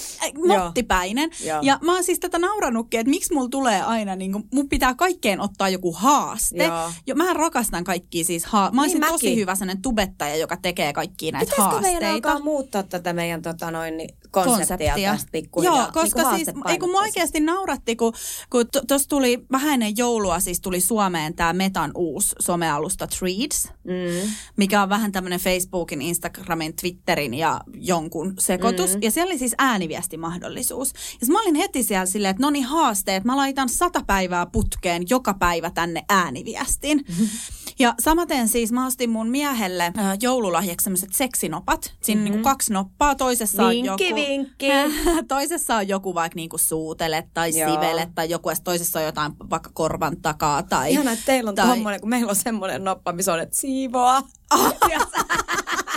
mottipäinen. 0.47 1.29
Joo. 1.45 1.59
Ja 1.61 1.79
mä 1.81 1.93
oon 1.93 2.03
siis 2.03 2.19
tätä 2.19 2.39
naurannutkin, 2.39 2.99
että 2.99 3.09
miksi 3.09 3.33
mulla 3.33 3.49
tulee 3.49 3.81
aina, 3.81 4.15
niin 4.15 4.31
kuin, 4.31 4.43
mun 4.53 4.69
pitää 4.69 4.95
kaikkeen 4.95 5.39
ottaa 5.41 5.69
joku 5.69 5.91
haaste. 5.93 6.63
Joo. 6.65 6.91
Jo, 7.07 7.15
mä 7.15 7.33
rakastan 7.33 7.83
kaikkia 7.83 8.23
siis 8.25 8.45
haa- 8.45 8.71
Mä 8.71 8.81
olisin 8.81 9.01
Niin 9.01 9.11
tosi 9.11 9.25
mäkin. 9.27 9.39
hyvä 9.39 9.55
sellainen 9.55 9.81
tubettaja, 9.81 10.35
joka 10.35 10.57
tekee 10.57 10.93
kaikkia 10.93 11.31
näitä 11.31 11.45
Pitäisikö 11.45 11.61
haasteita. 11.61 11.99
meidän 11.99 12.13
alkaa 12.15 12.39
muuttaa 12.39 12.83
tätä 12.83 13.13
meidän 13.13 13.41
tota 13.41 13.71
noin, 13.71 13.97
niin 13.97 14.09
konseptia, 14.33 14.95
tästä 14.95 15.29
pikkuhiljaa? 15.31 15.77
Joo, 15.77 15.91
koska 15.93 16.31
niin 16.31 16.45
siis, 16.45 16.57
ei 16.67 16.79
kun 16.79 16.91
mua 16.91 17.01
oikeasti 17.01 17.39
nauratti, 17.39 17.95
kun, 17.95 18.13
kun 18.49 18.65
tuossa 18.87 19.09
tuli 19.09 19.45
vähän 19.51 19.73
ennen 19.73 19.97
joulua, 19.97 20.39
siis 20.39 20.61
tuli 20.61 20.81
Suomeen 20.81 21.35
tämä 21.35 21.53
Metan 21.53 21.91
uusi 21.95 22.35
somealusta 22.39 23.07
Threads, 23.07 23.69
mm. 23.83 24.29
mikä 24.57 24.83
on 24.83 24.89
vähän 24.89 25.11
tämmöinen 25.11 25.39
Facebookin, 25.39 26.01
Instagramin, 26.01 26.75
Twitterin 26.75 27.33
ja 27.33 27.61
jonkun 27.73 28.33
sekoitus. 28.39 28.93
Mm. 28.93 28.99
Ja 29.01 29.11
siellä 29.11 29.31
oli 29.31 29.39
siis 29.39 29.55
ääniviestimahdollisuus. 29.57 30.93
Ja 31.21 31.27
mä 31.27 31.41
olin 31.41 31.55
heti 31.55 31.83
siellä 31.83 32.05
silleen, 32.05 32.31
että 32.31 32.43
no 32.43 32.49
niin 32.49 32.65
haasteet, 32.65 33.23
mä 33.23 33.37
laitan 33.37 33.69
sata 33.69 34.01
päivää 34.07 34.45
putkeen 34.45 35.03
joka 35.09 35.33
päivä 35.33 35.69
tänne 35.69 36.03
ääniviestin. 36.09 36.97
Mm-hmm. 36.97 37.27
Ja 37.79 37.95
samaten 37.99 38.47
siis 38.47 38.71
mä 38.71 38.85
ostin 38.85 39.09
mun 39.09 39.29
miehelle 39.29 39.83
äh, 39.83 40.17
joululahjaksi 40.21 40.83
semmoiset 40.83 41.13
seksinopat. 41.13 41.93
Siinä 42.01 42.21
mm-hmm. 42.21 42.31
niinku 42.31 42.49
kaksi 42.49 42.73
noppaa, 42.73 43.15
toisessa 43.15 43.65
on 43.65 43.69
Vinkki, 43.69 44.09
joku... 44.09 44.15
vinkki. 44.27 44.67
toisessa 45.27 45.75
on 45.75 45.87
joku 45.87 46.15
vaikka 46.15 46.35
niinku 46.35 46.57
suutele 46.57 47.27
tai 47.33 47.59
Joo. 47.59 47.73
sivele 47.73 48.09
tai 48.15 48.29
joku, 48.29 48.49
ja 48.49 48.55
toisessa 48.63 48.99
on 48.99 49.05
jotain 49.05 49.31
vaikka 49.49 49.69
korvan 49.73 50.21
takaa 50.21 50.63
tai... 50.63 50.91
Ihana, 50.91 51.11
että 51.11 51.25
teillä 51.25 51.49
on 51.49 51.55
tai- 51.55 51.67
tommonen, 51.67 51.99
kun 51.99 52.09
meillä 52.09 52.29
on 52.29 52.35
semmoinen 52.35 52.83
noppa, 52.83 53.13
missä 53.13 53.33
on, 53.33 53.39
että 53.39 53.55
siivoa. 53.55 54.21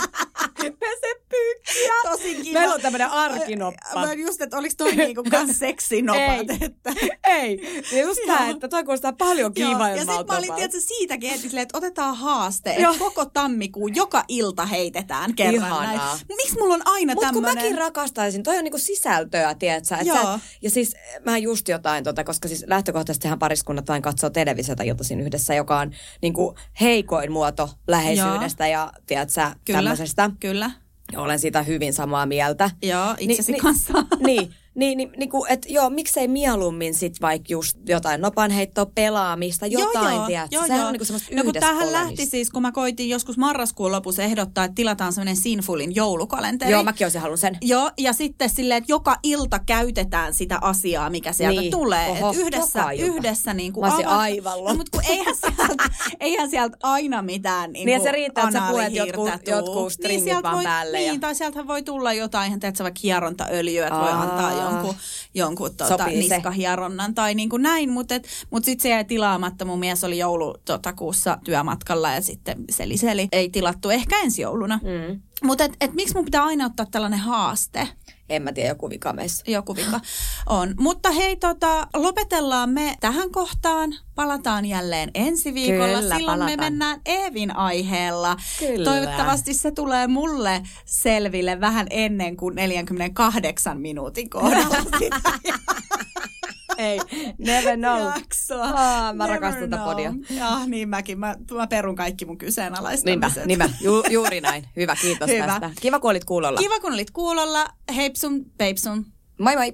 Pyykkiä. 1.37 1.93
Tosi 2.03 2.35
kiva. 2.35 2.59
Meillä 2.59 2.75
on 2.75 2.81
tämmöinen 2.81 3.09
arkinoppa. 3.09 4.05
Mä 4.05 4.13
just, 4.13 4.41
että 4.41 4.57
oliks 4.57 4.75
toi 4.75 4.95
niinku 4.95 5.23
kans 5.31 5.59
seksinopat, 5.59 6.49
Ei. 6.49 6.57
että... 6.61 6.93
Ei, 7.27 7.83
ja 7.91 8.01
just 8.01 8.19
Joo. 8.27 8.37
tää, 8.37 8.49
että 8.49 8.67
toi 8.67 8.83
kuulostaa 8.83 9.13
paljon 9.13 9.51
Joo, 9.55 9.87
Ja 9.87 9.97
sitten 9.97 10.25
mä 10.27 10.37
olin 10.37 10.53
tietysti 10.55 10.95
siitäkin 10.95 11.29
heti 11.29 11.41
silleen, 11.41 11.63
että 11.63 11.77
otetaan 11.77 12.17
haaste, 12.17 12.73
Joo. 12.73 12.91
että 12.91 13.03
koko 13.03 13.25
tammikuun 13.25 13.95
joka 13.95 14.23
ilta 14.27 14.65
heitetään 14.65 15.35
kerran. 15.35 15.99
Miksi 16.27 16.57
mulla 16.59 16.73
on 16.73 16.81
aina 16.85 17.13
Mutta 17.13 17.33
kun 17.33 17.43
tämmönen... 17.43 17.63
mäkin 17.63 17.77
rakastaisin, 17.77 18.43
toi 18.43 18.57
on 18.57 18.63
niinku 18.63 18.77
sisältöä, 18.77 19.55
tiedätkö? 19.55 19.95
Et 19.95 20.07
Joo. 20.07 20.17
sä, 20.23 20.39
ja 20.61 20.69
siis 20.69 20.95
mä 21.25 21.37
just 21.37 21.67
jotain, 21.67 22.03
tota, 22.03 22.23
koska 22.23 22.47
siis 22.47 22.65
lähtökohtaisestihan 22.67 23.39
pariskunnat 23.39 23.87
vain 23.87 24.01
katsoo 24.01 24.29
televisiota 24.29 24.83
iltaisin 24.83 25.21
yhdessä, 25.21 25.53
joka 25.53 25.79
on 25.79 25.91
niinku 26.21 26.55
heikoin 26.81 27.31
muoto 27.31 27.69
läheisyydestä 27.87 28.67
ja 28.67 28.93
tiedätkö, 29.05 29.41
Kyllä, 29.65 29.77
tämmöisestä. 29.77 30.31
kyllä. 30.39 30.71
Olen 31.15 31.39
siitä 31.39 31.61
hyvin 31.63 31.93
samaa 31.93 32.25
mieltä. 32.25 32.71
Joo, 32.81 33.15
itsesi 33.19 33.51
Ni- 33.51 33.55
ni- 33.57 33.61
kanssa. 33.61 33.93
Niin, 34.19 34.53
niin, 34.77 34.97
niin, 34.97 35.11
niin 35.17 35.29
kuin, 35.29 35.51
että 35.51 35.67
joo, 35.71 35.89
miksei 35.89 36.27
mieluummin 36.27 36.93
sit 36.93 37.21
vaikka 37.21 37.45
just 37.49 37.77
jotain 37.89 38.21
nopanheittoa, 38.21 38.85
pelaamista, 38.95 39.65
jotain, 39.67 40.15
joo, 40.15 40.25
tiedätkö? 40.25 40.55
joo, 40.55 40.63
Sehän 40.67 40.79
joo. 40.79 40.87
on 40.87 40.93
niinku 40.93 41.05
semmoista 41.05 41.35
No 41.35 41.43
kun 41.43 41.53
tämähän 41.53 41.91
lähti 41.91 42.25
siis, 42.25 42.49
kun 42.49 42.61
mä 42.61 42.71
koitin 42.71 43.09
joskus 43.09 43.37
marraskuun 43.37 43.91
lopussa 43.91 44.23
ehdottaa, 44.23 44.63
että 44.63 44.75
tilataan 44.75 45.13
semmoinen 45.13 45.35
Sinfulin 45.35 45.95
joulukalenteri. 45.95 46.71
Joo, 46.71 46.83
mäkin 46.83 47.05
olisin 47.05 47.21
halunnut 47.21 47.39
sen. 47.39 47.57
Joo, 47.61 47.91
ja 47.97 48.13
sitten 48.13 48.49
silleen, 48.49 48.77
että 48.77 48.91
joka 48.91 49.15
ilta 49.23 49.59
käytetään 49.65 50.33
sitä 50.33 50.57
asiaa, 50.61 51.09
mikä 51.09 51.31
sieltä 51.33 51.61
Niin. 51.61 51.71
tulee. 51.71 52.09
Oho, 52.09 52.31
Et 52.31 52.37
yhdessä, 52.37 52.91
yhdessä 52.91 53.53
niin 53.53 53.73
kuin 53.73 53.85
Mä 53.87 53.93
olisin 53.93 54.07
aivan 54.07 54.53
no, 54.63 54.73
mutta 54.75 54.91
kun 54.91 55.01
eihän 55.09 55.35
sieltä, 55.35 55.73
eihän 56.19 56.49
sieltä 56.49 56.77
aina 56.83 57.21
mitään 57.21 57.71
niin 57.71 57.85
Niin, 57.85 57.95
että 57.97 58.07
se 58.09 58.11
riittää, 58.11 58.43
että 58.43 58.59
sä 58.59 58.67
puet 58.71 58.93
jotkut- 58.93 59.49
jotkut 59.49 59.93
stringit 59.93 60.23
sieltä 60.23 60.43
vaan 60.43 60.55
voi, 60.55 60.63
päälle 60.63 60.97
Niin, 60.97 61.13
ja- 61.13 61.19
tai 61.19 61.35
sieltä 61.35 61.67
voi 61.67 61.83
tulla 61.83 62.13
jotain, 62.13 62.47
ihan 62.47 62.59
teetkö 62.59 62.83
vaikka 62.83 62.99
hierontaöljyä, 63.03 63.87
että 63.87 63.99
voi 63.99 64.09
Aa. 64.11 64.21
antaa 64.21 64.51
jonkun, 64.71 64.95
jonkun 65.33 65.75
tota, 65.75 66.05
niskahieronnan 66.05 67.15
tai 67.15 67.35
niin 67.35 67.49
kuin 67.49 67.61
näin. 67.61 67.89
Mutta 67.89 68.15
mut 68.49 68.65
sitten 68.65 68.83
se 68.83 68.89
jäi 68.89 69.05
tilaamatta. 69.05 69.65
Mun 69.65 69.79
mies 69.79 70.03
oli 70.03 70.17
joulu 70.17 70.55
tota, 70.65 70.93
kuussa 70.93 71.37
työmatkalla 71.43 72.11
ja 72.11 72.21
sitten 72.21 72.65
se 72.69 72.87
liseli. 72.87 73.27
Ei 73.31 73.49
tilattu 73.49 73.89
ehkä 73.89 74.19
ensi 74.19 74.41
jouluna. 74.41 74.79
Mm. 74.83 75.21
Mutta 75.43 75.63
et, 75.63 75.71
et, 75.81 75.93
miksi 75.93 76.15
mun 76.15 76.25
pitää 76.25 76.43
aina 76.43 76.65
ottaa 76.65 76.85
tällainen 76.91 77.19
haaste? 77.19 77.87
En 78.29 78.41
mä 78.43 78.51
tiedä, 78.53 78.69
joku 78.69 78.89
vika 78.89 79.13
meissä. 79.13 79.43
Joku 79.47 79.75
vika 79.75 79.99
on. 80.45 80.75
Mutta 80.79 81.11
hei, 81.11 81.35
tota, 81.35 81.87
lopetellaan 81.95 82.69
me 82.69 82.95
tähän 82.99 83.31
kohtaan. 83.31 83.93
Palataan 84.15 84.65
jälleen 84.65 85.11
ensi 85.13 85.53
viikolla. 85.53 85.99
Kyllä, 85.99 86.15
Silloin 86.15 86.39
palataan. 86.39 86.51
me 86.51 86.57
mennään 86.57 87.01
Eevin 87.05 87.55
aiheella. 87.55 88.37
Kyllä. 88.59 88.91
Toivottavasti 88.91 89.53
se 89.53 89.71
tulee 89.71 90.07
mulle 90.07 90.61
selville 90.85 91.59
vähän 91.59 91.87
ennen 91.89 92.37
kuin 92.37 92.55
48 92.55 93.81
minuutin 93.81 94.29
kohdalla 94.29 94.77
Ei, 96.77 96.99
never 97.37 97.77
know. 97.83 97.99
jaksoa. 98.15 98.65
Aa, 98.75 99.13
mä 99.13 99.23
Never 99.27 99.41
rakastan 99.41 99.69
tätä 99.69 99.83
podia. 99.83 100.13
Ja, 100.29 100.65
niin 100.65 100.89
mäkin. 100.89 101.19
Mä, 101.19 101.35
mä 101.53 101.67
perun 101.67 101.95
kaikki 101.95 102.25
mun 102.25 102.33
Niinpä, 102.33 102.45
kyseenalaistamiset. 102.45 103.45
niinpä. 103.45 103.69
Ju, 103.81 104.03
juuri 104.09 104.41
näin. 104.41 104.65
Hyvä, 104.75 104.95
kiitos 104.95 105.29
Hyvä. 105.29 105.45
tästä. 105.47 105.71
Kiva, 105.81 105.99
kun 105.99 106.11
olit 106.11 106.25
kuulolla. 106.25 106.59
Kiva, 106.59 106.79
kun 106.79 106.93
olit 106.93 107.11
kuulolla. 107.11 107.67
Heipsun, 107.95 108.45
peipsun. 108.57 109.05
Moi 109.39 109.55
moi. 109.55 109.73